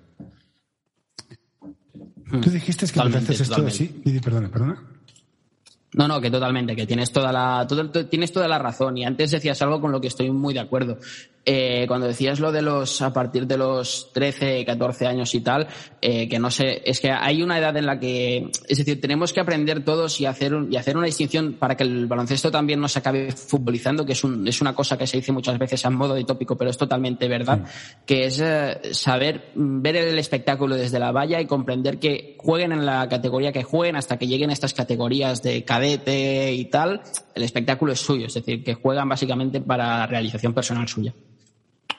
Hmm. 2.27 2.41
Tú 2.41 2.51
dijiste 2.51 2.87
que 2.87 3.01
haces 3.01 3.41
esto 3.41 3.67
así. 3.67 3.89
Perdona, 4.23 4.49
perdona. 4.49 4.94
No, 5.95 6.09
no, 6.09 6.21
que 6.21 6.31
totalmente, 6.31 6.75
que 6.75 6.87
tienes 6.87 7.13
toda 7.13 7.33
la, 7.33 7.67
tienes 8.11 8.33
toda 8.33 8.49
la 8.49 8.59
razón. 8.59 8.99
Y 8.99 9.05
antes 9.05 9.31
decías 9.31 9.63
algo 9.63 9.81
con 9.81 9.93
lo 9.93 10.01
que 10.01 10.09
estoy 10.09 10.31
muy 10.31 10.53
de 10.53 10.61
acuerdo. 10.61 10.99
Eh, 11.47 11.85
cuando 11.87 12.07
decías 12.07 12.41
lo 12.41 12.53
de 12.53 12.63
los 12.63 13.03
a 13.03 13.13
partir 13.13 13.47
de 13.47 13.59
los 13.59 14.11
13, 14.15 14.65
14 14.65 15.07
años 15.07 15.35
y 15.35 15.41
tal, 15.41 15.69
eh, 16.01 16.27
que 16.27 16.39
no 16.39 16.51
sé, 16.51 16.81
es 16.87 17.01
que 17.01 17.11
hay 17.11 17.43
una 17.43 17.59
edad 17.59 17.77
en 17.77 17.85
la 17.85 18.01
que, 18.01 18.51
es 18.67 18.79
decir, 18.79 18.99
tenemos 18.99 19.35
que 19.35 19.41
aprender 19.41 19.85
todos 19.85 20.21
y 20.23 20.27
hacer, 20.27 20.55
y 20.71 20.77
hacer 20.77 20.97
una 20.97 21.05
distinción 21.05 21.55
para 21.55 21.77
que 21.77 21.85
el 21.85 22.07
baloncesto 22.07 22.51
también 22.51 22.81
no 22.81 22.89
se 22.89 23.01
acabe 23.01 23.31
futbolizando, 23.33 24.07
que 24.07 24.13
es, 24.13 24.25
un, 24.25 24.49
es 24.49 24.63
una 24.63 24.75
cosa 24.75 24.97
que 24.97 25.07
se 25.07 25.19
dice 25.19 25.33
muchas 25.33 25.59
veces 25.59 25.85
a 25.85 25.91
modo 25.91 26.15
de 26.15 26.25
tópico, 26.25 26.57
pero 26.57 26.71
es 26.71 26.79
totalmente 26.79 27.29
verdad, 27.29 27.63
que 28.07 28.25
es 28.25 28.41
eh, 28.41 28.81
saber 28.93 29.51
ver 29.55 29.97
el 29.97 30.19
espectáculo 30.19 30.77
desde 30.77 30.99
la 30.99 31.13
valla 31.13 31.43
y 31.43 31.47
comprender 31.47 31.99
que 31.99 32.37
jueguen 32.39 32.73
en 32.73 32.87
la 32.87 33.07
categoría 33.09 33.53
que 33.53 33.63
jueguen 33.63 33.97
hasta 33.97 34.17
que 34.17 34.27
lleguen 34.27 34.49
a 34.49 34.55
estas 34.55 34.73
categorías 34.73 35.43
de 35.43 35.63
cadete 35.63 36.55
y 36.55 36.65
tal, 36.67 37.03
el 37.35 37.43
espectáculo 37.43 37.93
es 37.93 38.01
suyo, 38.01 38.29
es 38.29 38.35
decir, 38.35 38.65
que 38.65 38.73
juegan 38.73 39.11
básicamente 39.11 39.61
para 39.61 40.07
realización 40.07 40.55
personal 40.55 40.89
suya. 40.89 41.15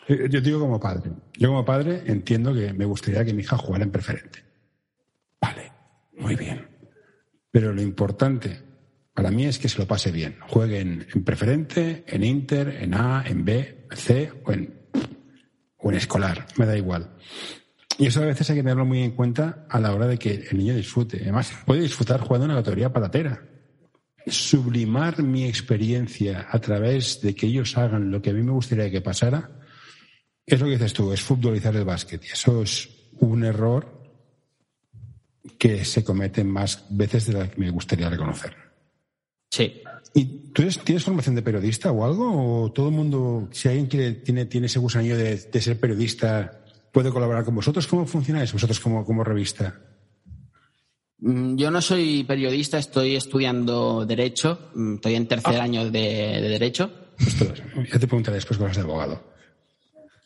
Eh, 0.07 0.27
yo 0.29 0.41
digo 0.41 0.59
como 0.59 0.79
padre. 0.79 1.11
Yo 1.37 1.49
como 1.49 1.65
padre 1.65 2.03
entiendo 2.05 2.53
que 2.53 2.73
me 2.73 2.85
gustaría 2.85 3.25
que 3.25 3.33
mi 3.33 3.41
hija 3.41 3.57
jugara 3.57 3.83
en 3.83 3.91
preferente. 3.91 4.43
Vale, 5.41 5.71
muy 6.17 6.35
bien. 6.35 6.67
Pero 7.51 7.73
lo 7.73 7.81
importante 7.81 8.61
para 9.13 9.31
mí 9.31 9.45
es 9.45 9.57
que 9.57 9.69
se 9.69 9.79
lo 9.79 9.87
pase 9.87 10.11
bien. 10.11 10.37
Juegue 10.47 10.79
en, 10.79 11.23
preferente, 11.23 12.03
en 12.07 12.23
Inter, 12.23 12.79
en 12.81 12.93
A, 12.93 13.23
en 13.25 13.45
B, 13.45 13.87
C 13.91 14.31
o 14.43 14.51
en, 14.51 14.73
o 15.77 15.89
en 15.89 15.97
escolar. 15.97 16.45
Me 16.57 16.65
da 16.65 16.77
igual. 16.77 17.15
Y 17.97 18.07
eso 18.07 18.21
a 18.21 18.25
veces 18.25 18.49
hay 18.49 18.57
que 18.57 18.61
tenerlo 18.61 18.85
muy 18.85 19.01
en 19.01 19.11
cuenta 19.11 19.65
a 19.69 19.79
la 19.79 19.93
hora 19.93 20.05
de 20.05 20.17
que 20.17 20.47
el 20.51 20.57
niño 20.57 20.75
disfrute. 20.75 21.19
Además, 21.21 21.53
puede 21.65 21.81
disfrutar 21.81 22.19
jugando 22.19 22.45
en 22.45 22.51
una 22.51 22.59
categoría 22.59 22.91
patatera. 22.91 23.41
Sublimar 24.27 25.23
mi 25.23 25.45
experiencia 25.45 26.47
a 26.49 26.59
través 26.59 27.21
de 27.21 27.33
que 27.33 27.47
ellos 27.47 27.77
hagan 27.77 28.11
lo 28.11 28.21
que 28.21 28.31
a 28.31 28.33
mí 28.33 28.43
me 28.43 28.51
gustaría 28.51 28.91
que 28.91 28.99
pasara 28.99 29.49
es 30.45 30.59
lo 30.59 30.65
que 30.65 30.73
dices 30.73 30.93
tú, 30.93 31.11
es 31.11 31.21
futbolizar 31.21 31.75
el 31.75 31.85
básquet. 31.85 32.23
Y 32.23 32.27
eso 32.27 32.61
es 32.61 32.89
un 33.19 33.43
error 33.43 33.95
que 35.57 35.85
se 35.85 36.03
comete 36.03 36.43
más 36.43 36.85
veces 36.89 37.27
de 37.27 37.33
la 37.33 37.49
que 37.49 37.59
me 37.59 37.69
gustaría 37.71 38.09
reconocer. 38.09 38.55
Sí. 39.49 39.81
¿Y 40.13 40.25
tú 40.53 40.63
tienes 40.83 41.03
formación 41.03 41.35
de 41.35 41.41
periodista 41.41 41.91
o 41.91 42.05
algo? 42.05 42.63
¿O 42.63 42.71
todo 42.71 42.89
el 42.89 42.95
mundo, 42.95 43.49
si 43.51 43.67
alguien 43.67 43.87
quiere, 43.87 44.13
tiene, 44.13 44.45
tiene 44.45 44.67
ese 44.67 44.79
gusanillo 44.79 45.17
de, 45.17 45.37
ser 45.61 45.79
periodista, 45.79 46.61
puede 46.91 47.11
colaborar 47.11 47.43
con 47.43 47.55
vosotros? 47.55 47.87
¿Cómo 47.87 48.05
funciona 48.05 48.43
eso 48.43 48.53
vosotros 48.53 48.79
como, 48.79 49.05
como 49.05 49.23
revista? 49.23 49.79
Mm, 51.19 51.55
yo 51.55 51.71
no 51.71 51.81
soy 51.81 52.23
periodista, 52.23 52.77
estoy 52.77 53.15
estudiando 53.15 54.05
Derecho, 54.05 54.71
mm, 54.75 54.95
estoy 54.95 55.15
en 55.15 55.27
tercer 55.27 55.55
ah. 55.55 55.63
año 55.63 55.89
de, 55.89 55.99
Derecho. 56.41 56.91
ya 57.91 57.99
te 57.99 58.07
preguntaré 58.07 58.35
después 58.35 58.57
cosas 58.57 58.77
de 58.77 58.83
abogado. 58.83 59.34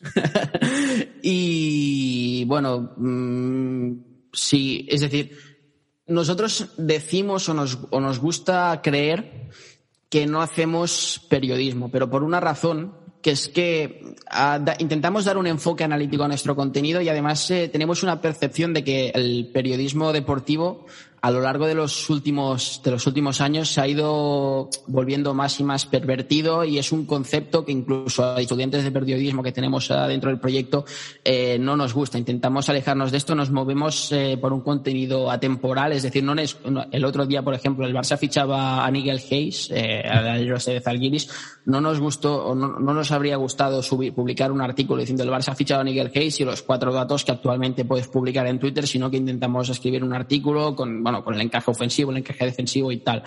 y 1.22 2.44
bueno, 2.46 2.92
mm, 2.96 3.92
sí, 4.32 4.86
es 4.90 5.00
decir, 5.00 5.36
nosotros 6.06 6.72
decimos 6.76 7.48
o 7.48 7.54
nos, 7.54 7.78
o 7.90 8.00
nos 8.00 8.18
gusta 8.18 8.80
creer 8.82 9.48
que 10.08 10.26
no 10.26 10.42
hacemos 10.42 11.24
periodismo, 11.28 11.90
pero 11.90 12.10
por 12.10 12.24
una 12.24 12.40
razón 12.40 12.98
que 13.22 13.32
es 13.32 13.48
que 13.48 14.14
ah, 14.30 14.58
intentamos 14.78 15.24
dar 15.24 15.36
un 15.36 15.46
enfoque 15.46 15.84
analítico 15.84 16.24
a 16.24 16.28
nuestro 16.28 16.56
contenido 16.56 17.00
y 17.00 17.08
además 17.08 17.50
eh, 17.50 17.68
tenemos 17.68 18.02
una 18.02 18.20
percepción 18.20 18.72
de 18.72 18.82
que 18.82 19.10
el 19.10 19.50
periodismo 19.52 20.12
deportivo 20.12 20.86
a 21.22 21.30
lo 21.30 21.40
largo 21.40 21.66
de 21.66 21.74
los 21.74 22.08
últimos 22.08 22.80
de 22.82 22.90
los 22.90 23.06
últimos 23.06 23.40
años 23.40 23.68
se 23.68 23.80
ha 23.80 23.88
ido 23.88 24.70
volviendo 24.86 25.34
más 25.34 25.60
y 25.60 25.64
más 25.64 25.86
pervertido 25.86 26.64
y 26.64 26.78
es 26.78 26.92
un 26.92 27.04
concepto 27.04 27.64
que 27.64 27.72
incluso 27.72 28.24
a 28.24 28.40
estudiantes 28.40 28.84
de 28.84 28.90
periodismo 28.90 29.42
que 29.42 29.52
tenemos 29.52 29.88
dentro 29.88 30.30
del 30.30 30.40
proyecto 30.40 30.84
eh, 31.24 31.58
no 31.60 31.76
nos 31.76 31.94
gusta. 31.94 32.18
Intentamos 32.18 32.68
alejarnos 32.68 33.10
de 33.10 33.18
esto, 33.18 33.34
nos 33.34 33.50
movemos 33.50 34.12
eh, 34.12 34.38
por 34.40 34.52
un 34.52 34.60
contenido 34.60 35.30
atemporal, 35.30 35.92
es 35.92 36.02
decir, 36.02 36.24
no 36.24 36.34
es, 36.34 36.56
el 36.92 37.04
otro 37.04 37.26
día, 37.26 37.42
por 37.42 37.54
ejemplo, 37.54 37.86
el 37.86 37.94
Barça 37.94 38.16
fichaba 38.16 38.84
a 38.84 38.90
Nigel 38.90 39.20
Hayes, 39.30 39.70
eh, 39.70 40.02
a 40.06 40.22
de 40.22 40.80
Zalgiris, 40.80 41.28
no 41.66 41.80
nos 41.80 42.00
gustó 42.00 42.46
o 42.46 42.54
no, 42.54 42.78
no, 42.78 42.94
nos 42.94 43.10
habría 43.10 43.36
gustado 43.36 43.82
subir, 43.82 44.14
publicar 44.14 44.52
un 44.52 44.60
artículo 44.60 45.00
diciendo 45.00 45.24
el 45.24 45.30
Barça 45.30 45.48
ha 45.48 45.54
fichado 45.54 45.80
a 45.82 45.84
Nigel 45.84 46.10
Hayes 46.14 46.40
y 46.40 46.44
los 46.44 46.62
cuatro 46.62 46.92
datos 46.92 47.24
que 47.24 47.32
actualmente 47.32 47.84
puedes 47.84 48.08
publicar 48.08 48.46
en 48.46 48.58
Twitter, 48.58 48.86
sino 48.86 49.10
que 49.10 49.16
intentamos 49.16 49.68
escribir 49.68 50.02
un 50.02 50.12
artículo 50.12 50.74
con 50.74 51.02
con 51.22 51.34
el 51.34 51.40
encaje 51.40 51.70
ofensivo, 51.70 52.10
el 52.10 52.18
encaje 52.18 52.44
defensivo 52.44 52.90
y 52.92 52.98
tal. 52.98 53.22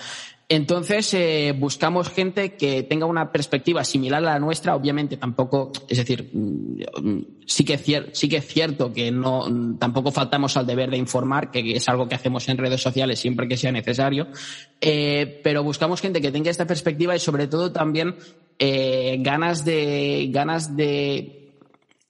Entonces, 0.50 1.13
eh, 1.13 1.54
buscamos 1.58 2.10
gente 2.10 2.56
que 2.56 2.84
tenga 2.84 3.06
una 3.06 3.32
perspectiva 3.32 3.84
similar 3.84 4.22
a 4.24 4.34
la 4.34 4.39
nuestra. 4.39 4.76
Obviamente, 4.76 5.17
tampoco, 5.17 5.72
es 5.88 5.98
decir, 5.98 6.30
mm, 6.34 7.22
sí 7.46 7.63
que, 7.63 7.78
sí 8.12 8.30
que 8.30 8.38
es 8.38 8.48
cierto 8.48 8.91
que 8.91 9.12
no, 9.12 9.48
tampoco 9.80 10.12
faltamos 10.12 10.56
al 10.58 10.67
deber 10.67 10.91
de 10.91 10.98
informar, 10.98 11.50
que 11.50 11.78
es 11.78 11.89
algo 11.89 12.08
que 12.08 12.15
hacemos 12.15 12.48
en 12.50 12.58
redes 12.58 12.82
sociales 12.82 13.19
siempre 13.19 13.48
que 13.48 13.58
sea 13.58 13.72
necesario. 13.72 14.28
Eh, 14.80 15.39
pero 15.43 15.63
buscamos 15.63 16.02
gente 16.02 16.22
que 16.22 16.32
tenga 16.32 16.52
esta 16.52 16.67
perspectiva 16.67 17.15
y, 17.15 17.19
sobre 17.19 17.48
todo, 17.48 17.72
también 17.72 18.15
eh, 18.60 19.17
ganas 19.22 19.65
de, 19.65 20.28
ganas 20.30 20.76
de 20.76 21.42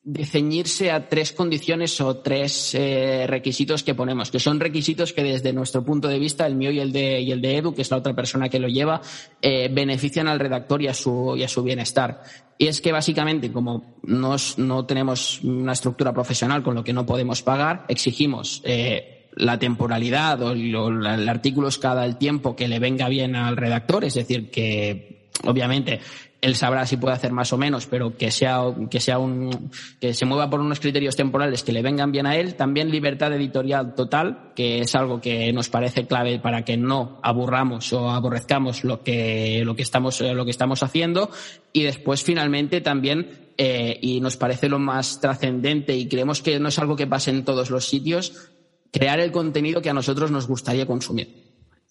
de 0.05 0.25
ceñirse 0.25 0.91
a 0.91 1.07
tres 1.07 1.31
condiciones 1.31 2.01
o 2.01 2.17
tres 2.17 2.75
eh, 2.75 3.25
requisitos 3.25 3.83
que 3.83 3.95
ponemos, 3.95 4.31
que 4.31 4.39
son 4.39 4.59
requisitos 4.59 5.13
que 5.13 5.23
desde 5.23 5.53
nuestro 5.53 5.85
punto 5.85 6.09
de 6.09 6.19
vista, 6.19 6.45
el 6.45 6.55
mío 6.55 6.71
y 6.71 6.79
el 6.79 6.91
de, 6.91 7.21
y 7.21 7.31
el 7.31 7.41
de 7.41 7.57
Edu, 7.57 7.73
que 7.73 7.83
es 7.83 7.91
la 7.91 7.97
otra 7.97 8.13
persona 8.13 8.49
que 8.49 8.59
lo 8.59 8.67
lleva, 8.67 9.01
eh, 9.41 9.69
benefician 9.71 10.27
al 10.27 10.39
redactor 10.39 10.81
y 10.81 10.87
a 10.87 10.93
su, 10.93 11.35
y 11.37 11.43
a 11.43 11.47
su 11.47 11.63
bienestar. 11.63 12.21
Y 12.57 12.67
es 12.67 12.81
que 12.81 12.91
básicamente, 12.91 13.51
como 13.51 13.97
nos, 14.03 14.57
no 14.57 14.85
tenemos 14.85 15.41
una 15.41 15.71
estructura 15.71 16.13
profesional 16.13 16.63
con 16.63 16.75
lo 16.75 16.83
que 16.83 16.93
no 16.93 17.05
podemos 17.05 17.41
pagar, 17.41 17.85
exigimos 17.87 18.61
eh, 18.65 19.29
la 19.35 19.57
temporalidad 19.57 20.41
o, 20.41 20.51
el 20.51 21.29
artículo 21.29 21.69
cada 21.79 22.05
el 22.05 22.17
tiempo 22.17 22.57
que 22.57 22.67
le 22.67 22.79
venga 22.79 23.07
bien 23.07 23.37
al 23.37 23.55
redactor, 23.55 24.03
es 24.03 24.15
decir, 24.15 24.51
que 24.51 25.29
obviamente 25.45 26.01
él 26.43 26.55
sabrá 26.55 26.85
si 26.85 26.97
puede 26.97 27.15
hacer 27.15 27.31
más 27.31 27.53
o 27.53 27.57
menos, 27.57 27.85
pero 27.85 28.17
que 28.17 28.29
sea, 28.29 28.63
que 28.91 28.99
sea 28.99 29.17
un, 29.17 29.71
que 30.01 30.13
se 30.13 30.25
mueva 30.25 30.49
por 30.49 30.59
unos 30.59 30.81
criterios 30.81 31.15
temporales 31.15 31.63
que 31.63 31.71
le 31.71 31.81
vengan 31.81 32.11
bien 32.11 32.25
a 32.25 32.35
él. 32.35 32.55
También 32.55 32.91
libertad 32.91 33.31
editorial 33.31 33.95
total, 33.95 34.51
que 34.53 34.79
es 34.79 34.93
algo 34.93 35.21
que 35.21 35.53
nos 35.53 35.69
parece 35.69 36.05
clave 36.05 36.39
para 36.39 36.65
que 36.65 36.75
no 36.75 37.17
aburramos 37.23 37.93
o 37.93 38.09
aborrezcamos 38.09 38.83
lo 38.83 39.03
que, 39.03 39.61
lo 39.63 39.73
que 39.73 39.83
estamos, 39.83 40.19
lo 40.19 40.43
que 40.43 40.51
estamos 40.51 40.83
haciendo. 40.83 41.31
Y 41.71 41.83
después, 41.83 42.23
finalmente, 42.23 42.81
también, 42.81 43.53
eh, 43.57 43.97
y 44.01 44.19
nos 44.19 44.35
parece 44.35 44.67
lo 44.67 44.79
más 44.79 45.21
trascendente 45.21 45.95
y 45.95 46.09
creemos 46.09 46.41
que 46.41 46.59
no 46.59 46.67
es 46.67 46.77
algo 46.77 46.97
que 46.97 47.07
pase 47.07 47.31
en 47.31 47.45
todos 47.45 47.69
los 47.69 47.87
sitios, 47.87 48.49
crear 48.91 49.21
el 49.21 49.31
contenido 49.31 49.81
que 49.81 49.89
a 49.89 49.93
nosotros 49.93 50.29
nos 50.29 50.47
gustaría 50.47 50.85
consumir 50.85 51.42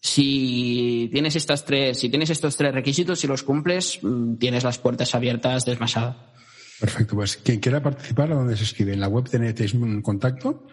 si 0.05 1.09
tienes 1.13 1.37
estas 1.37 1.65
tres, 1.65 2.01
si 2.01 2.11
tienes 2.11 2.29
estos 2.29 2.57
tres 2.57 2.75
requisitos, 2.75 3.21
si 3.21 3.29
los 3.29 3.45
cumples, 3.45 4.01
mm, 4.03 4.35
tienes 4.35 4.65
las 4.65 4.79
puertas 4.79 5.15
abiertas 5.15 5.65
desmasada. 5.65 6.33
Perfecto, 6.81 7.15
pues 7.15 7.37
quien 7.37 7.61
quiera 7.61 7.81
participar, 7.81 8.33
¿a 8.33 8.35
dónde 8.35 8.57
se 8.57 8.65
escribe? 8.65 8.93
¿En 8.93 9.01
la 9.01 9.07
web 9.07 9.31
tenéis 9.31 9.73
un 9.75 10.03
contacto? 10.03 10.67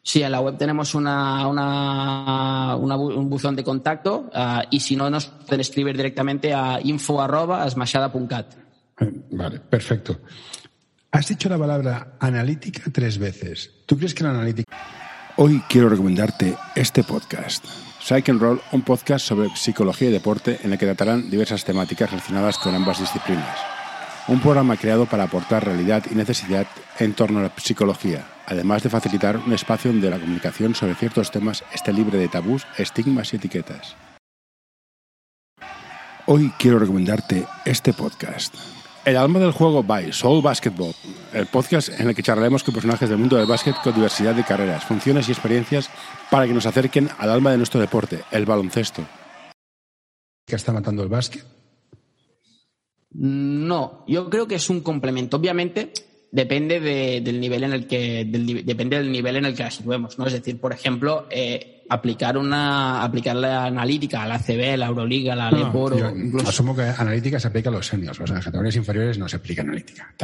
Sí, 0.00 0.22
en 0.22 0.30
la 0.30 0.40
web 0.40 0.56
tenemos 0.56 0.94
una, 0.94 1.48
una, 1.48 2.76
un 2.76 3.28
buzón 3.28 3.56
de 3.56 3.64
contacto 3.64 4.30
ah, 4.32 4.62
y 4.70 4.78
si 4.78 4.94
no 4.94 5.10
nos 5.10 5.26
pueden 5.26 5.60
escribir 5.60 5.96
directamente 5.96 6.54
a 6.54 6.78
info.esmashada.cat. 6.80 8.54
Eh, 9.00 9.12
vale, 9.32 9.58
perfecto. 9.58 10.20
Has 11.10 11.26
dicho 11.26 11.48
la 11.48 11.58
palabra 11.58 12.16
analítica 12.20 12.84
tres 12.92 13.18
veces. 13.18 13.82
¿Tú 13.84 13.96
crees 13.96 14.14
que 14.14 14.22
la 14.22 14.30
analítica... 14.30 14.72
Hoy 15.38 15.60
quiero 15.68 15.88
recomendarte 15.88 16.56
este 16.76 17.02
podcast. 17.02 17.64
And 18.10 18.40
Roll, 18.40 18.60
un 18.72 18.82
podcast 18.82 19.26
sobre 19.26 19.48
psicología 19.56 20.10
y 20.10 20.12
deporte 20.12 20.58
en 20.62 20.72
el 20.72 20.78
que 20.78 20.84
tratarán 20.84 21.30
diversas 21.30 21.64
temáticas 21.64 22.10
relacionadas 22.10 22.58
con 22.58 22.74
ambas 22.74 23.00
disciplinas. 23.00 23.58
Un 24.28 24.40
programa 24.40 24.76
creado 24.76 25.06
para 25.06 25.24
aportar 25.24 25.64
realidad 25.64 26.04
y 26.10 26.14
necesidad 26.14 26.66
en 26.98 27.14
torno 27.14 27.38
a 27.38 27.44
la 27.44 27.52
psicología, 27.56 28.26
además 28.46 28.82
de 28.82 28.90
facilitar 28.90 29.38
un 29.38 29.54
espacio 29.54 29.90
donde 29.90 30.10
la 30.10 30.18
comunicación 30.18 30.74
sobre 30.74 30.94
ciertos 30.94 31.30
temas 31.30 31.64
esté 31.72 31.92
libre 31.94 32.18
de 32.18 32.28
tabús, 32.28 32.66
estigmas 32.76 33.32
y 33.32 33.36
etiquetas. 33.36 33.96
Hoy 36.26 36.52
quiero 36.58 36.78
recomendarte 36.78 37.46
este 37.64 37.94
podcast. 37.94 38.54
El 39.04 39.18
alma 39.18 39.38
del 39.38 39.52
juego 39.52 39.82
by 39.82 40.14
Soul 40.14 40.40
Basketball, 40.40 40.94
el 41.34 41.44
podcast 41.44 41.90
en 42.00 42.08
el 42.08 42.14
que 42.14 42.22
charlaremos 42.22 42.64
con 42.64 42.72
personajes 42.72 43.06
del 43.06 43.18
mundo 43.18 43.36
del 43.36 43.44
básquet 43.46 43.76
con 43.82 43.94
diversidad 43.94 44.34
de 44.34 44.44
carreras, 44.44 44.82
funciones 44.82 45.28
y 45.28 45.32
experiencias 45.32 45.90
para 46.30 46.46
que 46.46 46.54
nos 46.54 46.64
acerquen 46.64 47.10
al 47.18 47.28
alma 47.28 47.50
de 47.50 47.58
nuestro 47.58 47.78
deporte, 47.80 48.20
el 48.30 48.46
baloncesto. 48.46 49.06
¿Qué 50.46 50.56
está 50.56 50.72
matando 50.72 51.02
el 51.02 51.10
básquet? 51.10 51.44
No, 53.10 54.04
yo 54.08 54.30
creo 54.30 54.48
que 54.48 54.54
es 54.54 54.70
un 54.70 54.80
complemento. 54.80 55.36
Obviamente, 55.36 55.92
depende 56.32 56.80
del 56.80 57.40
nivel 57.40 57.64
en 57.64 57.74
el 57.74 57.86
que 57.86 58.24
depende 58.24 58.96
del 58.96 59.12
nivel 59.12 59.36
en 59.36 59.44
el 59.44 59.54
que 59.54 59.64
la 59.64 59.70
situemos, 59.70 60.18
¿no? 60.18 60.26
Es 60.26 60.32
decir, 60.32 60.58
por 60.58 60.72
ejemplo, 60.72 61.26
eh, 61.30 61.73
aplicar 61.88 62.38
una 62.38 63.02
aplicar 63.02 63.36
la 63.36 63.66
analítica 63.66 64.22
a 64.22 64.26
la 64.26 64.38
CB, 64.38 64.76
la 64.76 64.86
Euroliga, 64.86 65.34
la 65.34 65.50
Leporo. 65.50 65.96
Asumo 66.46 66.74
que 66.74 66.82
analítica 66.82 67.38
se 67.38 67.48
aplica 67.48 67.68
a 67.70 67.72
los 67.72 67.86
seniors, 67.86 68.20
o 68.20 68.26
sea, 68.26 68.34
en 68.34 68.36
las 68.36 68.44
categorías 68.44 68.76
inferiores 68.76 69.18
no 69.18 69.28
se 69.28 69.36
aplica 69.36 69.62
analítica. 69.62 70.14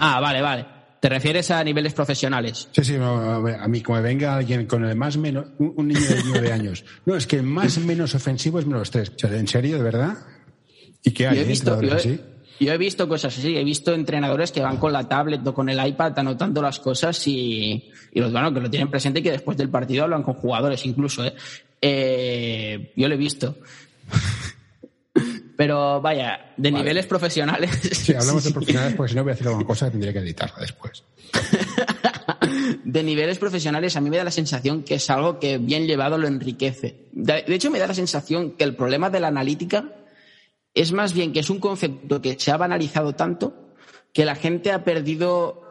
Ah, 0.00 0.20
vale, 0.20 0.42
vale. 0.42 0.66
¿Te 1.00 1.08
refieres 1.10 1.50
a 1.50 1.62
niveles 1.62 1.92
profesionales? 1.92 2.68
Sí, 2.72 2.82
sí, 2.82 2.96
a 2.96 3.68
mí 3.68 3.82
como 3.82 4.00
venga 4.00 4.36
alguien 4.36 4.64
con 4.64 4.86
el 4.86 4.96
más 4.96 5.18
menos, 5.18 5.48
un, 5.58 5.86
niño 5.86 6.00
de 6.00 6.22
nueve 6.24 6.50
años. 6.50 6.82
No, 7.04 7.14
es 7.14 7.26
que 7.26 7.36
el 7.36 7.42
más 7.42 7.76
menos 7.78 8.14
ofensivo 8.14 8.58
es 8.58 8.64
menos 8.64 8.90
tres. 8.90 9.12
¿en 9.22 9.46
serio, 9.46 9.76
de 9.76 9.82
verdad? 9.82 10.16
¿Y 11.02 11.10
qué 11.10 11.28
hay? 11.28 11.36
Yo 11.36 11.42
he 11.42 11.44
visto, 11.44 11.82
yo 11.82 11.98
he 11.98 12.33
visto 12.78 13.08
cosas 13.08 13.36
así, 13.36 13.56
he 13.56 13.64
visto 13.64 13.92
entrenadores 13.92 14.52
que 14.52 14.60
van 14.60 14.76
con 14.76 14.92
la 14.92 15.08
tablet 15.08 15.46
o 15.46 15.54
con 15.54 15.68
el 15.68 15.86
iPad 15.86 16.18
anotando 16.18 16.62
las 16.62 16.78
cosas 16.78 17.26
y, 17.26 17.90
los 18.12 18.32
bueno, 18.32 18.52
que 18.52 18.60
lo 18.60 18.70
tienen 18.70 18.90
presente 18.90 19.20
y 19.20 19.22
que 19.22 19.32
después 19.32 19.56
del 19.56 19.68
partido 19.68 20.04
hablan 20.04 20.22
con 20.22 20.34
jugadores 20.34 20.84
incluso. 20.86 21.24
¿eh? 21.24 21.34
Eh, 21.80 22.92
yo 22.96 23.08
lo 23.08 23.14
he 23.14 23.18
visto. 23.18 23.56
Pero 25.56 26.00
vaya, 26.00 26.52
de 26.56 26.72
niveles 26.72 27.06
profesionales. 27.06 27.70
Sí, 27.92 28.12
hablamos 28.12 28.42
de 28.44 28.50
profesionales 28.54 28.94
porque 28.96 29.10
si 29.10 29.16
no 29.16 29.22
voy 29.22 29.30
a 29.30 29.34
decir 29.34 29.46
alguna 29.46 29.66
cosa 29.66 29.86
que 29.86 29.92
tendría 29.92 30.12
que 30.12 30.18
editarla 30.20 30.60
después. 30.60 31.04
de 32.84 33.02
niveles 33.02 33.38
profesionales 33.38 33.96
a 33.96 34.00
mí 34.00 34.10
me 34.10 34.16
da 34.16 34.24
la 34.24 34.30
sensación 34.30 34.82
que 34.82 34.96
es 34.96 35.10
algo 35.10 35.38
que 35.38 35.58
bien 35.58 35.86
llevado 35.86 36.18
lo 36.18 36.26
enriquece. 36.26 37.06
De 37.12 37.44
hecho, 37.48 37.70
me 37.70 37.78
da 37.78 37.86
la 37.86 37.94
sensación 37.94 38.52
que 38.52 38.64
el 38.64 38.74
problema 38.74 39.10
de 39.10 39.20
la 39.20 39.28
analítica 39.28 39.84
es 40.74 40.92
más 40.92 41.14
bien 41.14 41.32
que 41.32 41.40
es 41.40 41.50
un 41.50 41.60
concepto 41.60 42.20
que 42.20 42.38
se 42.38 42.50
ha 42.50 42.56
banalizado 42.56 43.14
tanto 43.14 43.54
que 44.12 44.24
la 44.24 44.34
gente 44.34 44.72
ha 44.72 44.84
perdido, 44.84 45.62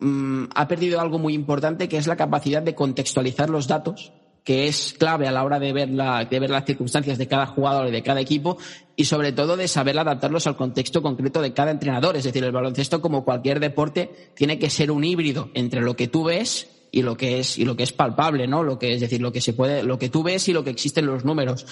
mm, 0.00 0.44
ha 0.54 0.68
perdido 0.68 1.00
algo 1.00 1.18
muy 1.18 1.34
importante 1.34 1.88
que 1.88 1.96
es 1.96 2.06
la 2.06 2.16
capacidad 2.16 2.62
de 2.62 2.74
contextualizar 2.74 3.50
los 3.50 3.66
datos 3.66 4.12
que 4.48 4.66
es 4.66 4.94
clave 4.98 5.28
a 5.28 5.30
la 5.30 5.44
hora 5.44 5.58
de 5.58 5.74
ver, 5.74 5.90
la, 5.90 6.24
de 6.24 6.40
ver 6.40 6.48
las 6.48 6.64
circunstancias 6.64 7.18
de 7.18 7.28
cada 7.28 7.44
jugador 7.44 7.88
y 7.88 7.90
de 7.90 8.02
cada 8.02 8.22
equipo 8.22 8.56
y 8.96 9.04
sobre 9.04 9.32
todo 9.32 9.58
de 9.58 9.68
saber 9.68 9.98
adaptarlos 9.98 10.46
al 10.46 10.56
contexto 10.56 11.02
concreto 11.02 11.42
de 11.42 11.52
cada 11.52 11.70
entrenador. 11.70 12.16
Es 12.16 12.24
decir, 12.24 12.42
el 12.42 12.52
baloncesto, 12.52 13.02
como 13.02 13.26
cualquier 13.26 13.60
deporte, 13.60 14.32
tiene 14.34 14.58
que 14.58 14.70
ser 14.70 14.90
un 14.90 15.04
híbrido 15.04 15.50
entre 15.52 15.82
lo 15.82 15.96
que 15.96 16.08
tú 16.08 16.24
ves 16.24 16.66
y 16.90 17.02
lo 17.02 17.14
que 17.18 17.40
es 17.40 17.58
y 17.58 17.66
lo 17.66 17.76
que 17.76 17.82
es 17.82 17.92
palpable, 17.92 18.46
¿no? 18.46 18.62
Lo 18.62 18.78
que 18.78 18.94
es 18.94 19.02
decir, 19.02 19.20
lo 19.20 19.32
que 19.32 19.42
se 19.42 19.52
puede, 19.52 19.82
lo 19.82 19.98
que 19.98 20.08
tú 20.08 20.22
ves 20.22 20.48
y 20.48 20.54
lo 20.54 20.64
que 20.64 20.70
existe 20.70 21.00
en 21.00 21.06
los 21.06 21.26
números. 21.26 21.66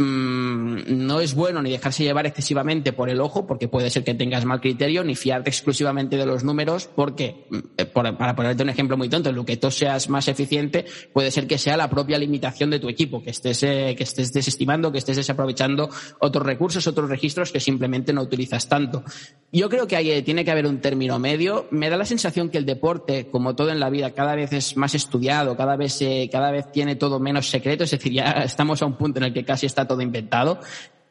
Mm, 0.00 1.06
no 1.06 1.20
es 1.20 1.34
bueno 1.34 1.60
ni 1.60 1.72
dejarse 1.72 2.04
llevar 2.04 2.24
excesivamente 2.24 2.92
por 2.92 3.10
el 3.10 3.20
ojo, 3.20 3.48
porque 3.48 3.66
puede 3.66 3.90
ser 3.90 4.04
que 4.04 4.14
tengas 4.14 4.44
mal 4.44 4.60
criterio, 4.60 5.02
ni 5.02 5.16
fiarte 5.16 5.50
exclusivamente 5.50 6.16
de 6.16 6.24
los 6.24 6.44
números, 6.44 6.88
porque, 6.94 7.46
mm, 7.50 7.84
para 7.92 8.36
ponerte 8.36 8.62
un 8.62 8.68
ejemplo 8.68 8.96
muy 8.96 9.08
tonto, 9.08 9.30
en 9.30 9.34
lo 9.34 9.44
que 9.44 9.56
tú 9.56 9.72
seas 9.72 10.08
más 10.08 10.28
eficiente, 10.28 10.84
puede 11.12 11.32
ser 11.32 11.48
que 11.48 11.58
sea 11.58 11.76
la 11.76 11.90
propia 11.90 12.16
limitación 12.16 12.70
de 12.70 12.78
tu 12.78 12.88
equipo, 12.88 13.24
que 13.24 13.30
estés, 13.30 13.60
eh, 13.64 13.96
que 13.98 14.04
estés 14.04 14.32
desestimando, 14.32 14.92
que 14.92 14.98
estés 14.98 15.16
desaprovechando 15.16 15.90
otros 16.20 16.46
recursos, 16.46 16.86
otros 16.86 17.10
registros 17.10 17.50
que 17.50 17.58
simplemente 17.58 18.12
no 18.12 18.22
utilizas 18.22 18.68
tanto. 18.68 19.02
Yo 19.50 19.68
creo 19.68 19.88
que 19.88 19.96
hay, 19.96 20.12
eh, 20.12 20.22
tiene 20.22 20.44
que 20.44 20.52
haber 20.52 20.66
un 20.66 20.80
término 20.80 21.18
medio. 21.18 21.66
Me 21.72 21.90
da 21.90 21.96
la 21.96 22.04
sensación 22.04 22.50
que 22.50 22.58
el 22.58 22.66
deporte, 22.66 23.28
como 23.32 23.56
todo 23.56 23.70
en 23.70 23.80
la 23.80 23.90
vida, 23.90 24.12
cada 24.12 24.36
vez 24.36 24.52
es 24.52 24.76
más 24.76 24.94
estudiado, 24.94 25.56
cada 25.56 25.74
vez, 25.74 26.00
eh, 26.02 26.28
cada 26.30 26.52
vez 26.52 26.70
tiene 26.70 26.94
todo 26.94 27.18
menos 27.18 27.50
secreto, 27.50 27.82
es 27.82 27.90
decir, 27.90 28.12
ya 28.12 28.30
estamos 28.44 28.80
a 28.80 28.86
un 28.86 28.96
punto 28.96 29.18
en 29.18 29.24
el 29.24 29.32
que 29.32 29.44
casi 29.44 29.66
está 29.66 29.87
todo 29.88 30.02
inventado 30.02 30.60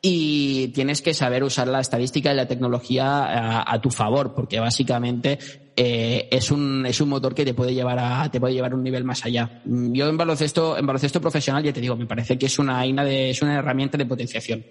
y 0.01 0.69
tienes 0.69 1.01
que 1.01 1.13
saber 1.13 1.43
usar 1.43 1.67
la 1.67 1.79
estadística 1.79 2.31
y 2.31 2.35
la 2.35 2.47
tecnología 2.47 3.61
a, 3.69 3.81
tu 3.81 3.89
favor, 3.89 4.33
porque 4.33 4.59
básicamente 4.59 5.37
eh, 5.75 6.27
es, 6.31 6.51
un, 6.51 6.85
es 6.85 7.01
un 7.01 7.09
motor 7.09 7.33
que 7.33 7.43
te 7.43 7.53
puede 7.53 7.73
llevar 7.73 7.99
a, 7.99 8.29
te 8.31 8.39
puede 8.39 8.53
llevar 8.53 8.73
un 8.73 8.83
nivel 8.83 9.03
más 9.03 9.25
allá. 9.25 9.61
Yo 9.65 10.07
en 10.07 10.17
baloncesto, 10.17 10.77
en 10.77 10.85
baloncesto 10.85 11.19
profesional, 11.19 11.63
ya 11.63 11.73
te 11.73 11.81
digo, 11.81 11.95
me 11.95 12.05
parece 12.05 12.37
que 12.37 12.45
es 12.45 12.59
una, 12.59 12.83
de, 12.83 13.31
es 13.31 13.41
una 13.41 13.55
herramienta 13.55 13.97
de 13.97 14.05
potenciación. 14.05 14.63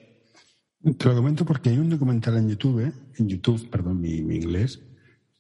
Te 0.97 1.09
lo 1.09 1.17
comento 1.17 1.45
porque 1.45 1.71
hay 1.71 1.79
un 1.79 1.91
documental 1.91 2.37
en 2.37 2.49
YouTube, 2.49 2.93
en 3.19 3.29
YouTube, 3.29 3.69
perdón, 3.69 4.01
mi, 4.01 4.23
mi 4.23 4.37
inglés, 4.37 4.81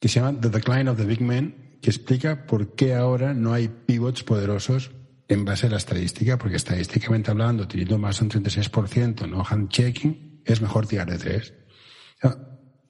que 0.00 0.09
se 0.09 0.20
llama 0.20 0.38
The 0.40 0.50
Decline 0.50 0.90
of 0.90 0.98
the 0.98 1.05
Big 1.05 1.20
Men, 1.20 1.79
que 1.81 1.90
explica 1.90 2.46
por 2.46 2.74
qué 2.74 2.94
ahora 2.94 3.33
no 3.33 3.52
hay 3.52 3.68
pivots 3.68 4.24
poderosos 4.24 4.90
en 5.29 5.45
base 5.45 5.67
a 5.67 5.71
la 5.71 5.77
estadística, 5.77 6.39
porque 6.39 6.57
estadísticamente 6.57 7.31
hablando, 7.31 7.67
teniendo 7.67 7.99
más 7.99 8.19
de 8.19 8.25
un 8.25 8.31
36% 8.31 9.29
no 9.29 9.45
hand-checking, 9.45 10.43
es 10.45 10.61
mejor 10.61 10.87
tirar 10.87 11.11
de 11.11 11.19
tres. 11.19 11.55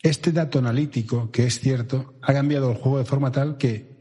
Este 0.03 0.33
dato 0.33 0.59
analítico, 0.59 1.31
que 1.31 1.47
es 1.47 1.59
cierto, 1.59 2.19
ha 2.23 2.33
cambiado 2.33 2.71
el 2.71 2.77
juego 2.77 2.99
de 2.99 3.05
forma 3.05 3.33
tal 3.33 3.57
que 3.57 3.97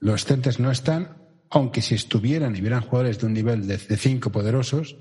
los 0.00 0.24
centers 0.24 0.58
no 0.58 0.70
están, 0.70 1.16
aunque 1.50 1.82
si 1.82 1.94
estuvieran 1.94 2.56
y 2.56 2.60
vieran 2.60 2.82
jugadores 2.82 3.18
de 3.18 3.26
un 3.26 3.34
nivel 3.34 3.66
de 3.66 3.78
cinco 3.78 4.30
poderosos, 4.30 4.96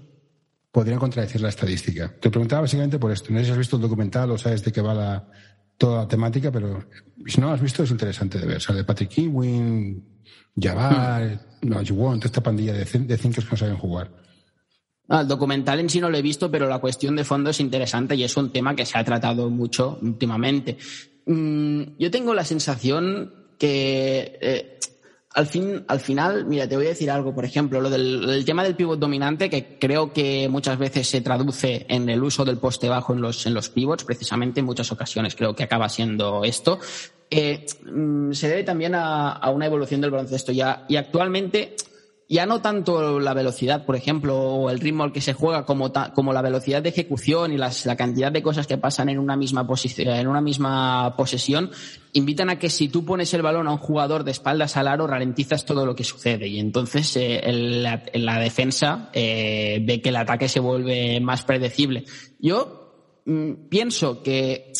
podrían 0.71 0.99
contradecir 0.99 1.41
la 1.41 1.49
estadística. 1.49 2.13
Te 2.19 2.29
preguntaba 2.29 2.61
básicamente 2.61 2.99
por 2.99 3.11
esto. 3.11 3.31
No 3.31 3.39
sé 3.39 3.45
si 3.45 3.51
has 3.51 3.57
visto 3.57 3.77
el 3.77 3.81
documental 3.81 4.29
o 4.29 4.37
sabes 4.37 4.63
de 4.63 4.71
qué 4.71 4.81
va 4.81 4.93
la, 4.93 5.27
toda 5.77 6.03
la 6.03 6.07
temática, 6.07 6.51
pero 6.51 6.85
si 7.25 7.39
no 7.39 7.47
lo 7.47 7.53
has 7.53 7.61
visto 7.61 7.83
es 7.83 7.91
interesante 7.91 8.39
de 8.39 8.47
ver. 8.47 8.57
O 8.57 8.59
sea, 8.59 8.75
de 8.75 8.83
Patrick 8.83 9.17
Ewing, 9.17 10.03
Jabbar, 10.55 11.39
no, 11.61 11.83
toda 11.83 12.25
esta 12.25 12.41
pandilla 12.41 12.73
de, 12.73 12.85
de 12.85 13.17
que 13.17 13.51
no 13.51 13.57
saben 13.57 13.77
jugar. 13.77 14.11
Ah, 15.09 15.21
el 15.21 15.27
documental 15.27 15.79
en 15.79 15.89
sí 15.89 16.01
no 16.01 16.09
lo 16.09 16.17
he 16.17 16.21
visto, 16.21 16.51
pero 16.51 16.67
la 16.67 16.79
cuestión 16.79 17.15
de 17.15 17.23
fondo 17.23 17.49
es 17.49 17.59
interesante 17.59 18.15
y 18.15 18.23
es 18.23 18.35
un 18.35 18.51
tema 18.51 18.75
que 18.75 18.85
se 18.85 18.97
ha 18.97 19.03
tratado 19.03 19.49
mucho 19.49 19.99
últimamente. 20.01 20.77
Mm, 21.25 21.97
yo 21.97 22.11
tengo 22.11 22.33
la 22.33 22.43
sensación 22.43 23.33
que 23.57 24.37
eh, 24.41 24.79
al, 25.37 25.45
fin, 25.45 25.85
al 25.87 25.99
final, 25.99 26.47
mira, 26.47 26.67
te 26.67 26.75
voy 26.75 26.87
a 26.87 26.89
decir 26.89 27.11
algo, 27.11 27.35
por 27.35 27.45
ejemplo, 27.45 27.79
lo 27.79 27.91
del 27.91 28.43
tema 28.43 28.63
del 28.63 28.75
pivot 28.75 28.97
dominante, 28.97 29.51
que 29.51 29.77
creo 29.77 30.11
que 30.11 30.49
muchas 30.49 30.79
veces 30.79 31.07
se 31.07 31.21
traduce 31.21 31.85
en 31.89 32.09
el 32.09 32.23
uso 32.23 32.43
del 32.43 32.57
poste 32.57 32.89
bajo 32.89 33.13
en 33.13 33.21
los, 33.21 33.45
en 33.45 33.53
los 33.53 33.69
pivots, 33.69 34.03
precisamente 34.03 34.61
en 34.61 34.65
muchas 34.65 34.91
ocasiones 34.91 35.35
creo 35.35 35.53
que 35.53 35.61
acaba 35.61 35.89
siendo 35.89 36.43
esto. 36.43 36.79
Eh, 37.29 37.67
mm, 37.85 38.31
se 38.31 38.49
debe 38.49 38.63
también 38.63 38.95
a, 38.95 39.39
una 39.53 39.67
evolución 39.67 40.01
del 40.01 40.09
baloncesto 40.09 40.51
ya, 40.51 40.85
y 40.89 40.95
actualmente 40.95 41.75
ya 42.29 42.45
no 42.45 42.61
tanto 42.61 43.21
la 43.21 43.33
velocidad, 43.33 43.85
por 43.85 43.95
ejemplo, 43.95 44.37
o 44.37 44.69
el 44.69 44.79
ritmo 44.79 45.03
al 45.03 45.13
que 45.13 45.21
se 45.21 45.33
juega, 45.33 45.65
como, 45.65 45.89
la 46.33 46.41
velocidad 46.41 46.81
de 46.81 46.89
ejecución 46.89 47.53
y 47.53 47.57
las, 47.57 47.85
la 47.85 47.95
cantidad 47.95 48.31
de 48.33 48.43
cosas 48.43 48.67
que 48.67 48.77
pasan 48.77 49.07
en 49.07 49.17
una 49.17 49.37
misma 49.37 49.65
posición, 49.65 50.09
en 50.09 50.27
una 50.27 50.41
misma 50.41 51.15
posesión, 51.15 51.71
invitan 52.11 52.49
a 52.49 52.59
que 52.59 52.69
si 52.69 52.89
tú 52.89 53.05
pones 53.05 53.33
el 53.33 53.43
balón 53.43 53.67
a 53.67 53.71
un 53.71 53.77
jugador 53.77 54.25
de 54.25 54.31
espaldas 54.31 54.75
al 54.75 54.89
aro, 54.89 55.07
ralentizas 55.07 55.63
todo 55.63 55.85
lo 55.85 55.95
que 55.95 56.03
sucede. 56.03 56.47
Y 56.47 56.59
entonces 56.59 57.15
eh, 57.15 57.41
la, 58.13 58.39
defensa 58.39 59.09
eh, 59.13 59.79
ve 59.81 60.01
que 60.01 60.09
el 60.09 60.17
ataque 60.17 60.49
se 60.49 60.59
vuelve 60.59 61.21
más 61.21 61.43
predecible. 61.43 62.03
Yo 62.39 63.21
mm, 63.25 63.69
pienso 63.69 64.21
que 64.21 64.73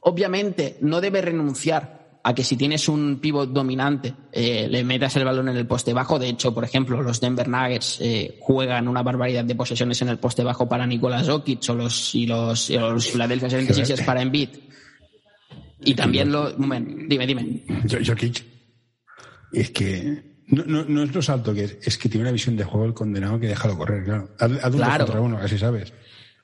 obviamente 0.00 0.76
no 0.82 1.00
debe 1.00 1.22
renunciar 1.22 2.03
a 2.26 2.34
que 2.34 2.42
si 2.42 2.56
tienes 2.56 2.88
un 2.88 3.18
pivot 3.20 3.50
dominante 3.50 4.14
eh, 4.32 4.66
le 4.68 4.82
metas 4.82 5.14
el 5.16 5.24
balón 5.26 5.50
en 5.50 5.56
el 5.58 5.66
poste 5.66 5.92
bajo. 5.92 6.18
De 6.18 6.28
hecho, 6.28 6.54
por 6.54 6.64
ejemplo, 6.64 7.02
los 7.02 7.20
Denver 7.20 7.46
Nuggets 7.46 7.98
eh, 8.00 8.38
juegan 8.40 8.88
una 8.88 9.02
barbaridad 9.02 9.44
de 9.44 9.54
posesiones 9.54 10.00
en 10.00 10.08
el 10.08 10.18
poste 10.18 10.42
bajo 10.42 10.66
para 10.66 10.86
Nicolás 10.86 11.28
Jokic 11.28 11.68
o 11.68 11.74
los, 11.74 12.14
y 12.14 12.26
los, 12.26 12.70
y 12.70 12.78
los 12.78 13.08
Philadelphia 13.08 13.48
76ers 13.48 14.04
para 14.06 14.22
Embiid. 14.22 14.48
Y 15.84 15.94
también 15.94 16.32
lo... 16.32 16.50
dime, 16.50 17.26
dime. 17.26 17.62
Jokic 17.86 18.42
es 19.52 19.70
que 19.70 20.34
no, 20.46 20.64
no, 20.66 20.84
no, 20.84 21.02
es 21.02 21.14
lo 21.14 21.20
salto 21.20 21.52
que 21.52 21.64
es, 21.64 21.78
es 21.82 21.98
que 21.98 22.08
tiene 22.08 22.22
una 22.22 22.32
visión 22.32 22.56
de 22.56 22.64
juego 22.64 22.86
el 22.86 22.94
condenado 22.94 23.38
que 23.38 23.48
déjalo 23.48 23.76
correr, 23.76 24.02
claro. 24.02 24.30
Haz, 24.38 24.50
un 24.50 24.78
claro. 24.78 25.04
contra 25.04 25.20
uno, 25.20 25.38
así 25.38 25.58
sabes. 25.58 25.92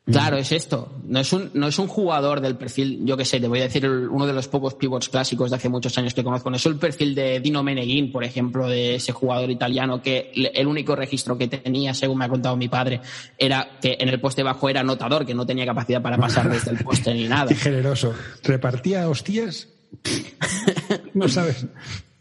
Claro, 0.07 0.37
es 0.39 0.51
esto. 0.53 0.93
No 1.05 1.21
es 1.21 1.33
un, 1.33 1.51
no 1.55 1.69
es 1.69 1.79
un 1.79 1.87
jugador 1.87 2.41
del 2.41 2.57
perfil, 2.57 3.01
yo 3.05 3.17
que 3.17 3.25
sé, 3.25 3.39
te 3.39 3.49
voy 3.49 3.61
a 3.61 3.65
decir 3.65 3.89
uno 3.89 4.27
de 4.27 4.33
los 4.33 4.49
pocos 4.49 4.75
pivots 4.75 5.09
clásicos 5.09 5.51
de 5.51 5.57
hace 5.57 5.69
muchos 5.69 5.97
años 5.99 6.15
que 6.15 6.25
conozco. 6.25 6.51
No 6.51 6.57
es 6.57 6.67
el 6.67 6.77
perfil 6.77 7.15
de 7.15 7.41
Dino 7.41 7.63
Meneghin, 7.63 8.11
por 8.11 8.25
ejemplo, 8.25 8.69
de 8.69 8.97
ese 8.97 9.13
jugador 9.13 9.51
italiano 9.51 10.03
que 10.03 10.33
el 10.35 10.67
único 10.67 10.97
registro 10.97 11.39
que 11.39 11.49
tenía, 11.49 11.95
según 11.95 12.19
me 12.19 12.25
ha 12.25 12.29
contado 12.29 12.57
mi 12.57 12.69
padre, 12.69 13.01
era 13.39 13.79
que 13.81 13.97
en 14.01 14.09
el 14.09 14.21
poste 14.21 14.43
bajo 14.43 14.69
era 14.69 14.81
anotador, 14.81 15.25
que 15.25 15.35
no 15.35 15.47
tenía 15.47 15.67
capacidad 15.67 16.03
para 16.03 16.19
pasar 16.19 16.51
desde 16.51 16.73
el 16.73 16.79
poste 16.79 17.15
ni 17.15 17.25
nada. 17.29 17.49
Qué 17.49 17.55
generoso. 17.55 18.15
¿Repartía 18.43 19.09
hostias? 19.09 19.69
no 21.15 21.29
sabes. 21.29 21.67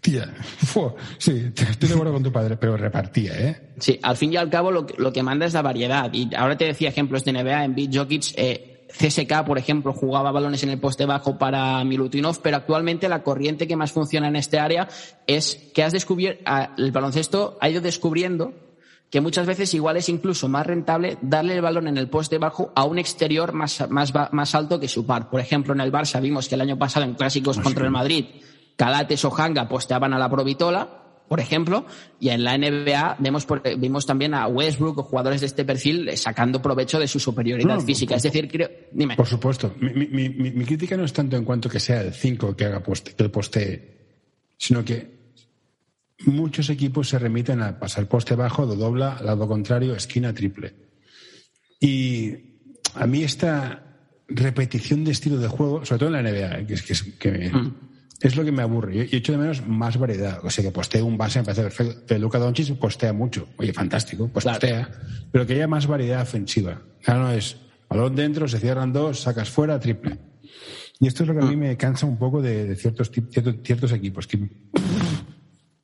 Tía, 0.01 0.33
sí, 1.17 1.51
estoy 1.55 1.89
de 1.89 1.93
acuerdo 1.93 2.13
con 2.13 2.23
tu 2.23 2.31
padre, 2.31 2.55
pero 2.55 2.77
repartía, 2.77 3.33
¿eh? 3.37 3.71
Sí, 3.79 3.99
al 4.01 4.15
fin 4.15 4.31
y 4.31 4.37
al 4.37 4.49
cabo 4.49 4.71
lo, 4.71 4.87
lo 4.97 5.11
que 5.11 5.23
manda 5.23 5.45
es 5.45 5.53
la 5.53 5.61
variedad. 5.61 6.09
Y 6.13 6.33
ahora 6.35 6.57
te 6.57 6.65
decía 6.65 6.89
ejemplos 6.89 7.25
de 7.25 7.33
NBA, 7.33 7.65
en 7.65 7.75
Beat 7.75 7.95
Jokic, 7.95 8.33
eh, 8.37 8.87
CSK, 8.97 9.45
por 9.45 9.57
ejemplo, 9.57 9.93
jugaba 9.93 10.31
balones 10.31 10.63
en 10.63 10.69
el 10.69 10.79
poste 10.79 11.05
bajo 11.05 11.37
para 11.37 11.83
Milutinov, 11.83 12.41
pero 12.41 12.57
actualmente 12.57 13.09
la 13.09 13.23
corriente 13.23 13.67
que 13.67 13.75
más 13.75 13.91
funciona 13.91 14.27
en 14.27 14.35
este 14.35 14.57
área 14.57 14.87
es 15.27 15.69
que 15.73 15.83
has 15.83 15.93
descubierto, 15.93 16.43
el 16.77 16.91
baloncesto 16.91 17.57
ha 17.61 17.69
ido 17.69 17.81
descubriendo 17.81 18.53
que 19.11 19.21
muchas 19.21 19.47
veces 19.47 19.73
igual 19.73 19.97
es 19.97 20.07
incluso 20.07 20.47
más 20.47 20.65
rentable 20.65 21.17
darle 21.21 21.55
el 21.55 21.61
balón 21.61 21.87
en 21.87 21.97
el 21.97 22.09
poste 22.09 22.37
bajo 22.37 22.71
a 22.75 22.85
un 22.85 22.99
exterior 22.99 23.53
más, 23.53 23.89
más, 23.89 24.13
más 24.31 24.55
alto 24.55 24.79
que 24.79 24.87
su 24.87 25.05
par. 25.05 25.29
Por 25.29 25.39
ejemplo, 25.39 25.73
en 25.73 25.81
el 25.81 25.91
Barça 25.91 26.21
vimos 26.21 26.47
que 26.47 26.55
el 26.55 26.61
año 26.61 26.77
pasado 26.77 27.05
en 27.05 27.15
clásicos 27.15 27.57
ah, 27.57 27.63
contra 27.63 27.85
el 27.85 27.91
Madrid 27.91 28.25
Calates 28.79 29.25
o 29.25 29.35
Hanga 29.35 29.67
posteaban 29.67 30.13
a 30.13 30.17
la 30.17 30.29
Provitola, 30.29 30.87
por 31.27 31.41
ejemplo, 31.41 31.85
y 32.17 32.29
en 32.29 32.45
la 32.45 32.57
NBA 32.57 33.17
vemos, 33.19 33.45
vimos 33.77 34.05
también 34.05 34.33
a 34.33 34.47
Westbrook 34.47 34.99
o 34.99 35.03
jugadores 35.03 35.41
de 35.41 35.47
este 35.47 35.65
perfil 35.65 36.09
sacando 36.15 36.61
provecho 36.61 36.97
de 36.97 37.05
su 37.09 37.19
superioridad 37.19 37.81
física. 37.81 38.15
es 38.15 38.23
decir, 38.23 38.47
creo, 38.47 38.69
dime. 38.93 39.17
Por 39.17 39.27
supuesto. 39.27 39.75
Mi, 39.81 40.63
crítica 40.63 40.95
no 40.95 41.03
es 41.03 41.11
tanto 41.11 41.35
en 41.35 41.43
cuanto 41.43 41.67
que 41.67 41.81
sea 41.81 41.99
el 41.99 42.13
5 42.13 42.55
que 42.55 42.65
haga 42.65 42.81
poste, 42.81 43.11
que 43.15 43.23
el 43.23 43.29
poste, 43.29 43.97
sino 44.55 44.85
que 44.85 45.19
muchos 46.19 46.69
equipos 46.69 47.09
se 47.09 47.19
remiten 47.19 47.61
a 47.61 47.77
pasar 47.77 48.07
poste 48.07 48.33
bajo, 48.35 48.65
do 48.65 48.77
dobla, 48.77 49.19
lado 49.21 49.45
contrario, 49.45 49.93
esquina 49.93 50.33
triple. 50.33 50.73
Y 51.81 52.31
a 52.95 53.05
mí 53.05 53.23
esta 53.23 53.83
repetición 54.29 55.03
de 55.03 55.11
estilo 55.11 55.37
de 55.37 55.49
juego, 55.49 55.83
sobre 55.83 55.99
todo 55.99 56.15
en 56.15 56.23
la 56.23 56.31
NBA, 56.31 56.65
que 56.65 56.73
es 56.75 57.03
que, 57.03 57.17
que 57.17 57.49
mm 57.49 57.89
es 58.21 58.35
lo 58.35 58.43
que 58.43 58.51
me 58.51 58.61
aburre. 58.61 58.95
Yo, 58.95 59.17
echo 59.17 59.31
de 59.31 59.37
menos 59.37 59.65
más 59.65 59.97
variedad. 59.97 60.39
O 60.43 60.49
sea, 60.49 60.63
que 60.63 60.71
postee 60.71 61.01
un 61.01 61.17
base 61.17 61.39
me 61.39 61.45
parece 61.45 61.63
perfecto. 61.63 62.13
De 62.13 62.19
Luca 62.19 62.37
Doncic 62.37 62.75
postea 62.77 63.13
mucho. 63.13 63.47
Oye, 63.57 63.73
fantástico, 63.73 64.29
pues 64.31 64.45
postea. 64.45 64.89
Pero 65.31 65.45
que 65.45 65.53
haya 65.53 65.67
más 65.67 65.87
variedad 65.87 66.21
ofensiva. 66.21 66.81
Claro, 67.01 67.23
no 67.23 67.31
es 67.31 67.57
balón 67.89 68.15
dentro, 68.15 68.47
se 68.47 68.59
cierran 68.59 68.91
dos, 68.93 69.21
sacas 69.21 69.49
fuera, 69.49 69.79
triple. 69.79 70.17
Y 70.99 71.07
esto 71.07 71.23
es 71.23 71.29
lo 71.29 71.35
que 71.35 71.45
a 71.45 71.47
mí 71.47 71.55
mm. 71.55 71.59
me 71.59 71.77
cansa 71.77 72.05
un 72.05 72.17
poco 72.17 72.41
de, 72.41 72.75
ciertos, 72.75 73.09
ciertos, 73.09 73.91
equipos, 73.93 74.27
que, 74.27 74.49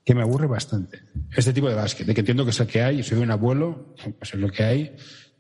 que 0.03 0.13
me 0.13 0.21
aburre 0.21 0.47
bastante. 0.47 1.03
Este 1.35 1.53
tipo 1.53 1.69
de 1.69 1.75
básquet, 1.75 2.05
de 2.05 2.13
que 2.13 2.19
entiendo 2.19 2.43
que 2.43 2.51
es 2.51 2.59
el 2.59 2.67
que 2.67 2.81
hay, 2.81 3.01
soy 3.01 3.19
un 3.19 3.31
abuelo, 3.31 3.95
pues 4.19 4.33
es 4.33 4.39
lo 4.39 4.51
que 4.51 4.63
hay 4.63 4.95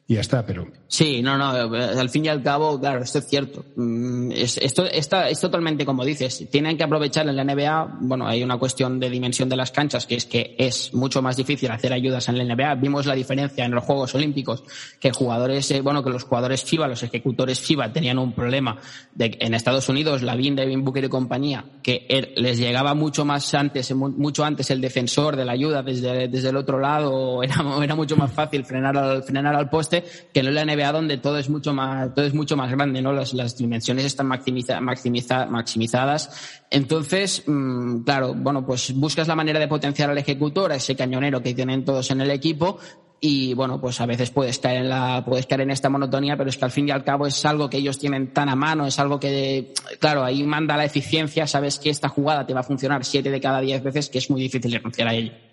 y 0.07 0.13
ya 0.15 0.21
está, 0.21 0.45
pero. 0.45 0.67
Sí, 0.87 1.23
no, 1.23 1.35
no, 1.35 1.49
al 1.49 2.09
fin 2.11 2.25
y 2.25 2.27
al 2.27 2.43
cabo, 2.43 2.79
claro, 2.79 3.01
esto 3.01 3.17
es 3.17 3.27
cierto. 3.27 3.65
Mm, 3.75 4.31
es, 4.33 4.57
esto 4.57 4.85
está, 4.85 5.29
es 5.29 5.39
totalmente 5.39 5.83
como 5.83 6.05
dices. 6.05 6.45
Tienen 6.51 6.77
que 6.77 6.83
aprovechar 6.83 7.27
en 7.27 7.35
la 7.35 7.43
NBA, 7.43 7.97
bueno, 8.01 8.27
hay 8.27 8.43
una 8.43 8.59
cuestión 8.59 8.99
de 8.99 9.09
dimensión 9.09 9.49
de 9.49 9.55
las 9.55 9.71
canchas, 9.71 10.05
que 10.05 10.15
es 10.15 10.25
que 10.25 10.55
es 10.59 10.93
mucho 10.93 11.23
más 11.23 11.35
difícil 11.35 11.71
hacer 11.71 11.91
ayudas 11.91 12.29
en 12.29 12.37
la 12.37 12.43
NBA. 12.43 12.75
Vimos 12.75 13.07
la 13.07 13.15
diferencia 13.15 13.65
en 13.65 13.71
los 13.71 13.83
Juegos 13.83 14.13
Olímpicos, 14.13 14.63
que 14.99 15.11
jugadores, 15.11 15.71
eh, 15.71 15.81
bueno, 15.81 16.03
que 16.03 16.11
los 16.11 16.23
jugadores 16.23 16.63
FIBA, 16.63 16.87
los 16.87 17.01
ejecutores 17.01 17.59
FIBA 17.59 17.91
tenían 17.91 18.19
un 18.19 18.33
problema 18.33 18.77
de 19.15 19.35
en 19.39 19.55
Estados 19.55 19.89
Unidos, 19.89 20.21
la 20.21 20.35
Vin, 20.35 20.55
Devin 20.55 20.83
Booker 20.85 21.05
y 21.05 21.09
compañía, 21.09 21.65
que 21.81 22.05
er, 22.07 22.33
les 22.35 22.59
llegaba 22.59 22.93
mucho 22.93 23.25
más 23.25 23.55
antes, 23.55 23.91
mucho 23.95 24.45
antes 24.45 24.69
el 24.69 24.81
defensor 24.81 25.35
de 25.35 25.45
la 25.45 25.53
ayuda 25.53 25.81
desde, 25.81 26.27
desde 26.27 26.49
el 26.49 26.57
otro 26.57 26.79
lado, 26.79 27.41
era, 27.43 27.55
era 27.83 27.95
mucho 27.95 28.15
más 28.15 28.31
fácil 28.31 28.63
frenar 28.65 28.95
al, 28.95 29.23
frenar 29.23 29.55
al 29.55 29.67
poste 29.67 29.94
que 30.03 30.39
en 30.39 30.53
la 30.53 30.65
NBA 30.65 30.91
donde 30.91 31.17
todo 31.17 31.37
es 31.37 31.49
mucho 31.49 31.73
más, 31.73 32.13
todo 32.13 32.25
es 32.25 32.33
mucho 32.33 32.57
más 32.57 32.71
grande, 32.71 33.01
¿no? 33.01 33.13
Las, 33.13 33.33
las 33.33 33.57
dimensiones 33.57 34.05
están 34.05 34.27
maximiza, 34.27 34.79
maximiza, 34.81 35.45
maximizadas. 35.45 36.61
Entonces, 36.69 37.43
mmm, 37.45 38.03
claro, 38.03 38.33
bueno, 38.33 38.65
pues 38.65 38.93
buscas 38.93 39.27
la 39.27 39.35
manera 39.35 39.59
de 39.59 39.67
potenciar 39.67 40.09
al 40.09 40.17
ejecutor, 40.17 40.71
a 40.71 40.75
ese 40.75 40.95
cañonero 40.95 41.41
que 41.41 41.53
tienen 41.53 41.85
todos 41.85 42.11
en 42.11 42.21
el 42.21 42.31
equipo, 42.31 42.79
y 43.19 43.53
bueno, 43.53 43.79
pues 43.79 43.99
a 44.01 44.05
veces 44.05 44.29
puedes 44.29 44.59
caer 44.59 44.81
en 44.81 44.89
la, 44.89 45.23
puedes 45.25 45.45
caer 45.45 45.61
en 45.61 45.71
esta 45.71 45.89
monotonía, 45.89 46.37
pero 46.37 46.49
es 46.49 46.57
que 46.57 46.65
al 46.65 46.71
fin 46.71 46.87
y 46.87 46.91
al 46.91 47.03
cabo 47.03 47.25
es 47.25 47.45
algo 47.45 47.69
que 47.69 47.77
ellos 47.77 47.97
tienen 47.97 48.33
tan 48.33 48.49
a 48.49 48.55
mano, 48.55 48.85
es 48.85 48.99
algo 48.99 49.19
que, 49.19 49.73
claro, 49.99 50.23
ahí 50.23 50.43
manda 50.43 50.77
la 50.77 50.85
eficiencia, 50.85 51.47
sabes 51.47 51.79
que 51.79 51.89
esta 51.89 52.09
jugada 52.09 52.45
te 52.45 52.53
va 52.53 52.59
a 52.59 52.63
funcionar 52.63 53.03
siete 53.05 53.31
de 53.31 53.41
cada 53.41 53.61
diez 53.61 53.81
veces, 53.81 54.09
que 54.09 54.19
es 54.19 54.29
muy 54.29 54.41
difícil 54.41 54.71
renunciar 54.71 55.07
a 55.07 55.13
ello 55.13 55.44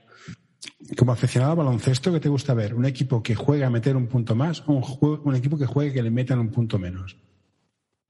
como 0.97 1.13
aficionado 1.13 1.53
al 1.53 1.59
baloncesto, 1.59 2.13
¿qué 2.13 2.21
te 2.21 2.29
gusta 2.29 2.55
ver? 2.55 2.75
¿Un 2.75 2.85
equipo 2.85 3.23
que 3.23 3.35
juegue 3.35 3.65
a 3.65 3.71
meter 3.71 3.97
un 3.97 4.07
punto 4.07 4.35
más 4.35 4.63
o 4.67 4.73
un, 4.73 5.21
un 5.25 5.35
equipo 5.35 5.59
que 5.59 5.67
juegue 5.67 5.93
que 5.93 6.03
le 6.03 6.11
metan 6.11 6.39
un 6.39 6.51
punto 6.51 6.79
menos? 6.79 7.17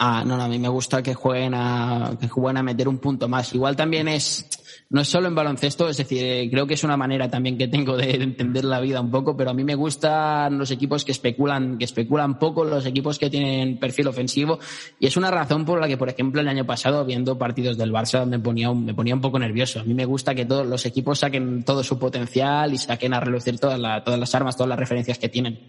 Ah, 0.04 0.24
no, 0.26 0.36
no, 0.36 0.42
a 0.42 0.48
mí 0.48 0.58
me 0.58 0.66
gusta 0.66 1.00
que 1.00 1.14
jueguen 1.14 1.54
a, 1.54 2.16
que 2.18 2.26
jueguen 2.26 2.56
a 2.56 2.62
meter 2.64 2.88
un 2.88 2.98
punto 2.98 3.28
más. 3.28 3.54
Igual 3.54 3.76
también 3.76 4.08
es, 4.08 4.44
no 4.90 5.00
es 5.00 5.06
solo 5.06 5.28
en 5.28 5.34
baloncesto, 5.36 5.88
es 5.88 5.96
decir, 5.96 6.50
creo 6.50 6.66
que 6.66 6.74
es 6.74 6.82
una 6.82 6.96
manera 6.96 7.30
también 7.30 7.56
que 7.56 7.68
tengo 7.68 7.96
de 7.96 8.10
entender 8.16 8.64
la 8.64 8.80
vida 8.80 9.00
un 9.00 9.12
poco, 9.12 9.36
pero 9.36 9.50
a 9.50 9.54
mí 9.54 9.62
me 9.62 9.76
gustan 9.76 10.58
los 10.58 10.72
equipos 10.72 11.04
que 11.04 11.12
especulan, 11.12 11.78
que 11.78 11.84
especulan 11.84 12.36
poco, 12.40 12.64
los 12.64 12.84
equipos 12.84 13.16
que 13.20 13.30
tienen 13.30 13.78
perfil 13.78 14.08
ofensivo, 14.08 14.58
y 14.98 15.06
es 15.06 15.16
una 15.16 15.30
razón 15.30 15.64
por 15.64 15.80
la 15.80 15.86
que, 15.86 15.96
por 15.96 16.08
ejemplo, 16.08 16.40
el 16.40 16.48
año 16.48 16.66
pasado, 16.66 17.04
viendo 17.04 17.38
partidos 17.38 17.78
del 17.78 17.92
Barça, 17.92 18.26
me 18.26 18.40
ponía, 18.40 18.72
me 18.72 18.94
ponía 18.94 19.14
un 19.14 19.20
poco 19.20 19.38
nervioso. 19.38 19.78
A 19.78 19.84
mí 19.84 19.94
me 19.94 20.04
gusta 20.04 20.34
que 20.34 20.46
todos 20.46 20.66
los 20.66 20.84
equipos 20.84 21.20
saquen 21.20 21.62
todo 21.62 21.84
su 21.84 22.00
potencial 22.00 22.74
y 22.74 22.78
saquen 22.78 23.14
a 23.14 23.20
relucir 23.20 23.60
todas, 23.60 23.78
todas 24.02 24.18
las 24.18 24.34
armas, 24.34 24.56
todas 24.56 24.70
las 24.70 24.80
referencias 24.80 25.16
que 25.18 25.28
tienen. 25.28 25.60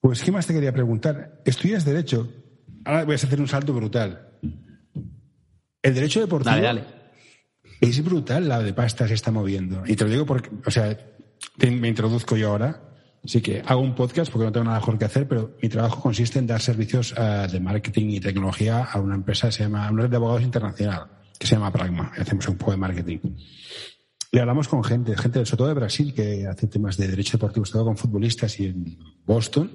Pues, 0.00 0.22
¿qué 0.22 0.30
más 0.30 0.46
te 0.46 0.54
quería 0.54 0.72
preguntar? 0.72 1.42
¿Estudias 1.44 1.84
Derecho? 1.84 2.43
Ahora 2.84 3.04
voy 3.04 3.12
a 3.12 3.16
hacer 3.16 3.40
un 3.40 3.48
salto 3.48 3.72
brutal. 3.72 4.28
El 5.82 5.94
derecho 5.94 6.20
deportivo 6.20 6.56
es 7.80 8.04
brutal 8.04 8.48
la 8.48 8.62
de 8.62 8.72
pasta 8.72 9.06
se 9.08 9.14
está 9.14 9.30
moviendo. 9.30 9.82
Y 9.86 9.96
te 9.96 10.04
lo 10.04 10.10
digo 10.10 10.26
porque, 10.26 10.50
o 10.64 10.70
sea, 10.70 10.96
me 11.58 11.88
introduzco 11.88 12.36
yo 12.36 12.50
ahora. 12.50 12.80
Sí 13.26 13.40
que 13.40 13.62
hago 13.64 13.80
un 13.80 13.94
podcast 13.94 14.30
porque 14.30 14.44
no 14.44 14.52
tengo 14.52 14.64
nada 14.64 14.78
mejor 14.78 14.98
que 14.98 15.06
hacer, 15.06 15.26
pero 15.26 15.56
mi 15.62 15.70
trabajo 15.70 16.00
consiste 16.00 16.38
en 16.38 16.46
dar 16.46 16.60
servicios 16.60 17.14
eh, 17.16 17.46
de 17.50 17.58
marketing 17.58 18.10
y 18.10 18.20
tecnología 18.20 18.84
a 18.84 19.00
una 19.00 19.14
empresa 19.14 19.46
que 19.46 19.52
se 19.52 19.62
llama, 19.62 19.90
una 19.90 20.02
red 20.02 20.10
de 20.10 20.16
abogados 20.16 20.42
internacional, 20.42 21.06
que 21.38 21.46
se 21.46 21.54
llama 21.54 21.72
Pragma. 21.72 22.12
Hacemos 22.18 22.46
un 22.48 22.58
poco 22.58 22.72
de 22.72 22.76
marketing. 22.76 23.18
Y 24.30 24.38
hablamos 24.38 24.68
con 24.68 24.84
gente, 24.84 25.16
gente 25.16 25.46
sobre 25.46 25.56
todo 25.56 25.68
de 25.68 25.74
Brasil, 25.74 26.12
que 26.12 26.46
hace 26.46 26.66
temas 26.66 26.98
de 26.98 27.08
derecho 27.08 27.38
deportivo, 27.38 27.64
todo 27.64 27.84
con 27.84 27.96
futbolistas 27.96 28.60
y 28.60 28.66
en 28.66 28.98
Boston 29.24 29.70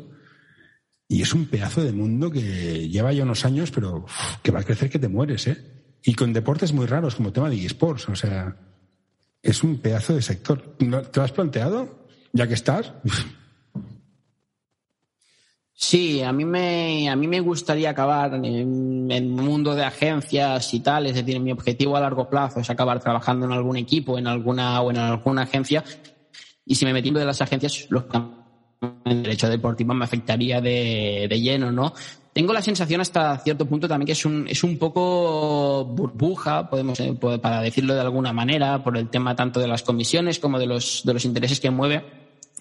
y 1.12 1.24
es 1.24 1.34
un 1.34 1.48
pedazo 1.48 1.84
de 1.84 1.92
mundo 1.92 2.30
que 2.30 2.88
lleva 2.88 3.12
ya 3.12 3.24
unos 3.24 3.44
años, 3.44 3.72
pero 3.72 4.06
que 4.44 4.52
va 4.52 4.60
a 4.60 4.64
crecer 4.64 4.92
que 4.92 5.00
te 5.00 5.08
mueres, 5.08 5.48
¿eh? 5.48 5.58
Y 6.04 6.14
con 6.14 6.32
deportes 6.32 6.72
muy 6.72 6.86
raros 6.86 7.16
como 7.16 7.30
el 7.30 7.34
tema 7.34 7.50
de 7.50 7.66
eSports, 7.66 8.08
o 8.10 8.16
sea, 8.16 8.56
es 9.42 9.64
un 9.64 9.80
pedazo 9.80 10.14
de 10.14 10.22
sector. 10.22 10.76
¿Te 10.78 10.86
lo 10.86 11.24
has 11.24 11.32
planteado? 11.32 12.08
Ya 12.32 12.48
que 12.48 12.54
estás. 12.54 12.94
Sí, 15.74 16.22
a 16.22 16.32
mí 16.32 16.46
me, 16.46 17.10
a 17.10 17.16
mí 17.16 17.28
me 17.28 17.40
gustaría 17.40 17.90
acabar 17.90 18.36
en 18.36 19.10
el 19.10 19.26
mundo 19.30 19.74
de 19.74 19.86
agencias 19.86 20.74
y 20.74 20.82
tal, 20.82 21.08
es 21.08 21.16
decir, 21.16 21.40
mi 21.40 21.52
objetivo 21.52 21.98
a 21.98 22.02
largo 22.02 22.30
plazo 22.30 22.60
es 22.60 22.70
acabar 22.70 23.00
trabajando 23.00 23.48
en 23.48 23.54
algún 23.54 23.78
equipo, 23.78 24.20
en 24.20 24.28
alguna 24.28 24.80
o 24.82 24.92
en 24.92 24.98
alguna 24.98 25.42
agencia. 25.42 25.84
Y 26.66 26.76
si 26.76 26.86
me 26.86 26.94
metí 26.94 27.10
de 27.10 27.26
las 27.26 27.42
agencias, 27.42 27.88
los 27.90 28.04
el 29.06 29.24
derecho 29.24 29.50
deportivo 29.50 29.94
me 29.94 30.06
afectaría 30.06 30.62
de, 30.62 31.28
de 31.30 31.42
lleno, 31.42 31.72
¿no? 31.72 31.94
Tengo 32.32 32.54
la 32.54 32.62
sensación 32.62 33.02
hasta 33.02 33.38
cierto 33.40 33.66
punto 33.66 33.88
también 33.88 34.06
que 34.06 34.12
es 34.14 34.24
un, 34.24 34.48
es 34.48 34.64
un 34.64 34.78
poco 34.78 35.84
burbuja, 35.86 36.70
podemos, 36.70 37.00
eh, 37.00 37.14
para 37.42 37.62
decirlo 37.62 37.96
de 37.96 38.02
alguna 38.02 38.32
manera, 38.32 38.84
por 38.84 38.98
el 38.98 39.10
tema 39.10 39.36
tanto 39.36 39.60
de 39.60 39.68
las 39.68 39.84
comisiones 39.84 40.40
como 40.40 40.60
de 40.60 40.68
los, 40.68 41.02
de 41.04 41.14
los 41.14 41.26
intereses 41.26 41.60
que 41.60 41.72
mueve. 41.72 42.06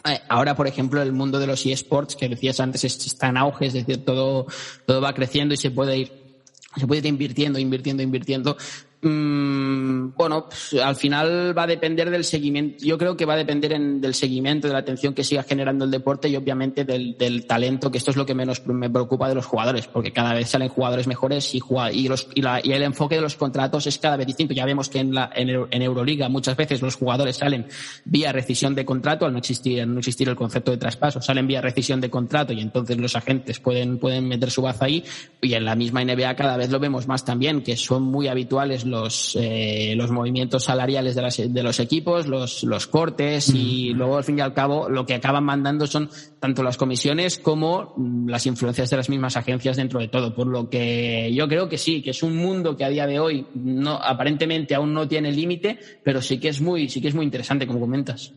Eh, 0.04 0.18
ahora, 0.28 0.56
por 0.56 0.66
ejemplo, 0.66 1.02
el 1.02 1.12
mundo 1.12 1.38
de 1.38 1.46
los 1.46 1.66
eSports, 1.66 2.16
que 2.16 2.28
decías 2.28 2.60
antes, 2.60 2.82
está 2.84 3.28
en 3.28 3.36
auge, 3.36 3.66
es 3.66 3.74
decir, 3.74 4.04
todo, 4.04 4.46
todo 4.86 5.00
va 5.00 5.12
creciendo 5.12 5.54
y 5.54 5.58
se 5.58 5.70
puede 5.70 5.98
ir 5.98 6.28
se 6.76 6.86
puede 6.86 7.00
ir 7.00 7.06
invirtiendo, 7.06 7.58
invirtiendo, 7.58 8.02
invirtiendo. 8.02 8.56
Mm, 9.00 10.16
bueno, 10.16 10.46
pues, 10.46 10.74
al 10.82 10.96
final 10.96 11.56
va 11.56 11.62
a 11.62 11.66
depender 11.68 12.10
del 12.10 12.24
seguimiento. 12.24 12.84
Yo 12.84 12.98
creo 12.98 13.16
que 13.16 13.24
va 13.24 13.34
a 13.34 13.36
depender 13.36 13.78
del 13.78 14.14
seguimiento, 14.14 14.66
de 14.66 14.72
la 14.72 14.80
atención 14.80 15.14
que 15.14 15.22
siga 15.22 15.44
generando 15.44 15.84
el 15.84 15.90
deporte 15.92 16.28
y 16.28 16.34
obviamente 16.34 16.84
del, 16.84 17.46
talento, 17.46 17.92
que 17.92 17.98
esto 17.98 18.10
es 18.10 18.16
lo 18.16 18.26
que 18.26 18.34
menos 18.34 18.66
me 18.66 18.90
preocupa 18.90 19.28
de 19.28 19.36
los 19.36 19.46
jugadores, 19.46 19.86
porque 19.86 20.12
cada 20.12 20.34
vez 20.34 20.48
salen 20.48 20.68
jugadores 20.68 21.06
mejores 21.06 21.54
y, 21.54 22.08
los, 22.08 22.28
y, 22.34 22.42
la, 22.42 22.60
y 22.62 22.72
el 22.72 22.82
enfoque 22.82 23.14
de 23.14 23.20
los 23.20 23.36
contratos 23.36 23.86
es 23.86 23.98
cada 23.98 24.16
vez 24.16 24.26
distinto. 24.26 24.52
Ya 24.52 24.66
vemos 24.66 24.88
que 24.88 24.98
en, 24.98 25.14
la, 25.14 25.30
en, 25.32 25.82
Euroliga 25.82 26.28
muchas 26.28 26.56
veces 26.56 26.82
los 26.82 26.96
jugadores 26.96 27.36
salen 27.36 27.68
vía 28.04 28.32
rescisión 28.32 28.74
de 28.74 28.84
contrato, 28.84 29.26
al 29.26 29.32
no 29.32 29.38
existir, 29.38 29.86
no 29.86 30.00
existir 30.00 30.28
el 30.28 30.34
concepto 30.34 30.72
de 30.72 30.76
traspaso, 30.76 31.22
salen 31.22 31.46
vía 31.46 31.60
rescisión 31.60 32.00
de 32.00 32.10
contrato 32.10 32.52
y 32.52 32.60
entonces 32.60 32.96
los 32.98 33.14
agentes 33.14 33.60
pueden, 33.60 33.98
pueden 33.98 34.26
meter 34.26 34.50
su 34.50 34.62
baza 34.62 34.86
ahí. 34.86 35.04
Y 35.40 35.54
en 35.54 35.64
la 35.64 35.76
misma 35.76 36.04
NBA 36.04 36.34
cada 36.34 36.56
vez 36.56 36.70
lo 36.70 36.80
vemos 36.80 37.06
más 37.06 37.24
también, 37.24 37.62
que 37.62 37.76
son 37.76 38.02
muy 38.02 38.26
habituales 38.26 38.87
los, 38.90 39.36
eh, 39.40 39.94
los 39.96 40.10
movimientos 40.10 40.64
salariales 40.64 41.14
de, 41.14 41.48
de 41.48 41.62
los 41.62 41.80
equipos, 41.80 42.26
los, 42.26 42.64
los 42.64 42.86
cortes 42.86 43.50
y 43.54 43.90
luego 43.94 44.16
al 44.16 44.24
fin 44.24 44.38
y 44.38 44.40
al 44.40 44.54
cabo 44.54 44.88
lo 44.88 45.06
que 45.06 45.14
acaban 45.14 45.44
mandando 45.44 45.86
son 45.86 46.10
tanto 46.40 46.62
las 46.62 46.76
comisiones 46.76 47.38
como 47.38 47.94
mm, 47.96 48.28
las 48.28 48.46
influencias 48.46 48.90
de 48.90 48.96
las 48.96 49.08
mismas 49.08 49.36
agencias 49.36 49.76
dentro 49.76 50.00
de 50.00 50.08
todo. 50.08 50.34
Por 50.34 50.46
lo 50.46 50.68
que 50.68 51.32
yo 51.34 51.48
creo 51.48 51.68
que 51.68 51.78
sí, 51.78 52.02
que 52.02 52.10
es 52.10 52.22
un 52.22 52.36
mundo 52.36 52.76
que 52.76 52.84
a 52.84 52.88
día 52.88 53.06
de 53.06 53.20
hoy 53.20 53.46
no, 53.54 53.94
aparentemente 53.94 54.74
aún 54.74 54.92
no 54.92 55.06
tiene 55.06 55.32
límite, 55.32 55.78
pero 56.04 56.22
sí 56.22 56.38
que 56.38 56.48
es 56.48 56.60
muy, 56.60 56.88
sí 56.88 57.00
que 57.00 57.08
es 57.08 57.14
muy 57.14 57.24
interesante, 57.24 57.66
como 57.66 57.80
comentas. 57.80 58.32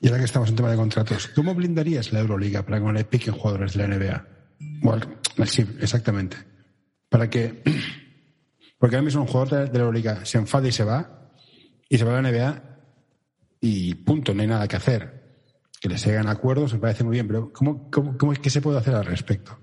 Y 0.00 0.08
ahora 0.08 0.18
que 0.18 0.24
estamos 0.24 0.48
en 0.48 0.56
tema 0.56 0.70
de 0.70 0.76
contratos, 0.76 1.28
¿cómo 1.28 1.54
blindarías 1.54 2.12
la 2.12 2.20
Euroliga 2.20 2.64
para 2.64 2.80
que 2.80 2.92
le 2.92 3.04
piquen 3.04 3.34
jugadores 3.34 3.74
de 3.74 3.86
la 3.86 3.96
NBA? 3.96 4.26
Bueno, 4.82 5.06
sí, 5.44 5.64
exactamente. 5.80 6.36
Para 7.08 7.28
que 7.28 7.62
porque 8.80 8.96
ahora 8.96 9.04
mismo 9.04 9.20
un 9.20 9.28
jugador 9.28 9.68
de 9.68 9.78
la 9.78 9.84
Euroliga 9.84 10.24
se 10.24 10.38
enfada 10.38 10.66
y 10.66 10.72
se 10.72 10.84
va, 10.84 11.28
y 11.86 11.98
se 11.98 12.04
va 12.04 12.18
a 12.18 12.22
la 12.22 12.30
NBA, 12.30 12.62
y 13.60 13.94
punto, 13.94 14.32
no 14.32 14.40
hay 14.40 14.48
nada 14.48 14.66
que 14.66 14.76
hacer. 14.76 15.20
Que 15.78 15.90
les 15.90 16.06
hagan 16.06 16.28
acuerdos 16.28 16.72
me 16.72 16.78
parece 16.78 17.04
muy 17.04 17.12
bien, 17.12 17.26
pero 17.26 17.52
¿cómo, 17.52 17.90
cómo, 17.90 18.16
cómo 18.16 18.32
es 18.32 18.38
que 18.38 18.48
se 18.48 18.62
puede 18.62 18.78
hacer 18.78 18.94
al 18.94 19.04
respecto? 19.04 19.58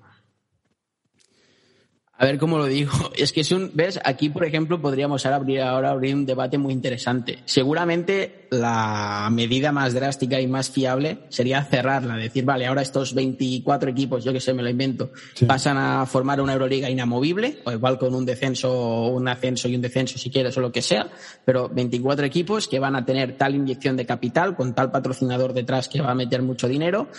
A 2.20 2.26
ver 2.26 2.40
cómo 2.40 2.58
lo 2.58 2.66
digo. 2.66 2.92
Es 3.18 3.32
que 3.32 3.42
es 3.42 3.52
un, 3.52 3.72
ves, 3.74 4.00
aquí 4.04 4.30
por 4.30 4.46
ejemplo 4.46 4.80
podríamos 4.80 5.26
ahora 5.26 5.38
abrir, 5.38 5.62
ahora 5.62 5.92
abrir 5.92 6.16
un 6.16 6.26
debate 6.26 6.58
muy 6.58 6.74
interesante. 6.74 7.40
Seguramente 7.46 8.48
la 8.52 9.30
medida 9.32 9.72
más 9.72 9.94
drástica 9.94 10.40
y 10.40 10.48
más 10.48 10.70
fiable 10.70 11.20
sería 11.30 11.64
cerrarla, 11.64 12.16
decir, 12.16 12.46
vale, 12.46 12.68
ahora 12.68 12.82
estos 12.82 13.14
24 13.14 13.90
equipos, 13.90 14.24
yo 14.24 14.32
que 14.32 14.40
sé, 14.40 14.54
me 14.54 14.64
lo 14.64 14.70
invento, 14.70 15.12
pasan 15.46 15.78
a 15.78 16.06
formar 16.06 16.40
una 16.40 16.54
Euroliga 16.54 16.90
inamovible, 16.90 17.60
o 17.66 17.72
igual 17.72 17.98
con 17.98 18.14
un 18.16 18.26
descenso, 18.26 19.08
un 19.08 19.28
ascenso 19.28 19.68
y 19.68 19.76
un 19.76 19.82
descenso 19.82 20.18
si 20.18 20.30
quieres 20.30 20.58
o 20.58 20.62
lo 20.62 20.72
que 20.72 20.82
sea, 20.82 21.10
pero 21.44 21.70
24 21.70 22.26
equipos 22.26 22.68
que 22.68 22.80
van 22.80 22.96
a 22.96 23.04
tener 23.04 23.36
tal 23.36 23.56
inyección 23.56 23.98
de 23.98 24.06
capital, 24.06 24.56
con 24.56 24.74
tal 24.74 24.92
patrocinador 24.92 25.54
detrás 25.54 25.90
que 25.90 26.02
va 26.02 26.12
a 26.12 26.16
meter 26.16 26.42
mucho 26.42 26.68
dinero, 26.68 27.10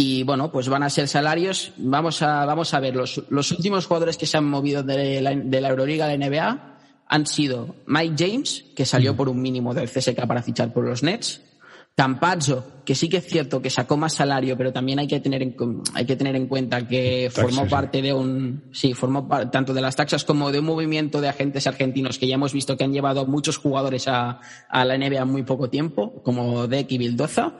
y 0.00 0.22
bueno, 0.22 0.52
pues 0.52 0.68
van 0.68 0.84
a 0.84 0.90
ser 0.90 1.08
salarios. 1.08 1.72
Vamos 1.76 2.22
a, 2.22 2.44
vamos 2.46 2.72
a 2.72 2.78
ver, 2.78 2.94
los, 2.94 3.20
los 3.30 3.50
últimos 3.50 3.84
jugadores 3.86 4.16
que 4.16 4.26
se 4.26 4.36
han 4.36 4.44
movido 4.44 4.84
de 4.84 5.20
la, 5.20 5.34
de 5.34 5.60
la 5.60 5.70
Euroliga 5.70 6.04
a 6.04 6.14
la 6.14 6.16
NBA 6.16 6.76
han 7.08 7.26
sido 7.26 7.74
Mike 7.84 8.14
James, 8.16 8.64
que 8.76 8.86
salió 8.86 9.16
por 9.16 9.28
un 9.28 9.42
mínimo 9.42 9.74
del 9.74 9.90
CSK 9.90 10.24
para 10.28 10.44
fichar 10.44 10.72
por 10.72 10.84
los 10.84 11.02
Nets, 11.02 11.40
Campazzo, 11.98 12.64
que 12.84 12.94
sí 12.94 13.08
que 13.08 13.16
es 13.16 13.26
cierto 13.26 13.60
que 13.60 13.70
sacó 13.70 13.96
más 13.96 14.14
salario, 14.14 14.56
pero 14.56 14.72
también 14.72 15.00
hay 15.00 15.08
que 15.08 15.18
tener 15.18 15.42
en, 15.42 15.56
hay 15.94 16.06
que 16.06 16.14
tener 16.14 16.36
en 16.36 16.46
cuenta 16.46 16.86
que 16.86 17.28
formó 17.28 17.66
parte 17.66 18.00
de 18.02 18.14
un, 18.14 18.62
sí, 18.70 18.94
formó 18.94 19.26
tanto 19.50 19.74
de 19.74 19.80
las 19.80 19.96
taxas 19.96 20.24
como 20.24 20.52
de 20.52 20.60
un 20.60 20.66
movimiento 20.66 21.20
de 21.20 21.28
agentes 21.28 21.66
argentinos 21.66 22.16
que 22.20 22.28
ya 22.28 22.36
hemos 22.36 22.52
visto 22.52 22.76
que 22.76 22.84
han 22.84 22.92
llevado 22.92 23.26
muchos 23.26 23.56
jugadores 23.56 24.06
a, 24.06 24.38
a 24.68 24.84
la 24.84 24.96
NBA 24.96 25.22
en 25.22 25.28
muy 25.28 25.42
poco 25.42 25.70
tiempo, 25.70 26.22
como 26.22 26.68
Deck 26.68 26.92
y 26.92 26.98
Bildoza. 26.98 27.54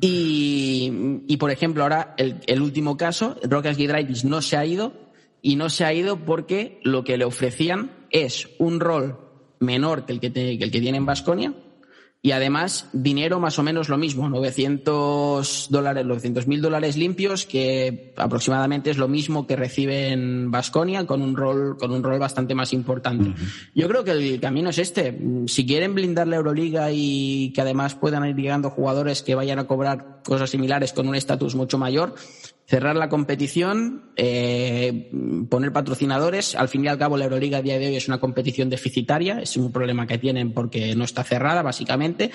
y, 0.00 1.20
y, 1.26 1.36
por 1.38 1.50
ejemplo, 1.50 1.82
ahora 1.82 2.14
el, 2.18 2.38
el 2.46 2.62
último 2.62 2.96
caso, 2.96 3.34
Rocas 3.42 3.76
Gidraitis 3.76 4.24
no 4.24 4.42
se 4.42 4.56
ha 4.56 4.64
ido 4.64 4.92
y 5.42 5.56
no 5.56 5.68
se 5.70 5.84
ha 5.84 5.92
ido 5.92 6.24
porque 6.24 6.78
lo 6.84 7.02
que 7.02 7.16
le 7.16 7.24
ofrecían 7.24 7.90
es 8.10 8.48
un 8.60 8.78
rol 8.78 9.18
menor 9.58 10.06
que 10.06 10.12
el 10.12 10.20
que, 10.20 10.32
que, 10.32 10.52
el 10.52 10.70
que 10.70 10.80
tiene 10.80 10.98
en 10.98 11.06
Basconia 11.06 11.52
y 12.24 12.30
además 12.30 12.88
dinero 12.92 13.40
más 13.40 13.58
o 13.58 13.64
menos 13.64 13.88
lo 13.88 13.98
mismo, 13.98 14.28
900 14.28 15.66
dólares, 15.70 16.06
900 16.06 16.46
mil 16.46 16.62
dólares 16.62 16.96
limpios, 16.96 17.46
que 17.46 18.14
aproximadamente 18.16 18.90
es 18.90 18.96
lo 18.96 19.08
mismo 19.08 19.48
que 19.48 19.56
recibe 19.56 20.12
en 20.12 20.48
Basconia 20.52 21.04
con 21.04 21.20
un 21.20 21.36
rol, 21.36 21.76
con 21.76 21.90
un 21.90 22.04
rol 22.04 22.20
bastante 22.20 22.54
más 22.54 22.72
importante. 22.72 23.34
Yo 23.74 23.88
creo 23.88 24.04
que 24.04 24.12
el 24.12 24.40
camino 24.40 24.70
es 24.70 24.78
este. 24.78 25.18
Si 25.48 25.66
quieren 25.66 25.96
blindar 25.96 26.28
la 26.28 26.36
Euroliga 26.36 26.92
y 26.92 27.52
que 27.52 27.60
además 27.60 27.96
puedan 27.96 28.24
ir 28.24 28.36
llegando 28.36 28.70
jugadores 28.70 29.22
que 29.22 29.34
vayan 29.34 29.58
a 29.58 29.66
cobrar 29.66 30.20
cosas 30.24 30.48
similares 30.48 30.92
con 30.92 31.08
un 31.08 31.16
estatus 31.16 31.56
mucho 31.56 31.76
mayor, 31.76 32.14
cerrar 32.66 32.96
la 32.96 33.08
competición, 33.08 34.12
eh, 34.16 35.10
poner 35.50 35.72
patrocinadores. 35.72 36.54
Al 36.54 36.68
fin 36.68 36.84
y 36.84 36.88
al 36.88 36.98
cabo, 36.98 37.16
la 37.16 37.24
Euroliga 37.24 37.58
a 37.58 37.62
día 37.62 37.78
de 37.78 37.88
hoy 37.88 37.96
es 37.96 38.08
una 38.08 38.20
competición 38.20 38.70
deficitaria, 38.70 39.40
es 39.40 39.56
un 39.56 39.72
problema 39.72 40.06
que 40.06 40.18
tienen 40.18 40.52
porque 40.52 40.94
no 40.94 41.04
está 41.04 41.24
cerrada, 41.24 41.62
básicamente 41.62 42.11
gente 42.18 42.32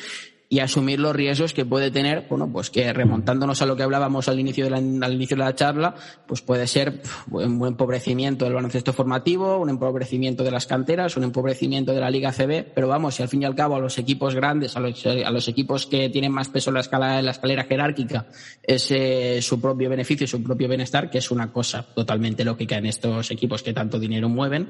y 0.50 0.60
asumir 0.60 1.00
los 1.00 1.16
riesgos 1.16 1.54
que 1.54 1.66
puede 1.66 1.92
tener, 1.92 2.26
bueno, 2.30 2.50
pues 2.52 2.70
que 2.70 2.94
remontándonos 2.94 3.62
a 3.62 3.66
lo 3.66 3.76
que 3.76 3.84
hablábamos 3.84 4.30
al 4.30 4.40
inicio 4.40 4.64
de 4.64 4.70
la, 4.72 4.78
al 4.78 5.14
inicio 5.14 5.36
de 5.36 5.44
la 5.44 5.56
charla, 5.56 5.96
pues 6.26 6.42
puede 6.42 6.68
ser 6.68 7.02
un 7.30 7.68
empobrecimiento 7.68 8.46
del 8.46 8.54
baloncesto 8.54 8.94
formativo, 8.94 9.58
un 9.58 9.70
empobrecimiento 9.70 10.44
de 10.44 10.52
las 10.52 10.66
canteras, 10.66 11.18
un 11.18 11.26
empobrecimiento 11.26 11.94
de 11.94 12.00
la 12.00 12.10
Liga 12.10 12.32
CB, 12.32 12.74
pero 12.74 12.88
vamos, 12.88 13.16
si 13.16 13.24
al 13.24 13.30
fin 13.30 13.42
y 13.42 13.46
al 13.46 13.56
cabo 13.56 13.76
a 13.76 13.80
los 13.80 13.98
equipos 13.98 14.36
grandes, 14.36 14.78
a 14.78 14.80
los, 14.80 15.06
a 15.06 15.32
los 15.32 15.48
equipos 15.50 15.86
que 15.86 16.10
tienen 16.10 16.32
más 16.32 16.48
peso 16.48 16.70
en 16.70 16.76
la 16.76 16.82
escala, 16.82 17.20
en 17.20 17.26
la 17.26 17.32
escalera 17.32 17.66
jerárquica, 17.66 18.28
es 18.64 18.90
eh, 18.92 19.42
su 19.42 19.60
propio 19.60 19.90
beneficio 19.90 20.28
su 20.28 20.42
propio 20.42 20.68
bienestar, 20.68 21.10
que 21.10 21.18
es 21.18 21.30
una 21.30 21.52
cosa 21.52 21.86
totalmente 21.94 22.46
lógica 22.46 22.78
en 22.78 22.86
estos 22.86 23.32
equipos 23.32 23.64
que 23.64 23.74
tanto 23.74 24.00
dinero 24.00 24.30
mueven, 24.30 24.70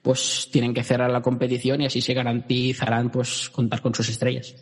pues 0.00 0.48
tienen 0.50 0.72
que 0.72 0.82
cerrar 0.82 1.10
la 1.10 1.20
competición 1.20 1.82
y 1.82 1.86
así 1.86 2.00
se 2.00 2.14
garantizarán 2.14 3.10
pues 3.10 3.50
contar 3.50 3.82
con 3.82 3.94
sus 3.94 4.08
estrellas 4.08 4.54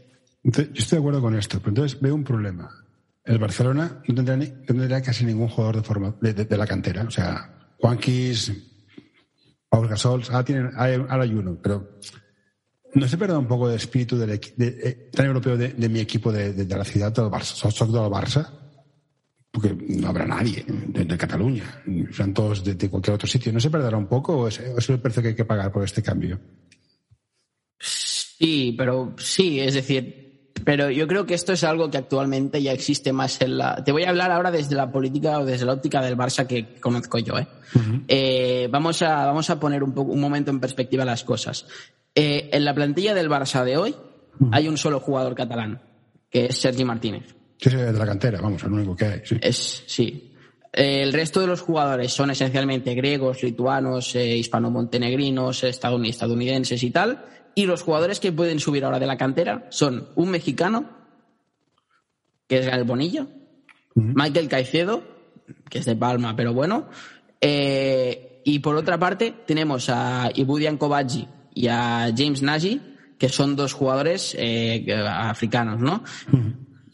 yo 0.46 0.62
estoy 0.74 0.96
de 0.96 1.00
acuerdo 1.00 1.20
con 1.20 1.34
esto, 1.34 1.58
pero 1.58 1.70
entonces 1.70 2.00
veo 2.00 2.14
un 2.14 2.24
problema. 2.24 2.70
El 3.24 3.38
Barcelona 3.38 4.00
no 4.06 4.24
tendrá, 4.24 5.02
casi 5.02 5.24
ningún 5.24 5.48
jugador 5.48 5.76
de, 5.76 5.82
forma, 5.82 6.14
de, 6.20 6.56
la 6.56 6.66
cantera. 6.66 7.02
O 7.02 7.10
sea, 7.10 7.74
Juanquis, 7.80 8.52
Paul 9.68 9.88
Gasol, 9.88 10.22
ahora, 10.30 10.44
tienen, 10.44 10.70
ahora 10.76 11.24
hay 11.24 11.34
uno, 11.34 11.58
pero 11.60 11.98
¿no 12.94 13.08
se 13.08 13.18
pierde 13.18 13.36
un 13.36 13.48
poco 13.48 13.68
de 13.68 13.76
espíritu 13.76 14.16
del, 14.16 14.30
eh, 14.30 15.10
tan 15.12 15.26
europeo 15.26 15.56
de, 15.56 15.88
mi 15.88 15.98
equipo 15.98 16.30
de, 16.30 16.64
la 16.64 16.84
ciudad 16.84 17.12
del 17.12 17.24
Barça? 17.24 17.68
¿Soy 17.70 17.88
del 17.88 18.02
Barça? 18.02 18.48
Porque 19.50 19.74
no 19.74 20.08
habrá 20.08 20.26
nadie 20.26 20.64
de, 20.68 21.18
Cataluña, 21.18 21.82
son 22.12 22.32
todos 22.32 22.62
de, 22.62 22.88
cualquier 22.88 23.14
otro 23.14 23.26
sitio. 23.26 23.52
¿No 23.52 23.58
se 23.58 23.70
perderá 23.70 23.96
un 23.96 24.06
poco 24.06 24.36
o 24.36 24.48
es, 24.48 24.60
o 24.60 24.78
es 24.78 24.88
el 24.90 25.00
precio 25.00 25.22
que 25.22 25.28
hay 25.28 25.34
que 25.34 25.44
pagar 25.44 25.72
por 25.72 25.82
este 25.82 26.04
cambio? 26.04 26.38
Sí, 27.80 28.76
pero 28.78 29.16
sí, 29.18 29.58
es 29.58 29.74
decir, 29.74 30.25
pero 30.64 30.90
yo 30.90 31.06
creo 31.06 31.26
que 31.26 31.34
esto 31.34 31.52
es 31.52 31.64
algo 31.64 31.90
que 31.90 31.98
actualmente 31.98 32.62
ya 32.62 32.72
existe 32.72 33.12
más 33.12 33.40
en 33.40 33.58
la. 33.58 33.82
Te 33.84 33.92
voy 33.92 34.04
a 34.04 34.10
hablar 34.10 34.30
ahora 34.30 34.50
desde 34.50 34.74
la 34.74 34.90
política 34.90 35.38
o 35.40 35.44
desde 35.44 35.66
la 35.66 35.74
óptica 35.74 36.00
del 36.02 36.16
Barça 36.16 36.46
que 36.46 36.76
conozco 36.80 37.18
yo. 37.18 37.38
¿eh? 37.38 37.46
eh 38.08 38.68
vamos, 38.70 39.02
a, 39.02 39.26
vamos 39.26 39.50
a 39.50 39.60
poner 39.60 39.82
un, 39.82 39.92
poco, 39.92 40.12
un 40.12 40.20
momento 40.20 40.50
en 40.50 40.60
perspectiva 40.60 41.04
las 41.04 41.24
cosas. 41.24 41.66
Eh, 42.14 42.48
en 42.52 42.64
la 42.64 42.74
plantilla 42.74 43.14
del 43.14 43.28
Barça 43.28 43.64
de 43.64 43.76
hoy 43.76 43.94
hay 44.52 44.68
un 44.68 44.76
solo 44.76 45.00
jugador 45.00 45.34
catalán, 45.34 45.80
que 46.30 46.46
es 46.46 46.56
Sergi 46.56 46.84
Martínez. 46.84 47.34
Sí, 47.58 47.70
de 47.70 47.92
la 47.92 48.06
cantera, 48.06 48.40
vamos, 48.40 48.62
el 48.64 48.72
único 48.72 48.94
que 48.96 49.04
hay. 49.04 49.20
Sí. 49.24 49.36
Es, 49.40 49.84
sí. 49.86 50.32
El 50.72 51.12
resto 51.14 51.40
de 51.40 51.46
los 51.46 51.62
jugadores 51.62 52.12
son 52.12 52.30
esencialmente 52.30 52.94
griegos, 52.94 53.42
lituanos, 53.42 54.14
eh, 54.14 54.36
hispano-montenegrinos, 54.36 55.64
estadounidenses 55.64 56.82
y 56.82 56.90
tal. 56.90 57.24
Y 57.58 57.64
los 57.64 57.82
jugadores 57.82 58.20
que 58.20 58.32
pueden 58.32 58.60
subir 58.60 58.84
ahora 58.84 58.98
de 58.98 59.06
la 59.06 59.16
cantera 59.16 59.66
son 59.70 60.10
un 60.14 60.28
mexicano, 60.28 60.90
que 62.46 62.58
es 62.58 62.66
el 62.66 62.84
Bonillo, 62.84 63.28
Michael 63.94 64.48
Caicedo, 64.48 65.02
que 65.70 65.78
es 65.78 65.86
de 65.86 65.96
Palma, 65.96 66.36
pero 66.36 66.52
bueno. 66.52 66.86
Eh, 67.40 68.42
y 68.44 68.58
por 68.58 68.76
otra 68.76 68.98
parte, 68.98 69.32
tenemos 69.46 69.88
a 69.88 70.30
Ibudian 70.34 70.76
Kovaci 70.76 71.26
y 71.54 71.68
a 71.68 72.12
James 72.14 72.42
Nagy, 72.42 72.78
que 73.18 73.30
son 73.30 73.56
dos 73.56 73.72
jugadores 73.72 74.36
eh, 74.38 74.86
africanos, 74.94 75.80
¿no? 75.80 76.04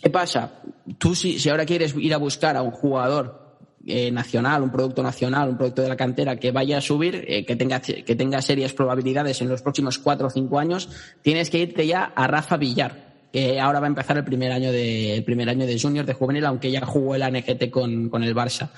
¿Qué 0.01 0.11
pasa? 0.11 0.61
Tú 0.97 1.17
si, 1.17 1.41
si 1.41 1.49
ahora 1.49 1.67
quieres 1.67 1.93
ir 1.97 2.15
a 2.15 2.19
buscar 2.19 2.57
a 2.57 2.63
un 2.63 2.71
jugador 2.71 3.42
eh, 3.87 4.11
nacional, 4.11 4.63
un 4.63 4.71
producto 4.71 5.03
nacional, 5.03 5.49
un 5.49 5.57
producto 5.57 5.83
de 5.83 5.89
la 5.89 5.97
cantera 5.97 6.37
que 6.37 6.53
vaya 6.53 6.79
a 6.79 6.81
subir, 6.81 7.25
eh, 7.27 7.45
que, 7.45 7.57
tenga, 7.57 7.81
que 7.81 8.15
tenga 8.15 8.41
serias 8.41 8.73
probabilidades 8.73 9.41
en 9.41 9.49
los 9.49 9.63
próximos 9.63 9.99
cuatro 9.99 10.29
o 10.29 10.31
cinco 10.31 10.59
años, 10.59 10.89
tienes 11.21 11.51
que 11.51 11.59
irte 11.59 11.87
ya 11.87 12.13
a 12.15 12.27
Rafa 12.27 12.57
Villar, 12.57 13.13
que 13.33 13.59
ahora 13.59 13.81
va 13.81 13.87
a 13.87 13.89
empezar 13.89 14.17
el 14.17 14.25
primer 14.25 14.53
año 14.53 14.71
de, 14.71 15.17
el 15.17 15.25
primer 15.25 15.49
año 15.49 15.67
de 15.67 15.81
junior, 15.81 16.05
de 16.05 16.13
juvenil, 16.13 16.45
aunque 16.45 16.71
ya 16.71 16.85
jugó 16.85 17.15
el 17.15 17.23
ANGT 17.23 17.71
con, 17.71 18.09
con 18.09 18.23
el 18.23 18.35
Barça. 18.35 18.71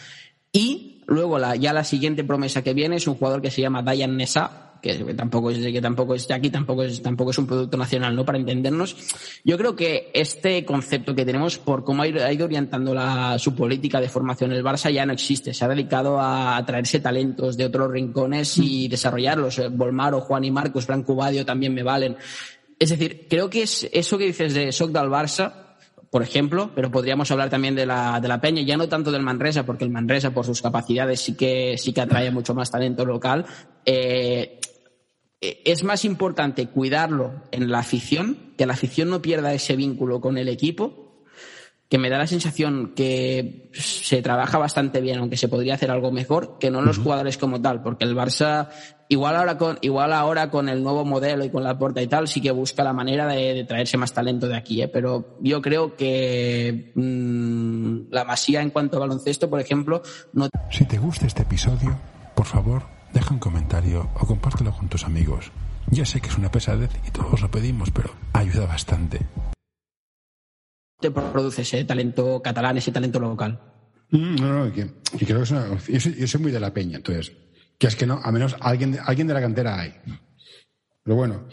Y 0.55 1.03
luego 1.07 1.39
la, 1.39 1.57
ya 1.57 1.73
la 1.73 1.83
siguiente 1.83 2.23
promesa 2.23 2.63
que 2.63 2.75
viene 2.75 2.97
es 2.97 3.07
un 3.09 3.17
jugador 3.17 3.43
que 3.43 3.51
se 3.51 3.61
llama 3.61 3.83
Dayan 3.83 4.17
Nessa, 4.17 4.65
que 4.81 5.15
tampoco 5.15 5.51
es 5.51 5.59
que 5.59 5.81
tampoco 5.81 6.15
es 6.15 6.31
aquí, 6.31 6.49
tampoco 6.49 6.85
es, 6.85 7.03
tampoco 7.03 7.33
es 7.33 7.39
un 7.39 7.47
producto 7.47 7.77
nacional, 7.77 8.15
¿no? 8.15 8.25
Para 8.25 8.39
entendernos. 8.39 8.95
Yo 9.43 9.59
creo 9.59 9.75
que 9.75 10.11
este 10.15 10.65
concepto 10.65 11.13
que 11.15 11.25
tenemos 11.25 11.59
por 11.59 11.83
cómo 11.83 12.03
ha 12.03 12.07
ido, 12.07 12.45
orientando 12.45 12.95
la, 12.95 13.37
su 13.39 13.55
política 13.55 14.01
de 14.01 14.09
formación 14.09 14.53
el 14.53 14.63
Barça 14.63 14.93
ya 14.93 15.05
no 15.05 15.13
existe. 15.13 15.53
Se 15.53 15.65
ha 15.65 15.69
dedicado 15.69 16.21
a, 16.21 16.63
traerse 16.65 17.01
talentos 17.01 17.57
de 17.57 17.65
otros 17.65 17.91
rincones 17.91 18.57
y 18.59 18.87
mm. 18.87 18.91
desarrollarlos. 18.91 19.61
Volmaro, 19.73 20.21
Juan 20.21 20.45
y 20.45 20.53
Marcos, 20.53 20.87
Franco 20.87 21.17
Badio 21.17 21.45
también 21.45 21.75
me 21.75 21.83
valen. 21.83 22.17
Es 22.79 22.91
decir, 22.91 23.27
creo 23.29 23.51
que 23.51 23.63
es 23.63 23.89
eso 23.91 24.19
que 24.19 24.27
dices 24.27 24.55
de 24.55 24.71
Soc 24.71 24.93
del 24.93 25.09
Barça, 25.09 25.64
por 26.15 26.23
ejemplo, 26.23 26.71
pero 26.77 26.93
podríamos 26.93 27.29
hablar 27.33 27.51
también 27.51 27.75
de 27.75 27.87
la, 27.87 28.21
de 28.21 28.29
la 28.29 28.41
Peña, 28.41 28.63
ya 28.63 28.77
no 28.77 28.89
tanto 28.89 29.11
del 29.11 29.25
Manresa, 29.25 29.67
porque 29.67 29.83
el 29.83 29.91
Manresa, 29.91 30.31
por 30.31 30.47
sus 30.47 30.63
capacidades, 30.63 31.19
sí 31.19 31.35
que, 31.35 31.77
sí 31.77 31.93
que 31.93 32.03
atrae 32.03 32.31
mucho 32.31 32.55
más 32.55 32.71
talento 32.71 33.05
local. 33.05 33.45
Eh, 33.85 34.61
eh, 35.41 35.63
es 35.65 35.83
más 35.83 36.05
importante 36.05 36.69
cuidarlo 36.69 37.43
en 37.51 37.69
la 37.69 37.81
afición, 37.81 38.55
que 38.57 38.65
la 38.65 38.75
afición 38.75 39.11
no 39.11 39.23
pierda 39.23 39.55
ese 39.55 39.75
vínculo 39.75 40.21
con 40.21 40.39
el 40.39 40.49
equipo, 40.49 41.04
que 41.89 41.99
me 41.99 42.11
da 42.11 42.19
la 42.19 42.27
sensación 42.27 42.93
que 42.97 43.71
se 43.73 44.23
trabaja 44.23 44.59
bastante 44.59 45.01
bien, 45.01 45.19
aunque 45.19 45.37
se 45.37 45.49
podría 45.49 45.75
hacer 45.75 45.91
algo 45.91 46.11
mejor, 46.11 46.59
que 46.59 46.71
no 46.71 46.81
los 46.81 46.99
jugadores 46.99 47.39
como 47.39 47.61
tal, 47.61 47.83
porque 47.83 48.05
el 48.05 48.17
Barça, 48.17 48.69
igual 49.09 49.37
ahora 49.37 49.59
con, 49.59 49.79
igual 49.83 50.13
ahora 50.13 50.51
con 50.51 50.69
el 50.69 50.83
nuevo 50.83 51.05
modelo 51.05 51.45
y 51.45 51.51
con 51.51 51.63
la 51.63 51.79
puerta 51.79 52.01
y 52.01 52.07
tal, 52.07 52.27
sí 52.27 52.41
que 52.41 52.51
busca 52.51 52.83
la 52.83 52.93
manera 52.93 53.27
de, 53.27 53.65
traerse 53.65 53.97
más 53.97 54.13
talento 54.13 54.49
de 54.49 54.57
aquí, 54.57 54.83
¿eh? 54.83 54.89
pero 54.89 55.37
yo 55.41 55.61
creo 55.61 55.95
que 55.95 56.93
mm, 56.95 58.13
la 58.13 58.25
masía 58.25 58.63
en 58.63 58.71
cuanto 58.71 58.97
a 58.97 59.01
baloncesto, 59.01 59.51
por 59.51 59.61
ejemplo, 59.61 60.03
no. 60.33 60.49
Si 60.71 60.85
te 60.87 60.99
gusta 60.99 61.27
este 61.27 61.43
episodio, 61.43 61.97
por 62.35 62.47
favor, 62.47 62.83
deja 63.13 63.33
un 63.33 63.41
comentario 63.41 64.09
o 64.19 64.27
compártelo 64.27 64.73
con 64.73 64.89
tus 64.89 65.05
amigos. 65.05 65.53
Ya 65.91 66.07
sé 66.07 66.21
que 66.21 66.29
es 66.29 66.39
una 66.39 66.51
pesadez 66.51 66.91
y 67.07 67.11
todos 67.11 67.41
lo 67.43 67.51
pedimos, 67.51 67.91
pero 67.91 68.11
ayuda 68.33 68.67
bastante. 68.67 69.21
Te 71.05 71.11
produce 71.11 71.61
ese 71.61 71.85
talento 71.85 72.41
catalán, 72.41 72.79
ese 72.79 72.91
talento 72.91 73.21
local. 73.21 73.61
Mm, 74.09 74.37
no, 74.37 74.65
no, 74.65 74.73
que, 74.73 74.87
creo 75.19 75.37
que 75.37 75.43
es 75.43 75.51
una, 75.51 75.77
yo, 75.87 76.27
soy, 76.27 76.41
muy 76.41 76.51
de 76.51 76.59
la 76.59 76.73
peña, 76.73 76.97
entonces, 76.97 77.31
que 77.77 77.89
es 77.89 77.95
que 77.95 78.07
no, 78.07 78.23
a 78.25 78.33
menos 78.33 78.57
alguien, 78.59 78.99
alguien 79.05 79.27
de 79.27 79.35
la 79.35 79.43
cantera 79.43 79.79
hay. 79.79 79.93
Pero 81.03 81.17
bueno, 81.17 81.45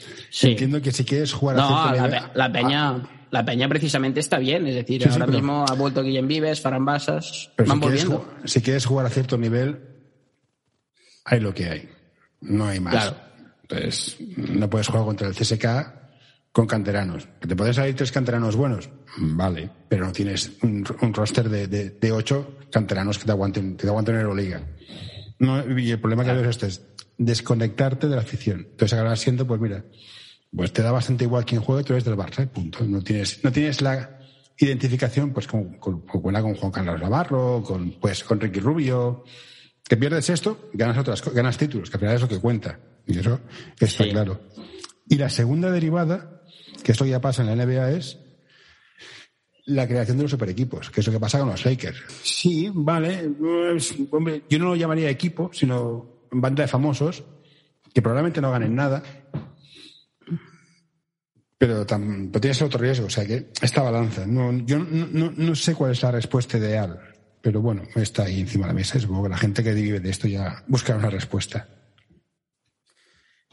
entiendo 0.42 0.82
que 0.82 0.94
si 0.94 1.04
quieres 1.04 1.34
jugar 1.34 1.58
a 1.60 2.08
la, 2.08 2.32
la 2.34 2.50
peña. 2.50 3.04
la 3.30 3.44
peña 3.44 3.68
precisamente 3.68 4.22
está 4.22 4.38
bien, 4.38 4.66
es 4.68 4.76
decir, 4.76 5.06
ahora 5.10 5.28
mismo 5.28 5.66
ha 5.68 5.74
vuelto 5.74 6.02
Guillem 6.02 6.30
Vives, 6.30 6.62
Farambasas, 6.62 7.52
van 7.58 7.68
si 7.68 7.78
volviendo. 7.78 8.24
Quieres, 8.24 8.52
si 8.54 8.62
quieres 8.62 8.86
jugar 8.86 9.06
a 9.06 9.10
cierto 9.10 9.38
nivel, 9.38 9.82
hay 11.26 11.42
lo 11.42 11.54
que 11.54 11.66
hay. 11.66 11.90
No 12.40 12.68
hay 12.68 12.80
más. 12.80 13.14
Entonces, 13.64 14.16
no 14.38 14.70
puedes 14.70 14.88
jugar 14.88 15.04
contra 15.04 15.28
el 15.28 15.36
CSK 15.36 16.01
con 16.52 16.68
canteranos. 16.68 17.28
¿Que 17.40 17.48
te 17.48 17.56
pueden 17.56 17.74
salir 17.74 17.96
tres 17.96 18.12
canteranos 18.12 18.56
buenos? 18.56 18.90
Vale, 19.18 19.70
pero 19.88 20.06
no 20.06 20.12
tienes 20.12 20.52
un, 20.62 20.84
roster 20.86 21.50
de, 21.50 21.68
de, 21.68 22.12
ocho 22.12 22.58
canteranos 22.72 23.18
que 23.18 23.26
te 23.26 23.32
aguanten, 23.32 23.78
que 23.78 23.84
te 23.84 23.90
aguanten 23.90 24.16
en 24.16 24.22
Euroliga. 24.22 24.62
No, 25.40 25.80
y 25.80 25.92
el 25.92 26.00
problema 26.00 26.24
que 26.24 26.34
veo 26.34 26.42
es 26.44 26.50
este, 26.50 26.68
es 26.68 26.82
desconectarte 27.18 28.08
de 28.08 28.16
la 28.16 28.22
afición. 28.22 28.68
Entonces 28.72 28.94
acabarás 28.94 29.20
siendo, 29.20 29.48
pues 29.48 29.60
mira, 29.60 29.86
pues 30.56 30.74
te 30.74 30.82
da 30.82 30.92
bastante 30.92 31.24
igual 31.24 31.46
quién 31.46 31.62
juegue, 31.62 31.84
tú 31.84 31.94
eres 31.94 32.06
del 32.06 32.18
Barça, 32.18 32.48
punto. 32.48 32.84
No 32.86 33.02
tienes, 33.02 33.44
no 33.44 33.52
tienes 33.52 33.82
la 33.82 34.20
identificación, 34.58 35.32
pues 35.32 35.48
con, 35.48 35.78
con, 35.78 36.02
con, 36.02 36.22
con 36.22 36.56
Juan 36.56 36.72
Carlos 36.72 37.02
Navarro, 37.02 37.64
con, 37.64 37.92
pues, 38.00 38.24
con 38.24 38.40
Ricky 38.40 38.60
Rubio, 38.60 39.24
que 39.88 39.98
pierdes 39.98 40.30
esto, 40.30 40.70
ganas 40.74 40.98
otras 40.98 41.22
ganas 41.34 41.58
títulos, 41.58 41.90
que 41.90 41.98
al 41.98 42.00
final 42.00 42.16
es 42.16 42.22
lo 42.22 42.28
que 42.28 42.40
cuenta. 42.40 42.80
Y 43.08 43.18
eso 43.18 43.40
está 43.80 44.08
claro. 44.10 44.42
Y 45.08 45.16
la 45.16 45.30
segunda 45.30 45.72
derivada, 45.72 46.41
que 46.84 46.92
esto 46.92 47.06
ya 47.06 47.22
pasa 47.22 47.42
en 47.42 47.48
la 47.56 47.66
NBA, 47.66 47.92
es 47.92 48.20
la 49.66 49.88
creación 49.88 50.18
de 50.18 50.24
los 50.24 50.32
super 50.32 50.50
equipos, 50.50 50.90
que 50.90 51.02
es 51.02 51.08
lo 51.08 51.14
que 51.14 51.20
pasa 51.20 51.40
con 51.40 51.50
los 51.50 51.66
Lakers. 51.66 52.02
Sí, 52.24 52.72
vale. 52.74 53.30
hombre, 54.12 54.44
yo 54.50 54.60
no 54.60 54.66
lo 54.66 54.76
llamaría 54.76 55.10
equipo, 55.10 55.52
sino 55.54 56.28
banda 56.32 56.64
de 56.64 56.68
famosos, 56.68 57.24
que 57.94 58.02
probablemente 58.02 58.42
no 58.42 58.52
ganen 58.52 58.76
nada, 58.76 59.04
pero, 61.58 61.86
tan, 61.86 62.32
tienes 62.32 62.60
otro 62.64 62.80
riesgo. 62.80 63.06
O 63.06 63.10
sea 63.10 63.24
que 63.24 63.52
esta 63.62 63.84
balanza. 63.84 64.26
No, 64.26 64.52
yo 64.66 64.80
no, 64.80 65.32
no 65.36 65.56
sé 65.56 65.76
cuál 65.76 65.92
es 65.92 66.02
la 66.02 66.10
respuesta 66.10 66.58
ideal 66.58 67.12
pero 67.42 67.60
bueno, 67.60 67.84
está 67.96 68.24
ahí 68.24 68.40
encima 68.40 68.68
de 68.68 68.74
la 68.74 68.76
mesa. 68.76 69.00
Supongo 69.00 69.24
que 69.24 69.30
la 69.30 69.38
gente 69.38 69.64
que 69.64 69.74
vive 69.74 70.00
de 70.00 70.10
esto 70.10 70.28
ya 70.28 70.64
busca 70.68 70.96
una 70.96 71.10
respuesta. 71.10 71.68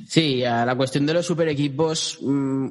Sí, 0.06 0.44
a 0.44 0.64
la 0.64 0.76
cuestión 0.76 1.06
de 1.06 1.14
los 1.14 1.26
super 1.26 1.48
equipos, 1.48 2.18
mm, 2.20 2.68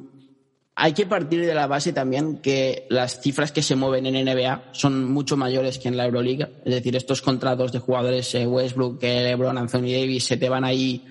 hay 0.80 0.92
que 0.92 1.06
partir 1.06 1.44
de 1.44 1.54
la 1.54 1.66
base 1.66 1.92
también 1.92 2.38
que 2.38 2.86
las 2.88 3.20
cifras 3.20 3.50
que 3.50 3.62
se 3.62 3.74
mueven 3.74 4.06
en 4.06 4.24
NBA 4.24 4.68
son 4.70 5.10
mucho 5.10 5.36
mayores 5.36 5.76
que 5.78 5.88
en 5.88 5.96
la 5.96 6.04
Euroliga. 6.04 6.50
Es 6.64 6.72
decir, 6.72 6.94
estos 6.94 7.20
contratos 7.20 7.72
de 7.72 7.80
jugadores 7.80 8.32
eh, 8.36 8.46
Westbrook, 8.46 9.02
LeBron, 9.02 9.58
Anthony 9.58 9.90
Davis, 9.90 10.26
se 10.26 10.36
te 10.36 10.48
van 10.48 10.64
ahí 10.64 11.04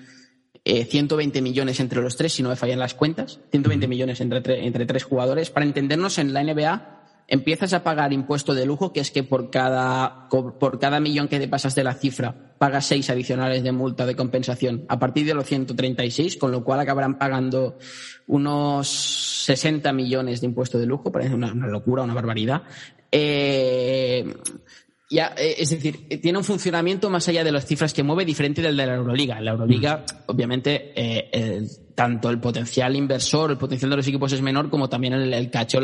120 0.64 1.38
eh, 1.38 1.42
millones 1.42 1.80
entre 1.80 2.00
los 2.00 2.16
tres, 2.16 2.32
si 2.32 2.42
no 2.42 2.48
me 2.48 2.56
fallan 2.56 2.78
las 2.78 2.94
cuentas. 2.94 3.40
120 3.50 3.86
millones 3.88 4.22
entre, 4.22 4.66
entre 4.66 4.86
tres 4.86 5.04
jugadores. 5.04 5.50
Para 5.50 5.66
entendernos, 5.66 6.16
en 6.16 6.32
la 6.32 6.42
NBA 6.42 6.97
empiezas 7.28 7.74
a 7.74 7.84
pagar 7.84 8.12
impuesto 8.14 8.54
de 8.54 8.64
lujo, 8.64 8.92
que 8.92 9.00
es 9.00 9.10
que 9.10 9.22
por 9.22 9.50
cada, 9.50 10.28
por 10.30 10.78
cada 10.78 10.98
millón 10.98 11.28
que 11.28 11.38
te 11.38 11.46
pasas 11.46 11.74
de 11.74 11.84
la 11.84 11.94
cifra, 11.94 12.54
pagas 12.56 12.86
seis 12.86 13.08
adicionales 13.10 13.62
de 13.62 13.70
multa 13.70 14.06
de 14.06 14.16
compensación 14.16 14.86
a 14.88 14.98
partir 14.98 15.26
de 15.26 15.34
los 15.34 15.46
136, 15.46 16.38
con 16.38 16.50
lo 16.50 16.64
cual 16.64 16.80
acabarán 16.80 17.18
pagando 17.18 17.78
unos 18.26 18.88
60 18.88 19.92
millones 19.92 20.40
de 20.40 20.46
impuesto 20.46 20.78
de 20.78 20.86
lujo, 20.86 21.12
parece 21.12 21.34
una, 21.34 21.54
locura, 21.54 22.02
una 22.02 22.14
barbaridad. 22.14 22.62
Eh, 23.12 24.34
ya, 25.10 25.34
eh, 25.36 25.56
es 25.58 25.70
decir, 25.70 26.08
tiene 26.20 26.38
un 26.38 26.44
funcionamiento 26.44 27.10
más 27.10 27.28
allá 27.28 27.44
de 27.44 27.52
las 27.52 27.66
cifras 27.66 27.92
que 27.92 28.02
mueve 28.02 28.24
diferente 28.24 28.62
del 28.62 28.76
de 28.76 28.86
la 28.86 28.94
Euroliga. 28.94 29.38
En 29.38 29.44
la 29.44 29.50
Euroliga, 29.52 30.04
obviamente, 30.26 30.92
eh, 30.94 31.66
tanto 31.94 32.30
el 32.30 32.40
potencial 32.40 32.96
inversor, 32.96 33.50
el 33.50 33.58
potencial 33.58 33.90
de 33.90 33.96
los 33.96 34.08
equipos 34.08 34.32
es 34.32 34.40
menor, 34.40 34.70
como 34.70 34.88
también 34.88 35.12
el, 35.12 35.32
el 35.32 35.50
cacho. 35.50 35.80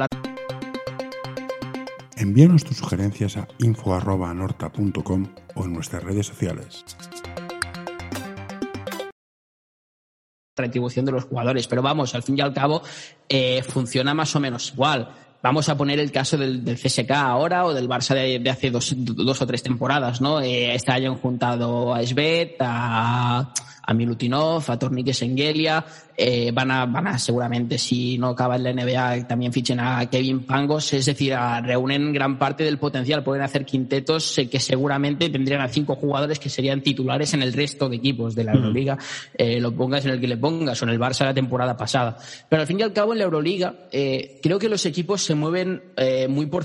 Envíanos 2.16 2.62
tus 2.62 2.76
sugerencias 2.76 3.36
a 3.36 3.48
info.anorta.com 3.58 5.26
o 5.56 5.64
en 5.64 5.72
nuestras 5.72 6.02
redes 6.02 6.26
sociales. 6.26 6.84
Retribución 10.56 11.04
de 11.04 11.12
los 11.12 11.24
jugadores, 11.24 11.66
pero 11.66 11.82
vamos, 11.82 12.14
al 12.14 12.22
fin 12.22 12.38
y 12.38 12.40
al 12.40 12.54
cabo, 12.54 12.82
eh, 13.28 13.62
funciona 13.64 14.14
más 14.14 14.36
o 14.36 14.40
menos 14.40 14.72
igual. 14.72 15.12
Vamos 15.42 15.68
a 15.68 15.76
poner 15.76 15.98
el 15.98 16.12
caso 16.12 16.38
del, 16.38 16.62
CSK 16.64 17.10
ahora 17.10 17.66
o 17.66 17.74
del 17.74 17.88
Barça 17.88 18.14
de, 18.14 18.48
hace 18.48 18.70
dos, 18.70 18.92
o 18.92 19.46
tres 19.46 19.62
temporadas, 19.62 20.20
¿no? 20.20 20.40
Eh, 20.40 20.74
este 20.74 20.92
año 20.92 21.10
han 21.10 21.18
juntado 21.18 21.92
a 21.92 22.02
Svet, 22.06 22.56
a, 22.60 23.52
a 23.86 23.94
Milutinov, 23.94 24.64
a 24.68 24.78
Tornique 24.78 25.12
Sengelia, 25.12 25.84
eh, 26.16 26.50
van, 26.52 26.70
a, 26.70 26.86
van 26.86 27.08
a 27.08 27.18
seguramente, 27.18 27.76
si 27.76 28.18
no 28.18 28.28
acaba 28.28 28.56
en 28.56 28.64
la 28.64 28.72
NBA, 28.72 29.26
también 29.26 29.52
fichen 29.52 29.80
a 29.80 30.08
Kevin 30.08 30.46
Pangos, 30.46 30.92
es 30.92 31.06
decir, 31.06 31.34
reúnen 31.62 32.12
gran 32.12 32.38
parte 32.38 32.64
del 32.64 32.78
potencial, 32.78 33.22
pueden 33.22 33.42
hacer 33.42 33.64
quintetos 33.64 34.40
que 34.50 34.60
seguramente 34.60 35.28
tendrían 35.28 35.60
a 35.60 35.68
cinco 35.68 35.96
jugadores 35.96 36.38
que 36.38 36.48
serían 36.48 36.82
titulares 36.82 37.34
en 37.34 37.42
el 37.42 37.52
resto 37.52 37.88
de 37.88 37.96
equipos 37.96 38.34
de 38.34 38.44
la. 38.44 38.54
Euroliga, 38.54 38.98
eh, 39.36 39.60
lo 39.60 39.74
pongas 39.74 40.04
en 40.04 40.12
el 40.12 40.20
que 40.20 40.28
le 40.28 40.36
pongas, 40.36 40.80
o 40.80 40.84
en 40.84 40.90
el 40.90 40.98
Barça 40.98 41.24
la 41.24 41.34
temporada 41.34 41.76
pasada. 41.76 42.16
Pero 42.48 42.62
al 42.62 42.66
fin 42.66 42.80
y 42.80 42.82
al 42.82 42.92
cabo 42.92 43.12
en 43.12 43.18
la 43.18 43.24
Euroliga, 43.24 43.74
eh, 43.90 44.38
creo 44.42 44.58
que 44.58 44.68
los 44.68 44.86
equipos 44.86 45.22
se 45.22 45.34
mueven 45.34 45.82
eh, 45.96 46.28
muy 46.28 46.46
por, 46.46 46.64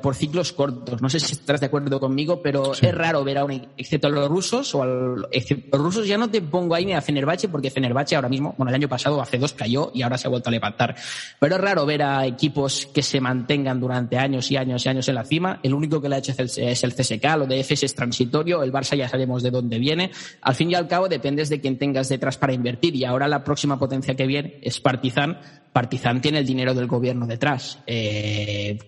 por 0.00 0.14
ciclos 0.14 0.52
cortos. 0.52 1.02
No 1.02 1.10
sé 1.10 1.20
si 1.20 1.32
estás 1.32 1.60
de 1.60 1.66
acuerdo 1.66 2.00
conmigo, 2.00 2.42
pero 2.42 2.72
es 2.72 2.94
raro 2.94 3.24
ver 3.24 3.38
a 3.38 3.44
un, 3.44 3.68
excepto 3.76 4.06
a 4.06 4.10
los 4.10 4.28
rusos, 4.28 4.74
o 4.74 4.82
a 4.82 4.86
los, 4.86 5.26
excepto 5.32 5.76
los 5.76 5.86
rusos 5.86 6.06
ya 6.06 6.18
no 6.18 6.30
te 6.30 6.40
pongo 6.46 6.74
ahí 6.74 6.92
a 6.92 7.00
Fenerbahce, 7.00 7.48
porque 7.48 7.70
Fenerbahce 7.70 8.16
ahora 8.16 8.28
mismo, 8.28 8.54
bueno, 8.56 8.70
el 8.70 8.76
año 8.76 8.88
pasado 8.88 9.20
hace 9.20 9.38
dos 9.38 9.52
cayó 9.52 9.90
y 9.94 10.02
ahora 10.02 10.18
se 10.18 10.26
ha 10.26 10.30
vuelto 10.30 10.50
a 10.50 10.52
levantar. 10.52 10.94
Pero 11.38 11.56
es 11.56 11.60
raro 11.60 11.86
ver 11.86 12.02
a 12.02 12.26
equipos 12.26 12.86
que 12.86 13.02
se 13.02 13.20
mantengan 13.20 13.80
durante 13.80 14.18
años 14.18 14.50
y 14.50 14.56
años 14.56 14.84
y 14.84 14.88
años 14.88 15.08
en 15.08 15.14
la 15.14 15.24
cima. 15.24 15.60
El 15.62 15.74
único 15.74 16.00
que 16.00 16.08
le 16.08 16.16
ha 16.16 16.18
hecho 16.18 16.32
es 16.32 16.84
el 16.84 16.94
CSK, 16.94 17.24
lo 17.38 17.46
de 17.46 17.60
FS 17.60 17.86
es 17.86 17.94
transitorio, 17.94 18.62
el 18.62 18.72
Barça 18.72 18.96
ya 18.96 19.08
sabemos 19.08 19.42
de 19.42 19.50
dónde 19.50 19.78
viene. 19.78 20.10
Al 20.42 20.54
fin 20.54 20.70
y 20.70 20.74
al 20.74 20.88
cabo 20.88 21.08
dependes 21.08 21.48
de 21.48 21.60
quién 21.60 21.78
tengas 21.78 22.08
detrás 22.08 22.38
para 22.38 22.52
invertir 22.52 22.96
y 22.96 23.04
ahora 23.04 23.28
la 23.28 23.44
próxima 23.44 23.78
potencia 23.78 24.14
que 24.14 24.26
viene 24.26 24.58
es 24.62 24.80
Partizan 24.80 25.38
Partizan 25.76 26.22
tiene 26.22 26.38
el 26.38 26.46
dinero 26.46 26.72
del 26.72 26.86
gobierno 26.86 27.26
detrás. 27.26 27.80
Eh, 27.86 28.78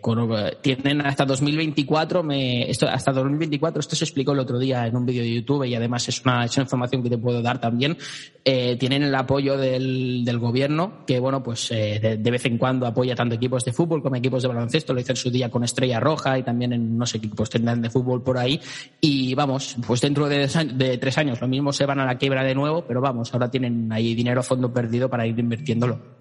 tienen 0.63 1.03
hasta 1.03 1.27
2024, 1.27 2.23
me, 2.23 2.71
esto, 2.71 2.89
hasta 2.89 3.13
2024, 3.13 3.81
esto 3.81 3.95
se 3.95 4.05
explicó 4.07 4.33
el 4.33 4.39
otro 4.39 4.59
día 4.59 4.87
en 4.87 4.97
un 4.97 5.05
vídeo 5.05 5.23
de 5.23 5.35
YouTube 5.35 5.65
y 5.65 5.75
además 5.75 6.09
es 6.09 6.23
una, 6.25 6.47
es 6.47 6.57
una 6.57 6.63
información 6.63 7.03
que 7.03 7.11
te 7.11 7.19
puedo 7.19 7.43
dar 7.43 7.48
también. 7.57 7.97
Eh, 8.45 8.77
tienen 8.79 9.03
el 9.03 9.15
apoyo 9.15 9.57
del, 9.57 10.25
del, 10.25 10.39
gobierno, 10.39 11.05
que 11.07 11.19
bueno, 11.19 11.43
pues 11.43 11.71
eh, 11.71 12.19
de, 12.19 12.31
vez 12.31 12.45
en 12.47 12.57
cuando 12.57 12.87
apoya 12.87 13.15
tanto 13.15 13.35
equipos 13.35 13.65
de 13.65 13.73
fútbol 13.73 14.03
como 14.03 14.17
equipos 14.17 14.43
de 14.43 14.49
baloncesto, 14.49 14.95
lo 14.95 15.01
hizo 15.01 15.13
en 15.13 15.17
su 15.17 15.31
día 15.31 15.51
con 15.51 15.65
Estrella 15.65 16.01
Roja 16.01 16.39
y 16.39 16.43
también 16.43 16.73
en 16.73 16.95
unos 16.95 17.15
equipos 17.15 17.51
tendrán 17.51 17.83
de 17.83 17.91
fútbol 17.91 18.23
por 18.23 18.39
ahí. 18.39 18.61
Y 19.01 19.35
vamos, 19.35 19.77
pues 19.87 20.01
dentro 20.01 20.29
de, 20.29 20.47
de 20.47 20.99
tres 20.99 21.19
años 21.19 21.41
lo 21.41 21.49
mismo 21.49 21.73
se 21.73 21.85
van 21.85 22.01
a 22.01 22.07
la 22.07 22.17
quiebra 22.17 22.43
de 22.43 22.55
nuevo, 22.55 22.85
pero 22.87 23.01
vamos, 23.01 23.33
ahora 23.35 23.51
tienen 23.51 23.93
ahí 23.93 24.15
dinero 24.15 24.43
fondo 24.43 24.73
perdido 24.73 25.11
para 25.11 25.27
ir 25.27 25.39
invirtiéndolo. 25.39 26.19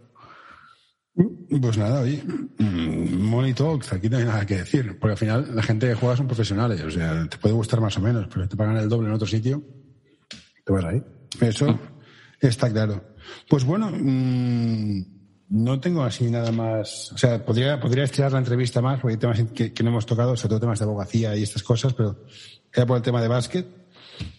Pues 1.61 1.77
nada, 1.77 2.01
oye, 2.01 2.21
mm, 2.59 3.21
Money 3.23 3.55
aquí 3.91 4.09
no 4.09 4.17
hay 4.17 4.25
nada 4.25 4.45
que 4.45 4.57
decir, 4.57 4.99
porque 4.99 5.13
al 5.13 5.17
final 5.17 5.55
la 5.55 5.63
gente 5.63 5.87
que 5.87 5.95
juega 5.95 6.15
son 6.15 6.27
profesionales, 6.27 6.83
o 6.83 6.91
sea, 6.91 7.27
te 7.27 7.37
puede 7.37 7.55
gustar 7.55 7.81
más 7.81 7.97
o 7.97 8.01
menos, 8.01 8.27
pero 8.31 8.47
te 8.47 8.55
pagan 8.55 8.77
el 8.77 8.87
doble 8.87 9.07
en 9.07 9.15
otro 9.15 9.25
sitio, 9.25 9.63
te 10.63 10.71
vas 10.73 10.83
ahí. 10.85 11.01
Eso 11.41 11.79
está 12.39 12.71
claro. 12.71 13.03
Pues 13.49 13.63
bueno, 13.63 13.91
mmm, 13.91 15.01
no 15.49 15.79
tengo 15.79 16.03
así 16.03 16.29
nada 16.29 16.51
más, 16.51 17.11
o 17.13 17.17
sea, 17.17 17.43
podría, 17.45 17.79
podría 17.79 18.03
estirar 18.03 18.31
la 18.31 18.39
entrevista 18.39 18.81
más, 18.81 18.99
porque 18.99 19.13
hay 19.13 19.19
temas 19.19 19.41
que, 19.53 19.73
que 19.73 19.83
no 19.83 19.89
hemos 19.89 20.05
tocado, 20.05 20.35
sobre 20.35 20.49
todo 20.49 20.59
temas 20.61 20.79
de 20.79 20.85
abogacía 20.85 21.35
y 21.35 21.43
estas 21.43 21.63
cosas, 21.63 21.93
pero 21.93 22.25
queda 22.71 22.85
por 22.85 22.97
el 22.97 23.03
tema 23.03 23.21
de 23.21 23.27
básquet, 23.27 23.65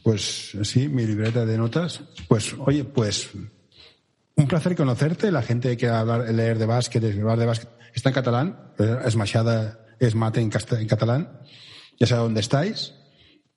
pues 0.02 0.56
sí, 0.62 0.88
mi 0.88 1.06
libreta 1.06 1.46
de 1.46 1.56
notas, 1.56 2.00
pues 2.28 2.54
oye, 2.58 2.84
pues 2.84 3.30
un 4.38 4.46
placer 4.46 4.76
conocerte. 4.76 5.32
La 5.32 5.42
gente 5.42 5.76
que 5.76 5.88
hablar, 5.88 6.32
leer 6.32 6.58
de 6.58 6.66
básquet, 6.66 7.02
hablar 7.04 7.38
de 7.38 7.46
básquet, 7.46 7.70
está 7.92 8.10
en 8.10 8.14
catalán. 8.14 8.72
Es 9.04 9.16
machada, 9.16 9.84
es 9.98 10.14
mate 10.14 10.40
en, 10.40 10.50
en 10.52 10.86
catalán. 10.86 11.40
Ya 11.98 12.06
sé 12.06 12.14
dónde 12.14 12.40
estáis. 12.40 12.94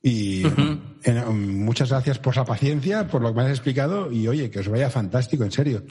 Y 0.03 0.45
uh 0.45 0.49
-huh. 0.49 1.33
muchas 1.33 1.89
gracias 1.89 2.17
por 2.17 2.35
la 2.35 2.45
paciencia, 2.45 3.07
por 3.07 3.21
lo 3.21 3.29
que 3.29 3.35
me 3.35 3.41
has 3.43 3.51
explicado. 3.51 4.11
Y 4.11 4.27
oye, 4.27 4.49
que 4.49 4.59
os 4.59 4.67
vaya 4.67 4.89
fantástico, 4.89 5.43
en 5.43 5.51
serio. 5.51 5.83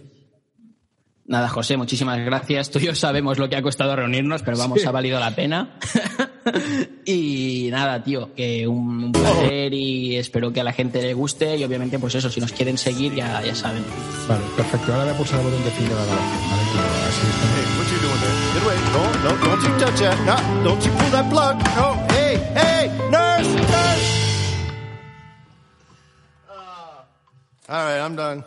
Nada, 1.30 1.48
José, 1.48 1.76
muchísimas 1.76 2.18
gracias. 2.18 2.72
Tú 2.72 2.80
y 2.80 2.86
yo 2.86 2.94
sabemos 2.96 3.38
lo 3.38 3.48
que 3.48 3.54
ha 3.54 3.62
costado 3.62 3.94
reunirnos, 3.94 4.42
pero 4.42 4.58
vamos, 4.58 4.80
sí. 4.80 4.88
ha 4.88 4.90
valido 4.90 5.20
la 5.20 5.30
pena. 5.30 5.78
y 7.04 7.68
nada, 7.70 8.02
tío, 8.02 8.34
que 8.34 8.66
un, 8.66 9.04
un, 9.04 9.12
placer 9.12 9.72
y 9.72 10.16
espero 10.16 10.52
que 10.52 10.60
a 10.60 10.64
la 10.64 10.72
gente 10.72 11.00
le 11.00 11.14
guste. 11.14 11.56
Y 11.56 11.62
obviamente, 11.62 12.00
pues 12.00 12.16
eso, 12.16 12.28
si 12.30 12.40
nos 12.40 12.52
quieren 12.52 12.76
seguir, 12.76 13.14
ya, 13.14 13.40
ya 13.44 13.54
saben. 13.54 13.84
Vale, 14.28 14.42
perfecto. 14.56 14.92
Ahora 14.92 15.04
voy 15.04 15.14
a 15.14 15.16
pulsar 15.18 15.38
el 15.38 15.46
botón 15.46 15.62
de 15.62 15.70
fin 15.70 15.88
de 15.88 15.94
la 15.94 16.04
grabación. 16.04 16.50
Vale, 16.50 16.62
claro, 16.72 16.88
así 17.08 17.26
está. 17.30 17.46
Hey, 17.54 17.66
what 17.78 17.86
you 17.86 17.98
doing 18.02 18.20
there? 18.20 18.36
Get 18.54 18.62
away. 18.64 18.78
No, 18.90 19.02
no, 19.22 19.46
don't 19.46 19.62
you 19.62 19.72
touch 19.78 20.00
that. 20.00 20.18
No, 20.26 20.64
don't 20.64 20.84
you 20.84 20.90
pull 20.90 21.10
that 21.12 21.30
plug. 21.30 21.56
No, 21.76 22.06
hey, 22.10 22.40
hey, 22.56 22.90
Uh, 23.40 23.46
all 27.70 27.84
right, 27.84 27.98
I'm 27.98 28.14
done. 28.14 28.44